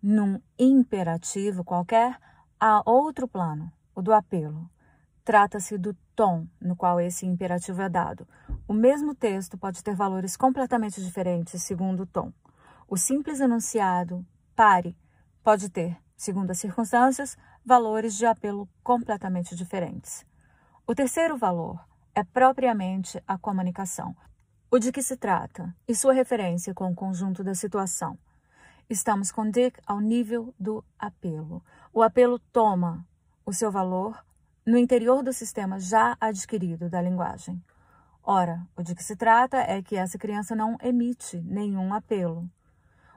num 0.01 0.39
imperativo 0.57 1.63
qualquer, 1.63 2.17
há 2.59 2.81
outro 2.85 3.27
plano, 3.27 3.71
o 3.95 4.01
do 4.01 4.13
apelo. 4.13 4.69
Trata-se 5.23 5.77
do 5.77 5.93
tom 6.15 6.47
no 6.61 6.75
qual 6.75 6.99
esse 7.01 7.25
imperativo 7.25 7.81
é 7.81 7.89
dado. 7.89 8.27
O 8.67 8.73
mesmo 8.73 9.13
texto 9.13 9.57
pode 9.57 9.83
ter 9.83 9.95
valores 9.95 10.37
completamente 10.37 11.03
diferentes 11.03 11.61
segundo 11.63 12.03
o 12.03 12.05
tom. 12.05 12.31
O 12.87 12.97
simples 12.97 13.41
enunciado, 13.41 14.25
pare, 14.55 14.97
pode 15.43 15.69
ter, 15.69 15.97
segundo 16.15 16.51
as 16.51 16.59
circunstâncias, 16.59 17.37
valores 17.65 18.15
de 18.15 18.25
apelo 18.25 18.69
completamente 18.81 19.55
diferentes. 19.55 20.25
O 20.87 20.95
terceiro 20.95 21.37
valor 21.37 21.77
é 22.15 22.23
propriamente 22.23 23.21
a 23.27 23.37
comunicação, 23.37 24.15
o 24.71 24.79
de 24.79 24.91
que 24.91 25.03
se 25.03 25.17
trata 25.17 25.75
e 25.87 25.93
sua 25.93 26.13
referência 26.13 26.73
com 26.73 26.89
o 26.89 26.95
conjunto 26.95 27.43
da 27.43 27.53
situação. 27.53 28.17
Estamos 28.89 29.33
com 29.33 29.51
Dick 29.51 29.81
ao 29.85 29.99
nível 29.99 30.55
do 30.57 30.81
apelo. 30.97 31.61
O 31.93 32.01
apelo 32.01 32.39
toma 32.39 33.05
o 33.45 33.51
seu 33.51 33.69
valor 33.69 34.25
no 34.65 34.77
interior 34.77 35.21
do 35.21 35.33
sistema 35.33 35.77
já 35.77 36.15
adquirido 36.21 36.89
da 36.89 37.01
linguagem. 37.01 37.61
Ora, 38.23 38.65
o 38.77 38.83
de 38.83 38.95
que 38.95 39.03
se 39.03 39.17
trata 39.17 39.57
é 39.57 39.81
que 39.81 39.97
essa 39.97 40.17
criança 40.17 40.55
não 40.55 40.77
emite 40.81 41.41
nenhum 41.41 41.93
apelo. 41.93 42.49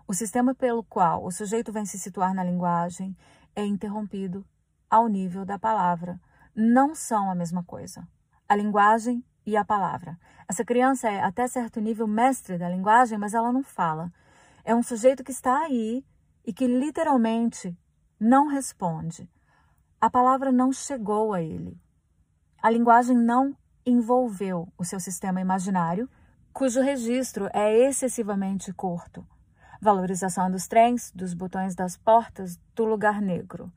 O 0.09 0.13
sistema 0.13 0.57
pelo 0.57 0.83
qual 0.83 1.25
o 1.25 1.31
sujeito 1.31 1.71
vem 1.71 1.87
se 1.87 2.01
situar 2.01 2.35
na 2.35 2.43
linguagem 2.43 3.17
é 3.55 3.65
interrompido 3.65 4.45
ao 4.91 5.07
nível 5.07 5.45
da 5.45 5.57
palavra. 5.57 6.21
Não 6.53 6.97
são 6.97 7.31
a 7.31 7.35
mesma 7.37 7.63
coisa. 7.63 8.05
A 8.49 8.57
linguagem 8.57 9.25
e 9.47 9.57
a 9.57 9.65
palavra. 9.65 10.19
Essa 10.49 10.65
criança 10.65 11.09
é, 11.09 11.23
até 11.23 11.47
certo 11.47 11.81
nível, 11.81 12.09
mestre 12.09 12.59
da 12.59 12.69
linguagem, 12.69 13.17
mas 13.17 13.35
ela 13.35 13.53
não 13.53 13.63
fala. 13.63 14.13
É 14.65 14.75
um 14.75 14.83
sujeito 14.83 15.25
que 15.25 15.33
está 15.33 15.59
aí 15.61 16.05
e 16.45 16.53
que 16.53 16.67
literalmente 16.67 17.77
não 18.19 18.49
responde. 18.49 19.29
A 20.01 20.11
palavra 20.11 20.51
não 20.51 20.73
chegou 20.73 21.33
a 21.33 21.43
ele. 21.43 21.81
A 22.63 22.71
linguagem 22.71 23.17
não 23.17 23.57
envolveu 23.85 24.73
o 24.77 24.85
seu 24.85 25.01
sistema 25.01 25.41
imaginário, 25.41 26.09
cujo 26.53 26.81
registro 26.81 27.49
é 27.53 27.89
excessivamente 27.89 28.73
curto. 28.73 29.27
Valorização 29.81 30.51
dos 30.51 30.69
trens, 30.69 31.11
dos 31.15 31.33
botões 31.33 31.75
das 31.75 31.97
portas, 31.97 32.59
do 32.75 32.85
lugar 32.85 33.21
negro. 33.21 33.73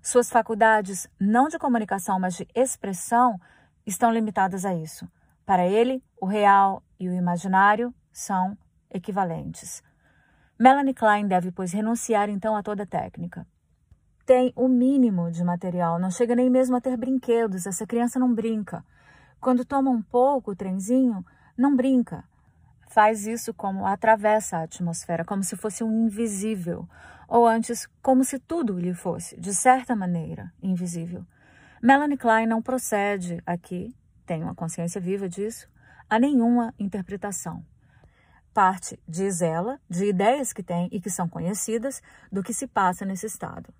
Suas 0.00 0.30
faculdades, 0.30 1.08
não 1.18 1.48
de 1.48 1.58
comunicação, 1.58 2.20
mas 2.20 2.34
de 2.34 2.46
expressão, 2.54 3.40
estão 3.84 4.12
limitadas 4.12 4.64
a 4.64 4.74
isso. 4.74 5.08
Para 5.44 5.66
ele, 5.66 6.02
o 6.20 6.26
real 6.26 6.82
e 7.00 7.08
o 7.08 7.12
imaginário 7.12 7.92
são 8.12 8.56
equivalentes. 8.90 9.82
Melanie 10.60 10.92
Klein 10.92 11.28
deve, 11.28 11.52
pois, 11.52 11.72
renunciar 11.72 12.28
então 12.28 12.56
a 12.56 12.64
toda 12.64 12.84
técnica. 12.84 13.46
Tem 14.26 14.52
o 14.56 14.66
mínimo 14.66 15.30
de 15.30 15.44
material, 15.44 16.00
não 16.00 16.10
chega 16.10 16.34
nem 16.34 16.50
mesmo 16.50 16.74
a 16.74 16.80
ter 16.80 16.96
brinquedos, 16.96 17.64
essa 17.64 17.86
criança 17.86 18.18
não 18.18 18.34
brinca. 18.34 18.84
Quando 19.40 19.64
toma 19.64 19.88
um 19.88 20.02
pouco 20.02 20.50
o 20.50 20.56
trenzinho, 20.56 21.24
não 21.56 21.76
brinca. 21.76 22.24
Faz 22.88 23.24
isso 23.24 23.54
como 23.54 23.86
atravessa 23.86 24.56
a 24.56 24.62
atmosfera, 24.64 25.24
como 25.24 25.44
se 25.44 25.54
fosse 25.54 25.84
um 25.84 26.06
invisível, 26.06 26.88
ou 27.28 27.46
antes, 27.46 27.86
como 28.02 28.24
se 28.24 28.40
tudo 28.40 28.80
lhe 28.80 28.92
fosse, 28.92 29.40
de 29.40 29.54
certa 29.54 29.94
maneira, 29.94 30.52
invisível. 30.60 31.24
Melanie 31.80 32.18
Klein 32.18 32.48
não 32.48 32.60
procede 32.60 33.40
aqui, 33.46 33.94
tem 34.26 34.42
uma 34.42 34.56
consciência 34.56 35.00
viva 35.00 35.28
disso, 35.28 35.68
a 36.10 36.18
nenhuma 36.18 36.74
interpretação 36.80 37.64
parte, 38.58 39.00
diz 39.06 39.40
ela, 39.40 39.80
de 39.88 40.06
ideias 40.06 40.52
que 40.52 40.64
tem 40.64 40.88
e 40.90 41.00
que 41.00 41.08
são 41.08 41.28
conhecidas 41.28 42.02
do 42.32 42.42
que 42.42 42.52
se 42.52 42.66
passa 42.66 43.04
nesse 43.04 43.24
estado. 43.24 43.72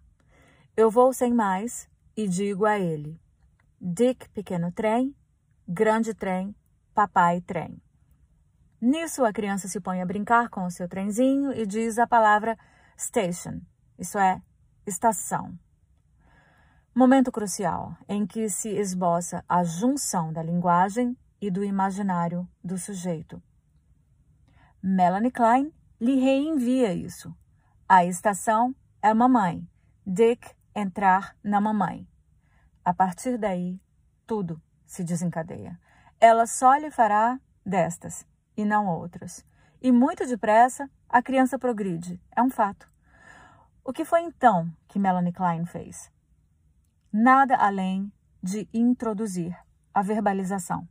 Eu 0.77 0.89
vou 0.89 1.13
sem 1.13 1.35
mais 1.35 1.89
e 2.17 2.29
digo 2.29 2.65
a 2.65 2.79
ele: 2.79 3.21
Dick, 3.81 4.29
pequeno 4.29 4.71
trem, 4.71 5.13
grande 5.67 6.15
trem, 6.15 6.55
papai 6.95 7.41
trem. 7.41 7.83
Nisso, 8.81 9.25
a 9.25 9.33
criança 9.33 9.67
se 9.67 9.81
põe 9.81 10.01
a 10.01 10.07
brincar 10.07 10.49
com 10.49 10.65
o 10.65 10.71
seu 10.71 10.89
trenzinho 10.89 11.51
e 11.53 11.67
diz 11.67 11.99
a 11.99 12.07
palavra 12.07 12.57
station, 12.97 13.61
isso 13.99 14.17
é, 14.17 14.41
estação. 14.87 15.59
Momento 16.95 17.33
crucial 17.33 17.97
em 18.09 18.25
que 18.25 18.49
se 18.49 18.69
esboça 18.69 19.45
a 19.49 19.65
junção 19.65 20.33
da 20.33 20.41
linguagem 20.41 21.19
e 21.41 21.51
do 21.51 21.65
imaginário 21.65 22.49
do 22.63 22.79
sujeito. 22.79 23.43
Melanie 24.83 25.31
Klein 25.31 25.73
lhe 26.01 26.17
reenvia 26.17 26.93
isso. 26.95 27.35
A 27.89 28.05
estação 28.05 28.75
é 29.03 29.13
mamãe. 29.13 29.69
Dick 30.07 30.55
entrar 30.75 31.37
na 31.43 31.61
mamãe. 31.61 32.09
A 32.85 32.95
partir 32.95 33.37
daí, 33.37 33.81
tudo 34.27 34.63
se 34.87 35.03
desencadeia. 35.03 35.79
Ela 36.21 36.47
só 36.47 36.77
lhe 36.77 36.91
fará 36.91 37.41
destas 37.65 38.27
e 38.57 38.65
não 38.65 38.87
outras. 38.87 39.45
E 39.83 39.91
muito 39.93 40.27
depressa, 40.27 40.89
a 41.09 41.23
criança 41.23 41.59
progride. 41.59 42.21
É 42.35 42.43
um 42.43 42.51
fato. 42.51 42.87
O 43.85 43.93
que 43.93 44.05
foi 44.05 44.23
então 44.23 44.71
que 44.87 44.99
Melanie 44.99 45.33
Klein 45.33 45.65
fez? 45.65 46.11
Nada 47.13 47.57
além 47.57 48.13
de 48.43 48.69
introduzir 48.73 49.57
a 49.93 50.03
verbalização. 50.03 50.89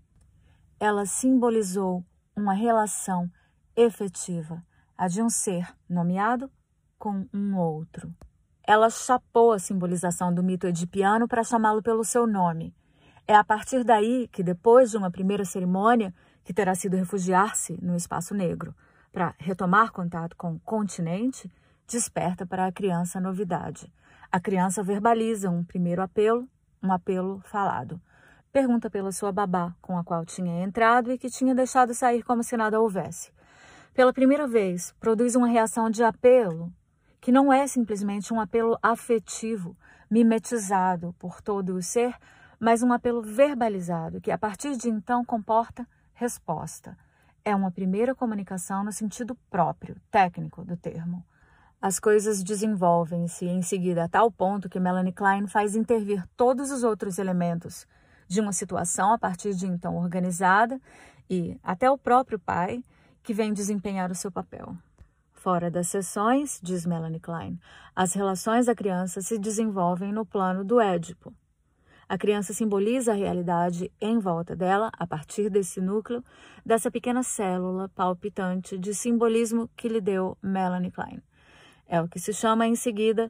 Ela 0.79 1.05
simbolizou 1.05 2.05
uma 2.35 2.53
relação 2.53 3.31
efetiva, 3.77 4.63
a 4.97 5.07
de 5.07 5.21
um 5.21 5.29
ser 5.29 5.71
nomeado 5.87 6.51
com 6.97 7.27
um 7.31 7.55
outro. 7.55 8.11
Ela 8.63 8.89
chapou 8.89 9.53
a 9.53 9.59
simbolização 9.59 10.33
do 10.33 10.43
mito 10.43 10.65
edipiano 10.65 11.27
para 11.27 11.43
chamá-lo 11.43 11.83
pelo 11.83 12.03
seu 12.03 12.25
nome. 12.25 12.75
É 13.27 13.35
a 13.35 13.43
partir 13.43 13.83
daí 13.83 14.27
que, 14.29 14.41
depois 14.41 14.89
de 14.89 14.97
uma 14.97 15.11
primeira 15.11 15.45
cerimônia, 15.45 16.13
que 16.43 16.53
terá 16.53 16.73
sido 16.73 16.97
refugiar-se 16.97 17.77
no 17.81 17.95
espaço 17.95 18.33
negro, 18.33 18.75
para 19.11 19.35
retomar 19.37 19.91
contato 19.91 20.35
com 20.35 20.53
o 20.53 20.59
continente, 20.61 21.51
desperta 21.87 22.45
para 22.45 22.65
a 22.65 22.71
criança 22.71 23.19
a 23.19 23.21
novidade. 23.21 23.93
A 24.31 24.39
criança 24.39 24.83
verbaliza 24.83 25.49
um 25.49 25.63
primeiro 25.63 26.01
apelo, 26.01 26.47
um 26.81 26.91
apelo 26.91 27.41
falado. 27.45 28.01
Pergunta 28.51 28.89
pela 28.89 29.11
sua 29.11 29.31
babá, 29.31 29.75
com 29.81 29.97
a 29.97 30.03
qual 30.03 30.25
tinha 30.25 30.63
entrado 30.63 31.11
e 31.11 31.17
que 31.17 31.29
tinha 31.29 31.53
deixado 31.53 31.93
sair 31.93 32.23
como 32.23 32.43
se 32.43 32.57
nada 32.57 32.81
houvesse. 32.81 33.31
Pela 33.97 34.13
primeira 34.13 34.45
vez, 34.45 34.93
produz 34.99 35.35
uma 35.35 35.47
reação 35.47 35.89
de 35.89 36.03
apelo, 36.03 36.71
que 37.19 37.31
não 37.31 37.51
é 37.51 37.65
simplesmente 37.65 38.31
um 38.31 38.39
apelo 38.39 38.77
afetivo, 38.79 39.75
mimetizado 40.07 41.15
por 41.17 41.41
todo 41.41 41.73
o 41.73 41.81
ser, 41.81 42.13
mas 42.59 42.83
um 42.83 42.93
apelo 42.93 43.23
verbalizado, 43.23 44.21
que 44.21 44.29
a 44.29 44.37
partir 44.37 44.77
de 44.77 44.87
então 44.87 45.25
comporta 45.25 45.83
resposta. 46.13 46.95
É 47.43 47.55
uma 47.55 47.71
primeira 47.71 48.13
comunicação 48.13 48.83
no 48.83 48.91
sentido 48.91 49.35
próprio, 49.49 49.95
técnico 50.11 50.63
do 50.63 50.77
termo. 50.77 51.25
As 51.81 51.99
coisas 51.99 52.43
desenvolvem-se 52.43 53.47
em 53.47 53.63
seguida 53.63 54.03
a 54.03 54.07
tal 54.07 54.31
ponto 54.31 54.69
que 54.69 54.79
Melanie 54.79 55.11
Klein 55.11 55.47
faz 55.47 55.75
intervir 55.75 56.23
todos 56.37 56.69
os 56.69 56.83
outros 56.83 57.17
elementos 57.17 57.87
de 58.27 58.41
uma 58.41 58.53
situação 58.53 59.11
a 59.11 59.17
partir 59.17 59.55
de 59.55 59.65
então 59.65 59.97
organizada 59.97 60.79
e 61.27 61.59
até 61.63 61.89
o 61.89 61.97
próprio 61.97 62.37
pai 62.37 62.83
que 63.27 63.33
vem 63.33 63.51
desempenhar 63.51 64.09
o 64.09 64.15
seu 64.15 64.31
papel. 64.31 64.73
Fora 65.33 65.69
das 65.69 65.89
sessões, 65.89 66.61
diz 66.63 66.85
Melanie 66.85 67.19
Klein, 67.19 67.59
as 67.93 68.13
relações 68.13 68.67
da 68.67 68.73
criança 68.73 69.21
se 69.21 69.37
desenvolvem 69.37 70.13
no 70.13 70.25
plano 70.25 70.63
do 70.63 70.79
Édipo. 70.79 71.33
A 72.07 72.17
criança 72.17 72.53
simboliza 72.53 73.11
a 73.11 73.15
realidade 73.15 73.91
em 73.99 74.17
volta 74.17 74.55
dela, 74.55 74.89
a 74.97 75.05
partir 75.05 75.49
desse 75.49 75.81
núcleo, 75.81 76.23
dessa 76.65 76.89
pequena 76.89 77.21
célula 77.21 77.89
palpitante 77.89 78.77
de 78.77 78.95
simbolismo 78.95 79.69
que 79.75 79.89
lhe 79.89 79.99
deu 79.99 80.37
Melanie 80.41 80.89
Klein. 80.89 81.21
É 81.85 82.01
o 82.01 82.07
que 82.07 82.21
se 82.21 82.31
chama 82.31 82.65
em 82.65 82.77
seguida 82.77 83.29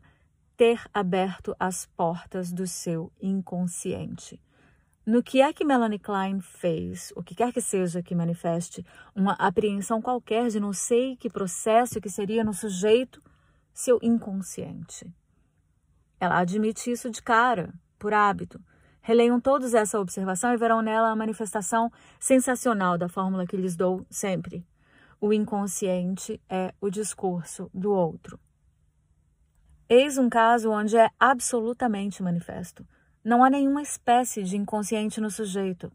ter 0.55 0.79
aberto 0.93 1.55
as 1.59 1.87
portas 1.87 2.51
do 2.51 2.67
seu 2.67 3.11
inconsciente. 3.19 4.39
No 5.07 5.23
que 5.23 5.39
é 5.39 5.53
que 5.53 5.63
Melanie 5.63 5.99
Klein 5.99 6.41
fez, 6.41 7.13
o 7.15 7.23
que 7.23 7.33
quer 7.33 7.53
que 7.53 7.61
seja 7.61 8.03
que 8.03 8.13
manifeste 8.13 8.85
uma 9.15 9.31
apreensão 9.35 10.01
qualquer 10.01 10.49
de 10.49 10.59
não 10.59 10.73
sei 10.73 11.15
que 11.15 11.29
processo 11.29 12.01
que 12.01 12.09
seria 12.09 12.43
no 12.43 12.53
sujeito 12.53 13.21
seu 13.73 13.99
inconsciente. 14.03 15.09
Ela 16.19 16.39
admite 16.39 16.91
isso 16.91 17.09
de 17.09 17.21
cara, 17.21 17.73
por 17.97 18.13
hábito. 18.13 18.59
Releiam 18.99 19.39
todos 19.39 19.73
essa 19.73 19.97
observação 19.97 20.51
e 20.51 20.57
verão 20.57 20.81
nela 20.81 21.09
a 21.09 21.15
manifestação 21.15 21.89
sensacional 22.19 22.97
da 22.97 23.07
fórmula 23.07 23.47
que 23.47 23.55
lhes 23.55 23.77
dou 23.77 24.05
sempre. 24.09 24.67
O 25.21 25.31
inconsciente 25.31 26.37
é 26.49 26.73
o 26.81 26.89
discurso 26.89 27.71
do 27.73 27.93
outro. 27.93 28.37
Eis 29.87 30.17
um 30.17 30.27
caso 30.27 30.69
onde 30.69 30.97
é 30.97 31.09
absolutamente 31.17 32.21
manifesto. 32.21 32.85
Não 33.27 33.43
há 33.43 33.49
nenhuma 33.49 33.81
espécie 33.81 34.41
de 34.41 34.55
inconsciente 34.55 35.19
no 35.19 35.29
sujeito. 35.29 35.91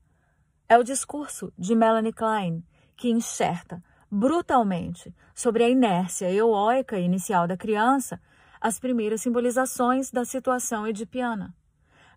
É 0.68 0.76
o 0.76 0.82
discurso 0.82 1.50
de 1.56 1.74
Melanie 1.74 2.12
Klein 2.12 2.62
que 2.94 3.08
enxerta 3.08 3.82
brutalmente 4.10 5.14
sobre 5.34 5.64
a 5.64 5.68
inércia 5.70 6.30
eóica 6.30 6.98
inicial 6.98 7.48
da 7.48 7.56
criança 7.56 8.20
as 8.60 8.78
primeiras 8.78 9.22
simbolizações 9.22 10.10
da 10.10 10.26
situação 10.26 10.86
edipiana. 10.86 11.54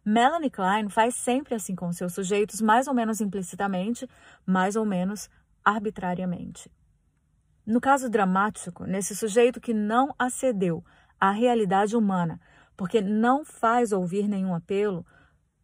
Melanie 0.04 0.50
Klein 0.50 0.90
faz 0.90 1.16
sempre 1.16 1.56
assim 1.56 1.76
com 1.76 1.94
seus 1.94 2.14
sujeitos, 2.14 2.60
mais 2.60 2.86
ou 2.86 2.94
menos 2.94 3.22
implicitamente, 3.22 4.10
mais 4.46 4.76
ou 4.76 4.84
menos 4.84 5.30
arbitrariamente. 5.64 6.70
No 7.66 7.80
caso 7.80 8.10
dramático, 8.10 8.84
nesse 8.84 9.16
sujeito 9.16 9.62
que 9.62 9.74
não 9.74 10.14
acedeu 10.20 10.84
à 11.18 11.32
realidade 11.32 11.96
humana, 11.96 12.38
porque 12.76 13.02
não 13.02 13.44
faz 13.46 13.92
ouvir 13.92 14.28
nenhum 14.28 14.54
apelo, 14.54 15.06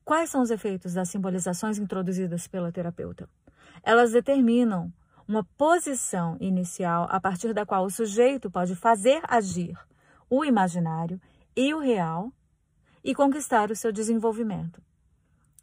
quais 0.03 0.29
são 0.29 0.41
os 0.41 0.51
efeitos 0.51 0.93
das 0.93 1.09
simbolizações 1.09 1.77
introduzidas 1.77 2.47
pela 2.47 2.71
terapeuta? 2.71 3.29
Elas 3.83 4.11
determinam 4.11 4.91
uma 5.27 5.43
posição 5.57 6.37
inicial 6.39 7.07
a 7.09 7.19
partir 7.19 7.53
da 7.53 7.65
qual 7.65 7.85
o 7.85 7.89
sujeito 7.89 8.49
pode 8.49 8.75
fazer 8.75 9.21
agir 9.27 9.77
o 10.29 10.43
imaginário 10.43 11.19
e 11.55 11.73
o 11.73 11.79
real 11.79 12.31
e 13.03 13.15
conquistar 13.15 13.71
o 13.71 13.75
seu 13.75 13.91
desenvolvimento. 13.91 14.81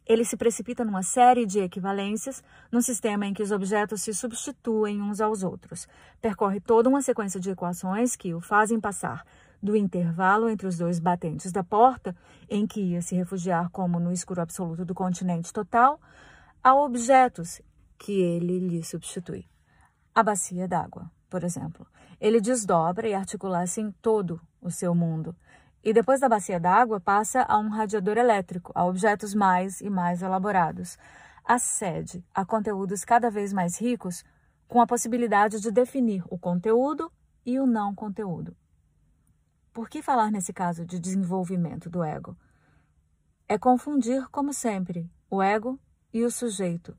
Ele 0.05 0.25
se 0.25 0.35
precipita 0.35 0.83
numa 0.83 1.03
série 1.03 1.45
de 1.45 1.59
equivalências, 1.59 2.43
num 2.71 2.81
sistema 2.81 3.27
em 3.27 3.33
que 3.33 3.43
os 3.43 3.51
objetos 3.51 4.01
se 4.01 4.11
substituem 4.11 4.99
uns 4.99 5.21
aos 5.21 5.43
outros. 5.43 5.87
Percorre 6.19 6.59
toda 6.59 6.89
uma 6.89 7.03
sequência 7.03 7.39
de 7.39 7.51
equações 7.51 8.15
que 8.15 8.33
o 8.33 8.41
fazem 8.41 8.79
passar 8.79 9.23
do 9.61 9.75
intervalo 9.75 10.49
entre 10.49 10.67
os 10.67 10.77
dois 10.77 10.99
batentes 10.99 11.51
da 11.51 11.63
porta, 11.63 12.15
em 12.49 12.65
que 12.65 12.81
ia 12.81 13.01
se 13.01 13.15
refugiar 13.15 13.69
como 13.69 13.99
no 13.99 14.11
escuro 14.11 14.41
absoluto 14.41 14.85
do 14.85 14.93
continente 14.93 15.51
total, 15.51 15.99
a 16.63 16.75
objetos 16.75 17.61
que 17.97 18.21
ele 18.21 18.59
lhe 18.59 18.83
substitui. 18.83 19.45
A 20.15 20.23
bacia 20.23 20.67
d'água, 20.67 21.11
por 21.29 21.43
exemplo. 21.43 21.85
Ele 22.19 22.41
desdobra 22.41 23.07
e 23.07 23.13
articula 23.13 23.61
assim 23.61 23.91
todo 24.01 24.41
o 24.61 24.71
seu 24.71 24.95
mundo. 24.95 25.35
E 25.83 25.93
depois 25.93 26.19
da 26.19 26.27
bacia 26.27 26.59
d'água, 26.59 26.99
passa 26.99 27.43
a 27.43 27.57
um 27.57 27.69
radiador 27.69 28.17
elétrico, 28.17 28.71
a 28.75 28.85
objetos 28.85 29.33
mais 29.33 29.79
e 29.79 29.89
mais 29.89 30.21
elaborados. 30.21 30.97
Acede 31.45 32.23
a 32.33 32.45
conteúdos 32.45 33.05
cada 33.05 33.29
vez 33.29 33.53
mais 33.53 33.79
ricos, 33.79 34.23
com 34.67 34.81
a 34.81 34.87
possibilidade 34.87 35.59
de 35.59 35.71
definir 35.71 36.23
o 36.29 36.37
conteúdo 36.37 37.11
e 37.45 37.59
o 37.59 37.65
não 37.65 37.95
conteúdo. 37.95 38.55
Por 39.73 39.89
que 39.89 40.01
falar 40.01 40.31
nesse 40.31 40.51
caso 40.51 40.85
de 40.85 40.99
desenvolvimento 40.99 41.89
do 41.89 42.03
ego? 42.03 42.35
É 43.47 43.57
confundir, 43.57 44.27
como 44.29 44.53
sempre, 44.53 45.09
o 45.29 45.41
ego 45.41 45.79
e 46.13 46.23
o 46.23 46.31
sujeito. 46.31 46.97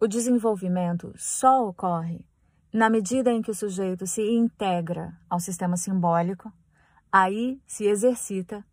O 0.00 0.06
desenvolvimento 0.06 1.12
só 1.16 1.66
ocorre 1.66 2.26
na 2.72 2.90
medida 2.90 3.30
em 3.30 3.40
que 3.40 3.50
o 3.50 3.54
sujeito 3.54 4.06
se 4.06 4.22
integra 4.22 5.16
ao 5.30 5.38
sistema 5.38 5.76
simbólico, 5.76 6.52
aí 7.12 7.62
se 7.66 7.84
exercita, 7.86 8.64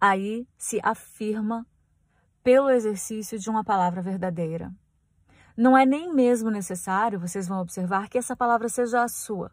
aí 0.00 0.48
se 0.56 0.80
afirma 0.82 1.66
pelo 2.42 2.70
exercício 2.70 3.38
de 3.38 3.50
uma 3.50 3.62
palavra 3.62 4.00
verdadeira. 4.00 4.72
Não 5.54 5.76
é 5.76 5.84
nem 5.84 6.10
mesmo 6.14 6.50
necessário, 6.50 7.20
vocês 7.20 7.46
vão 7.46 7.60
observar, 7.60 8.08
que 8.08 8.16
essa 8.16 8.34
palavra 8.34 8.68
seja 8.68 9.02
a 9.02 9.08
sua. 9.08 9.52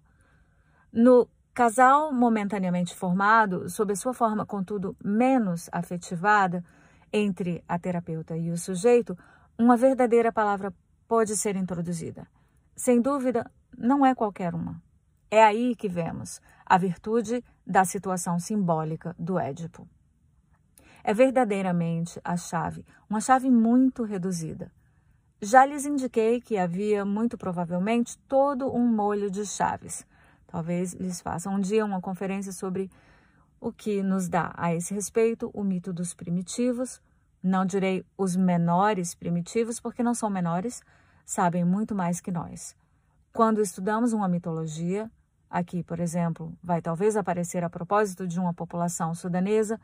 No 0.92 1.28
Casal 1.58 2.14
momentaneamente 2.14 2.96
formado, 2.96 3.68
sob 3.68 3.92
a 3.92 3.96
sua 3.96 4.14
forma, 4.14 4.46
contudo, 4.46 4.96
menos 5.04 5.68
afetivada, 5.72 6.64
entre 7.12 7.64
a 7.68 7.80
terapeuta 7.80 8.38
e 8.38 8.52
o 8.52 8.58
sujeito, 8.60 9.18
uma 9.58 9.76
verdadeira 9.76 10.32
palavra 10.32 10.72
pode 11.08 11.36
ser 11.36 11.56
introduzida. 11.56 12.28
Sem 12.76 13.02
dúvida, 13.02 13.50
não 13.76 14.06
é 14.06 14.14
qualquer 14.14 14.54
uma. 14.54 14.80
É 15.32 15.44
aí 15.44 15.76
que 15.76 15.90
vemos 15.90 16.40
a 16.64 16.78
virtude 16.78 17.44
da 17.66 17.84
situação 17.84 18.40
simbólica 18.40 19.16
do 19.18 19.40
Édipo. 19.40 19.88
É 21.04 21.12
verdadeiramente 21.12 22.22
a 22.24 22.38
chave, 22.38 22.86
uma 23.10 23.20
chave 23.20 23.50
muito 23.50 24.04
reduzida. 24.04 24.72
Já 25.42 25.66
lhes 25.66 25.88
indiquei 25.88 26.40
que 26.40 26.56
havia, 26.56 27.04
muito 27.04 27.36
provavelmente, 27.36 28.16
todo 28.28 28.72
um 28.72 28.86
molho 28.86 29.32
de 29.32 29.44
chaves 29.44 30.06
Talvez 30.48 30.94
lhes 30.94 31.22
faça 31.22 31.50
um 31.50 31.60
dia 31.60 31.86
uma 31.86 32.02
conferência 32.02 32.52
sobre 32.52 32.90
o 33.60 33.72
que 33.72 34.02
nos 34.02 34.30
dá 34.30 34.54
a 34.56 34.74
esse 34.74 34.94
respeito 34.94 35.52
o 35.54 35.64
mito 35.64 35.92
dos 35.92 36.14
primitivos. 36.14 37.02
Não 37.44 37.66
direi 37.66 38.06
os 38.18 38.36
menores 38.36 39.14
primitivos, 39.14 39.80
porque 39.80 40.02
não 40.02 40.14
são 40.14 40.30
menores, 40.30 40.82
sabem 41.26 41.64
muito 41.64 41.94
mais 41.94 42.20
que 42.20 42.32
nós. 42.32 42.76
Quando 43.34 43.62
estudamos 43.62 44.14
uma 44.14 44.28
mitologia, 44.28 45.12
aqui, 45.50 45.84
por 45.84 46.00
exemplo, 46.00 46.58
vai 46.64 46.82
talvez 46.82 47.16
aparecer 47.16 47.64
a 47.64 47.70
propósito 47.70 48.28
de 48.28 48.40
uma 48.40 48.54
população 48.54 49.14
sudanesa, 49.14 49.80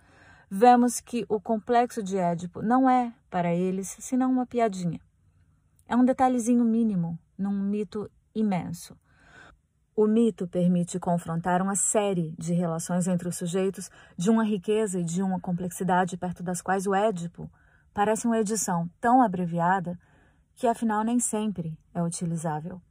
vemos 0.50 1.00
que 1.00 1.26
o 1.30 1.40
complexo 1.40 2.02
de 2.02 2.18
Édipo 2.18 2.62
não 2.62 2.90
é, 2.90 3.14
para 3.30 3.54
eles, 3.54 3.96
senão 4.00 4.32
uma 4.32 4.46
piadinha. 4.46 5.00
É 5.88 5.96
um 5.96 6.06
detalhezinho 6.06 6.64
mínimo 6.64 7.20
num 7.38 7.60
mito 7.60 8.10
imenso. 8.34 8.98
O 9.96 10.08
mito 10.08 10.48
permite 10.48 11.00
confrontar 11.00 11.62
uma 11.62 11.76
série 11.76 12.34
de 12.40 12.52
relações 12.52 13.08
entre 13.08 13.28
os 13.28 13.36
sujeitos 13.36 13.92
de 14.18 14.32
uma 14.32 14.44
riqueza 14.44 15.00
e 15.00 15.04
de 15.04 15.22
uma 15.22 15.40
complexidade 15.40 16.18
perto 16.18 16.42
das 16.42 16.64
quais 16.64 16.88
o 16.88 16.96
Édipo 16.96 17.48
parece 17.94 18.26
uma 18.26 18.40
edição 18.40 18.90
tão 19.00 19.22
abreviada 19.22 20.00
que 20.56 20.66
afinal 20.66 21.04
nem 21.04 21.20
sempre 21.20 21.78
é 21.94 22.02
utilizável. 22.02 22.82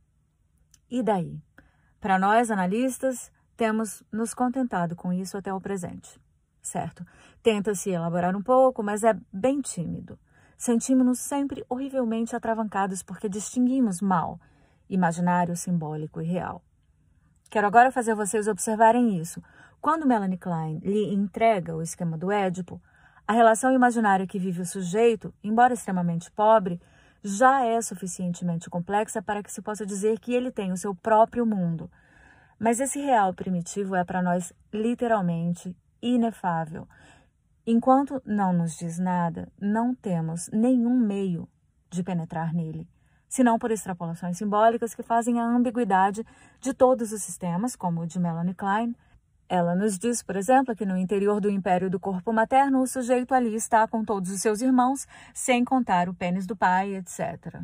E 0.89 1.03
daí? 1.03 1.43
Para 2.01 2.21
nós, 2.21 2.53
analistas, 2.53 3.33
temos 3.57 4.05
nos 4.13 4.33
contentado 4.33 4.95
com 4.95 5.13
isso 5.13 5.37
até 5.37 5.53
o 5.53 5.61
presente, 5.61 6.21
certo? 6.61 7.05
Tenta-se 7.43 7.91
elaborar 7.91 8.37
um 8.37 8.43
pouco, 8.43 8.81
mas 8.81 9.03
é 9.03 9.19
bem 9.33 9.61
tímido. 9.61 10.17
Sentimos-nos 10.57 11.19
sempre 11.19 11.65
horrivelmente 11.69 12.37
atravancados 12.37 13.03
porque 13.03 13.29
distinguimos 13.29 14.01
mal 14.01 14.41
imaginário, 14.89 15.57
simbólico 15.57 16.21
e 16.21 16.25
real. 16.25 16.63
Quero 17.53 17.67
agora 17.67 17.93
fazer 17.93 18.15
vocês 18.15 18.49
observarem 18.49 19.19
isso. 19.19 19.43
Quando 19.79 20.07
Melanie 20.07 20.39
Klein 20.39 20.79
lhe 20.79 21.13
entrega 21.13 21.77
o 21.77 21.83
esquema 21.83 22.17
do 22.17 22.33
Édipo, 22.33 22.81
a 23.29 23.35
relação 23.35 23.75
imaginária 23.75 24.27
que 24.27 24.39
vive 24.39 24.63
o 24.63 24.65
sujeito, 24.65 25.35
embora 25.45 25.75
extremamente 25.75 26.31
pobre, 26.31 26.81
já 27.23 27.63
é 27.63 27.79
suficientemente 27.83 28.71
complexa 28.71 29.21
para 29.21 29.43
que 29.43 29.53
se 29.53 29.61
possa 29.61 29.85
dizer 29.85 30.19
que 30.19 30.33
ele 30.33 30.51
tem 30.51 30.73
o 30.73 30.79
seu 30.79 30.95
próprio 30.95 31.45
mundo. 31.45 31.91
Mas 32.59 32.81
esse 32.81 32.99
real 32.99 33.35
primitivo 33.35 33.95
é 33.95 34.03
para 34.03 34.23
nós 34.23 34.51
literalmente 34.73 35.77
inefável. 36.01 36.89
Enquanto 37.67 38.23
não 38.25 38.55
nos 38.55 38.79
diz 38.79 38.99
nada, 38.99 39.53
não 39.61 39.95
temos 39.95 40.49
nenhum 40.51 40.99
meio 40.99 41.47
de 41.91 42.03
penetrar 42.03 42.55
nele, 42.55 42.89
senão 43.33 43.59
por 43.59 43.71
extrapolações 43.71 44.37
simbólicas 44.37 44.95
que 44.95 45.03
fazem 45.03 45.41
a 45.41 45.45
ambiguidade 45.47 46.23
de 46.61 46.75
todos 46.75 47.13
os 47.13 47.23
sistemas, 47.23 47.75
como 47.75 48.03
o 48.03 48.07
de 48.07 48.21
Melanie 48.21 48.53
Klein, 48.53 48.95
ela 49.49 49.75
nos 49.75 49.99
diz, 49.99 50.23
por 50.23 50.37
exemplo, 50.37 50.77
que 50.77 50.85
no 50.85 50.99
interior 50.99 51.41
do 51.41 51.49
império 51.49 51.89
do 51.89 51.99
corpo 51.99 52.31
materno, 52.31 52.83
o 52.83 52.87
sujeito 52.87 53.33
ali 53.33 53.55
está 53.55 53.89
com 53.89 54.05
todos 54.05 54.31
os 54.31 54.43
seus 54.43 54.61
irmãos, 54.61 55.07
sem 55.33 55.65
contar 55.65 56.11
o 56.11 56.15
pênis 56.15 56.47
do 56.47 56.55
pai, 56.55 56.95
etc. 56.95 57.63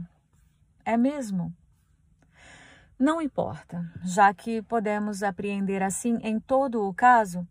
É 0.87 0.97
mesmo? 0.97 1.53
Não 2.99 3.21
importa, 3.21 3.85
já 4.03 4.33
que 4.33 4.63
podemos 4.63 5.23
apreender 5.23 5.83
assim 5.83 6.19
em 6.23 6.41
todo 6.41 6.89
o 6.89 6.95
caso 6.95 7.47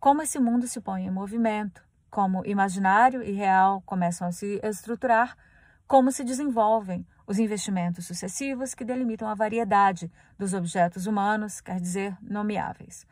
como 0.00 0.22
esse 0.22 0.38
mundo 0.38 0.66
se 0.66 0.80
põe 0.80 1.04
em 1.04 1.10
movimento, 1.10 1.82
como 2.10 2.46
imaginário 2.46 3.22
e 3.22 3.32
real 3.32 3.82
começam 3.84 4.26
a 4.26 4.32
se 4.32 4.58
estruturar, 4.62 5.36
como 5.86 6.10
se 6.10 6.24
desenvolvem 6.24 7.06
os 7.28 7.38
investimentos 7.38 8.06
sucessivos 8.06 8.74
que 8.74 8.86
delimitam 8.86 9.28
a 9.28 9.34
variedade 9.34 10.10
dos 10.38 10.54
objetos 10.54 11.06
humanos, 11.06 11.60
quer 11.60 11.78
dizer, 11.78 12.16
nomeáveis. 12.22 13.06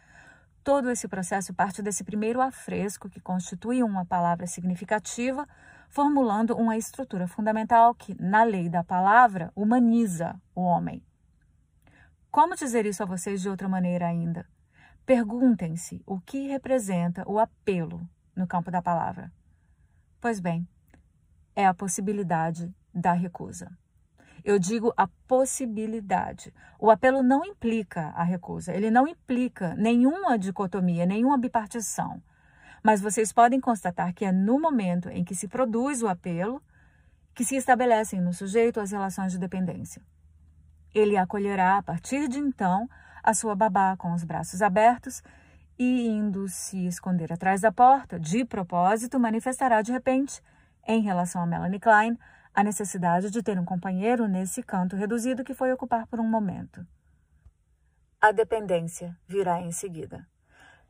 Todo 0.64 0.90
esse 0.90 1.06
processo 1.06 1.52
parte 1.52 1.82
desse 1.82 2.02
primeiro 2.02 2.40
afresco 2.40 3.10
que 3.10 3.20
constitui 3.20 3.82
uma 3.82 4.06
palavra 4.06 4.46
significativa, 4.46 5.46
formulando 5.90 6.56
uma 6.56 6.78
estrutura 6.78 7.28
fundamental 7.28 7.94
que, 7.94 8.16
na 8.18 8.42
lei 8.42 8.70
da 8.70 8.82
palavra, 8.82 9.52
humaniza 9.54 10.40
o 10.54 10.62
homem. 10.62 11.04
Como 12.30 12.56
dizer 12.56 12.86
isso 12.86 13.02
a 13.02 13.06
vocês 13.06 13.42
de 13.42 13.50
outra 13.50 13.68
maneira 13.68 14.06
ainda? 14.06 14.46
Perguntem-se 15.04 16.02
o 16.06 16.18
que 16.20 16.48
representa 16.48 17.22
o 17.28 17.38
apelo 17.38 18.08
no 18.34 18.46
campo 18.46 18.70
da 18.70 18.80
palavra. 18.80 19.30
Pois 20.22 20.40
bem, 20.40 20.66
é 21.54 21.66
a 21.66 21.74
possibilidade 21.74 22.74
da 22.94 23.12
recusa. 23.12 23.70
Eu 24.46 24.60
digo 24.60 24.94
a 24.96 25.08
possibilidade. 25.26 26.54
O 26.78 26.88
apelo 26.88 27.20
não 27.20 27.44
implica 27.44 28.12
a 28.14 28.22
recusa, 28.22 28.72
ele 28.72 28.92
não 28.92 29.08
implica 29.08 29.74
nenhuma 29.74 30.38
dicotomia, 30.38 31.04
nenhuma 31.04 31.36
bipartição. 31.36 32.22
Mas 32.80 33.00
vocês 33.00 33.32
podem 33.32 33.60
constatar 33.60 34.14
que 34.14 34.24
é 34.24 34.30
no 34.30 34.60
momento 34.60 35.08
em 35.08 35.24
que 35.24 35.34
se 35.34 35.48
produz 35.48 36.00
o 36.00 36.06
apelo 36.06 36.62
que 37.34 37.44
se 37.44 37.56
estabelecem 37.56 38.20
no 38.20 38.32
sujeito 38.32 38.78
as 38.78 38.92
relações 38.92 39.32
de 39.32 39.38
dependência. 39.38 40.00
Ele 40.94 41.16
acolherá, 41.16 41.78
a 41.78 41.82
partir 41.82 42.28
de 42.28 42.38
então, 42.38 42.88
a 43.24 43.34
sua 43.34 43.56
babá 43.56 43.96
com 43.96 44.12
os 44.12 44.22
braços 44.22 44.62
abertos 44.62 45.24
e, 45.76 46.06
indo 46.06 46.46
se 46.46 46.86
esconder 46.86 47.32
atrás 47.32 47.62
da 47.62 47.72
porta, 47.72 48.16
de 48.20 48.44
propósito, 48.44 49.18
manifestará 49.18 49.82
de 49.82 49.90
repente, 49.90 50.40
em 50.86 51.02
relação 51.02 51.42
a 51.42 51.46
Melanie 51.46 51.80
Klein, 51.80 52.16
a 52.56 52.64
necessidade 52.64 53.30
de 53.30 53.42
ter 53.42 53.58
um 53.58 53.66
companheiro 53.66 54.26
nesse 54.26 54.62
canto 54.62 54.96
reduzido 54.96 55.44
que 55.44 55.52
foi 55.52 55.70
ocupar 55.70 56.06
por 56.06 56.18
um 56.18 56.26
momento. 56.26 56.86
A 58.18 58.32
dependência 58.32 59.14
virá 59.28 59.60
em 59.60 59.70
seguida. 59.70 60.26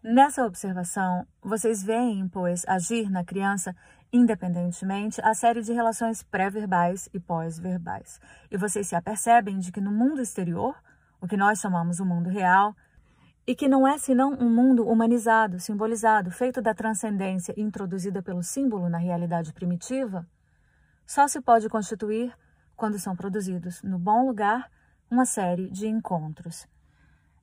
Nessa 0.01 0.47
observação, 0.47 1.27
vocês 1.43 1.83
veem, 1.83 2.29
pois, 2.29 2.65
agir 2.69 3.11
na 3.11 3.25
criança, 3.25 3.75
independentemente, 4.13 5.21
a 5.21 5.35
série 5.35 5.61
de 5.61 5.73
relações 5.73 6.23
pré-verbais 6.23 7.09
e 7.13 7.19
pós-verbais. 7.19 8.21
E 8.49 8.57
vocês 8.57 8.87
se 8.87 8.95
apercebem 8.95 9.59
de 9.59 9.73
que 9.73 9.81
no 9.81 9.91
mundo 9.91 10.23
exterior, 10.23 10.77
o 11.21 11.27
que 11.27 11.37
nós 11.37 11.59
chamamos 11.59 11.99
o 11.99 12.07
mundo 12.07 12.31
real, 12.31 12.77
e 13.45 13.57
que 13.57 13.69
não 13.69 13.89
é 13.89 13.99
senão 13.99 14.35
um 14.35 14.49
mundo 14.49 14.87
humanizado, 14.87 15.59
simbolizado, 15.59 16.31
feito 16.31 16.63
da 16.63 16.73
transcendência 16.73 17.53
introduzida 17.57 18.23
pelo 18.23 18.45
símbolo 18.45 18.89
na 18.89 18.99
realidade 18.99 19.53
primitiva, 19.53 20.25
só 21.07 21.29
se 21.29 21.41
pode 21.41 21.69
constituir 21.69 22.37
quando 22.75 22.99
são 22.99 23.15
produzidos, 23.15 23.81
no 23.83 23.99
bom 23.99 24.27
lugar, 24.27 24.69
uma 25.09 25.25
série 25.25 25.71
de 25.71 25.87
encontros. 25.87 26.67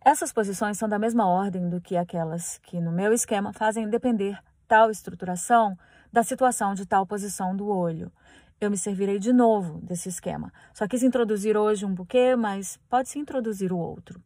Essas 0.04 0.34
posições 0.34 0.78
são 0.78 0.90
da 0.90 1.00
mesma 1.00 1.26
ordem 1.26 1.70
do 1.70 1.80
que 1.80 1.96
aquelas 1.96 2.58
que, 2.58 2.82
no 2.82 2.92
meu 2.92 3.14
esquema, 3.14 3.54
fazem 3.54 3.90
depender 3.90 4.38
tal 4.68 4.92
estruturação 4.92 5.78
da 6.12 6.24
situação 6.24 6.74
de 6.74 6.86
tal 6.86 7.08
posição 7.08 7.56
do 7.56 7.68
olho. 7.68 8.12
Eu 8.60 8.70
me 8.70 8.78
servirei 8.78 9.18
de 9.18 9.32
novo 9.32 9.80
desse 9.82 10.10
esquema. 10.10 10.52
Só 10.74 10.86
quis 10.86 11.02
introduzir 11.02 11.56
hoje 11.56 11.86
um 11.86 11.94
buquê, 11.94 12.36
mas 12.36 12.78
pode-se 12.90 13.18
introduzir 13.18 13.72
o 13.72 13.78
outro. 13.78 14.22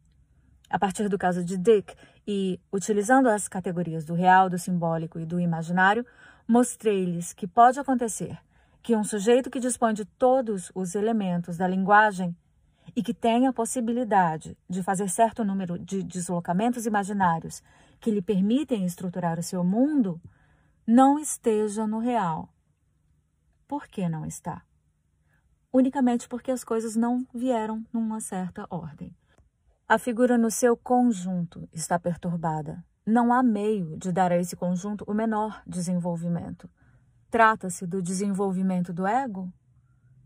A 0.68 0.78
partir 0.78 1.08
do 1.08 1.16
caso 1.16 1.44
de 1.44 1.56
Dick 1.56 1.94
e 2.26 2.60
utilizando 2.72 3.28
as 3.28 3.46
categorias 3.46 4.04
do 4.04 4.14
real, 4.14 4.50
do 4.50 4.58
simbólico 4.58 5.18
e 5.20 5.24
do 5.24 5.38
imaginário, 5.38 6.04
mostrei-lhes 6.46 7.32
que 7.32 7.46
pode 7.46 7.78
acontecer 7.78 8.38
que 8.82 8.96
um 8.96 9.04
sujeito 9.04 9.50
que 9.50 9.60
dispõe 9.60 9.92
de 9.92 10.04
todos 10.04 10.70
os 10.74 10.94
elementos 10.94 11.56
da 11.56 11.66
linguagem 11.66 12.36
e 12.94 13.02
que 13.02 13.14
tem 13.14 13.46
a 13.46 13.52
possibilidade 13.52 14.56
de 14.68 14.82
fazer 14.82 15.08
certo 15.08 15.44
número 15.44 15.78
de 15.78 16.02
deslocamentos 16.02 16.86
imaginários 16.86 17.62
que 18.00 18.10
lhe 18.10 18.22
permitem 18.22 18.84
estruturar 18.84 19.38
o 19.38 19.42
seu 19.42 19.62
mundo, 19.62 20.20
não 20.86 21.18
esteja 21.18 21.86
no 21.86 21.98
real. 21.98 22.48
Por 23.66 23.86
que 23.86 24.08
não 24.08 24.24
está? 24.24 24.62
Unicamente 25.72 26.26
porque 26.28 26.50
as 26.50 26.64
coisas 26.64 26.96
não 26.96 27.26
vieram 27.34 27.84
numa 27.92 28.20
certa 28.20 28.66
ordem. 28.70 29.14
A 29.86 29.98
figura 29.98 30.38
no 30.38 30.50
seu 30.50 30.76
conjunto 30.76 31.68
está 31.72 31.98
perturbada. 31.98 32.82
Não 33.04 33.32
há 33.32 33.42
meio 33.42 33.96
de 33.96 34.12
dar 34.12 34.32
a 34.32 34.38
esse 34.38 34.56
conjunto 34.56 35.04
o 35.06 35.14
menor 35.14 35.62
desenvolvimento. 35.66 36.68
Trata-se 37.30 37.86
do 37.86 38.00
desenvolvimento 38.00 38.90
do 38.90 39.06
ego? 39.06 39.52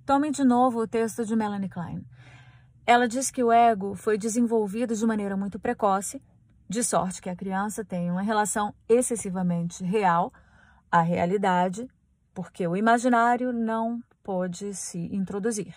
Tomem 0.07 0.31
de 0.31 0.45
novo 0.45 0.81
o 0.81 0.87
texto 0.87 1.27
de 1.27 1.35
Melanie 1.35 1.69
Klein. 1.69 2.07
Ela 2.87 3.09
diz 3.09 3.29
que 3.29 3.43
o 3.43 3.51
ego 3.51 3.97
foi 3.97 4.17
desenvolvido 4.17 4.95
de 4.95 5.05
maneira 5.05 5.37
muito 5.37 5.59
precoce, 5.59 6.23
de 6.69 6.85
sorte 6.85 7.21
que 7.21 7.29
a 7.29 7.35
criança 7.35 7.85
tem 7.85 8.09
uma 8.09 8.23
relação 8.23 8.73
excessivamente 8.89 9.83
real 9.83 10.33
à 10.93 11.01
realidade, 11.01 11.91
porque 12.33 12.69
o 12.69 12.77
imaginário 12.77 13.53
não 13.53 14.01
pôde 14.23 14.73
se 14.73 15.13
introduzir. 15.13 15.75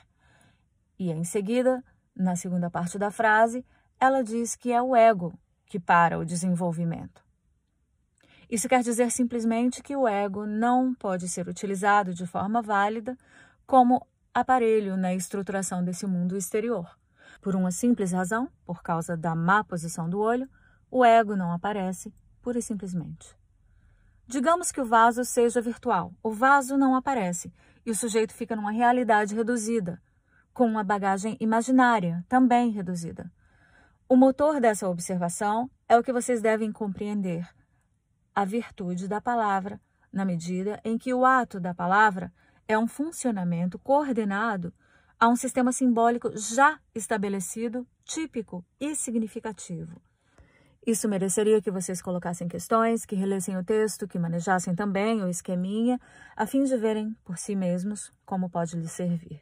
E 0.99 1.11
em 1.11 1.23
seguida, 1.23 1.83
na 2.15 2.35
segunda 2.35 2.69
parte 2.69 2.99
da 2.99 3.09
frase, 3.09 3.65
ela 3.99 4.23
diz 4.23 4.55
que 4.55 4.71
é 4.71 4.79
o 4.79 4.95
ego 4.95 5.33
que 5.65 5.79
para 5.79 6.19
o 6.19 6.25
desenvolvimento. 6.25 7.24
Isso 8.49 8.69
quer 8.69 8.81
dizer 8.81 9.11
simplesmente 9.11 9.81
que 9.81 9.95
o 9.95 10.07
ego 10.07 10.45
não 10.45 10.93
pode 10.93 11.27
ser 11.27 11.47
utilizado 11.47 12.13
de 12.13 12.25
forma 12.25 12.61
válida 12.61 13.17
como 13.65 14.05
aparelho 14.33 14.95
na 14.95 15.13
estruturação 15.13 15.83
desse 15.83 16.05
mundo 16.05 16.37
exterior. 16.37 16.97
Por 17.41 17.55
uma 17.55 17.71
simples 17.71 18.11
razão, 18.11 18.49
por 18.65 18.83
causa 18.83 19.17
da 19.17 19.35
má 19.35 19.63
posição 19.63 20.09
do 20.09 20.19
olho, 20.19 20.49
o 20.91 21.03
ego 21.03 21.35
não 21.35 21.51
aparece 21.51 22.13
pura 22.41 22.59
e 22.59 22.61
simplesmente. 22.61 23.35
Digamos 24.27 24.71
que 24.71 24.81
o 24.81 24.85
vaso 24.85 25.23
seja 25.23 25.61
virtual. 25.61 26.13
O 26.21 26.31
vaso 26.31 26.77
não 26.77 26.95
aparece 26.95 27.51
e 27.85 27.91
o 27.91 27.95
sujeito 27.95 28.33
fica 28.33 28.55
numa 28.55 28.71
realidade 28.71 29.35
reduzida, 29.35 30.01
com 30.53 30.65
uma 30.65 30.83
bagagem 30.83 31.37
imaginária 31.39 32.25
também 32.27 32.71
reduzida. 32.71 33.31
O 34.07 34.15
motor 34.15 34.59
dessa 34.59 34.87
observação 34.87 35.69
é 35.87 35.97
o 35.97 36.03
que 36.03 36.13
vocês 36.13 36.41
devem 36.41 36.71
compreender 36.71 37.47
a 38.35 38.43
virtude 38.43 39.07
da 39.07 39.21
palavra, 39.21 39.79
na 40.11 40.25
medida 40.25 40.79
em 40.83 40.97
que 40.97 41.13
o 41.13 41.25
ato 41.25 41.59
da 41.59 41.73
palavra 41.73 42.31
é 42.67 42.77
um 42.77 42.87
funcionamento 42.87 43.79
coordenado 43.79 44.73
a 45.17 45.29
um 45.29 45.35
sistema 45.35 45.71
simbólico 45.71 46.37
já 46.37 46.77
estabelecido, 46.93 47.87
típico 48.03 48.63
e 48.79 48.95
significativo. 48.95 50.01
Isso 50.85 51.09
mereceria 51.09 51.61
que 51.61 51.71
vocês 51.71 52.01
colocassem 52.01 52.47
questões, 52.47 53.05
que 53.05 53.15
relessem 53.15 53.57
o 53.57 53.63
texto, 53.63 54.07
que 54.07 54.19
manejassem 54.19 54.75
também 54.75 55.23
o 55.23 55.27
esqueminha, 55.27 55.99
a 56.35 56.45
fim 56.45 56.63
de 56.63 56.77
verem 56.77 57.15
por 57.23 57.37
si 57.37 57.55
mesmos 57.55 58.11
como 58.25 58.49
pode 58.49 58.75
lhes 58.75 58.91
servir. 58.91 59.41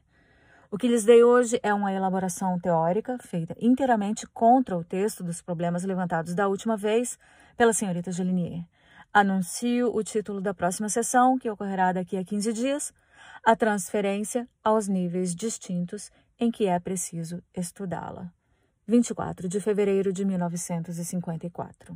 O 0.72 0.78
que 0.78 0.88
lhes 0.88 1.04
dei 1.04 1.24
hoje 1.24 1.60
é 1.62 1.74
uma 1.74 1.92
elaboração 1.92 2.58
teórica 2.60 3.18
feita 3.20 3.56
inteiramente 3.60 4.26
contra 4.28 4.78
o 4.78 4.84
texto 4.84 5.24
dos 5.24 5.42
problemas 5.42 5.84
levantados 5.84 6.34
da 6.34 6.48
última 6.48 6.78
vez 6.78 7.20
pela 7.58 7.74
senhorita 7.74 8.12
Gelinier. 8.12 8.64
Anuncio 9.16 9.96
o 9.96 10.04
título 10.04 10.42
da 10.42 10.56
próxima 10.56 10.90
sessão, 10.90 11.38
que 11.38 11.48
ocorrerá 11.48 11.92
daqui 11.94 12.18
a 12.18 12.26
15 12.26 12.52
dias, 12.52 12.92
a 13.46 13.56
transferência 13.56 14.50
aos 14.64 14.88
níveis 14.88 15.36
distintos 15.36 16.10
em 16.40 16.50
que 16.50 16.66
é 16.66 16.80
preciso 16.80 17.40
estudá-la. 17.54 18.34
24 18.88 19.48
de 19.48 19.62
fevereiro 19.62 20.12
de 20.12 20.26
1954. 20.26 21.96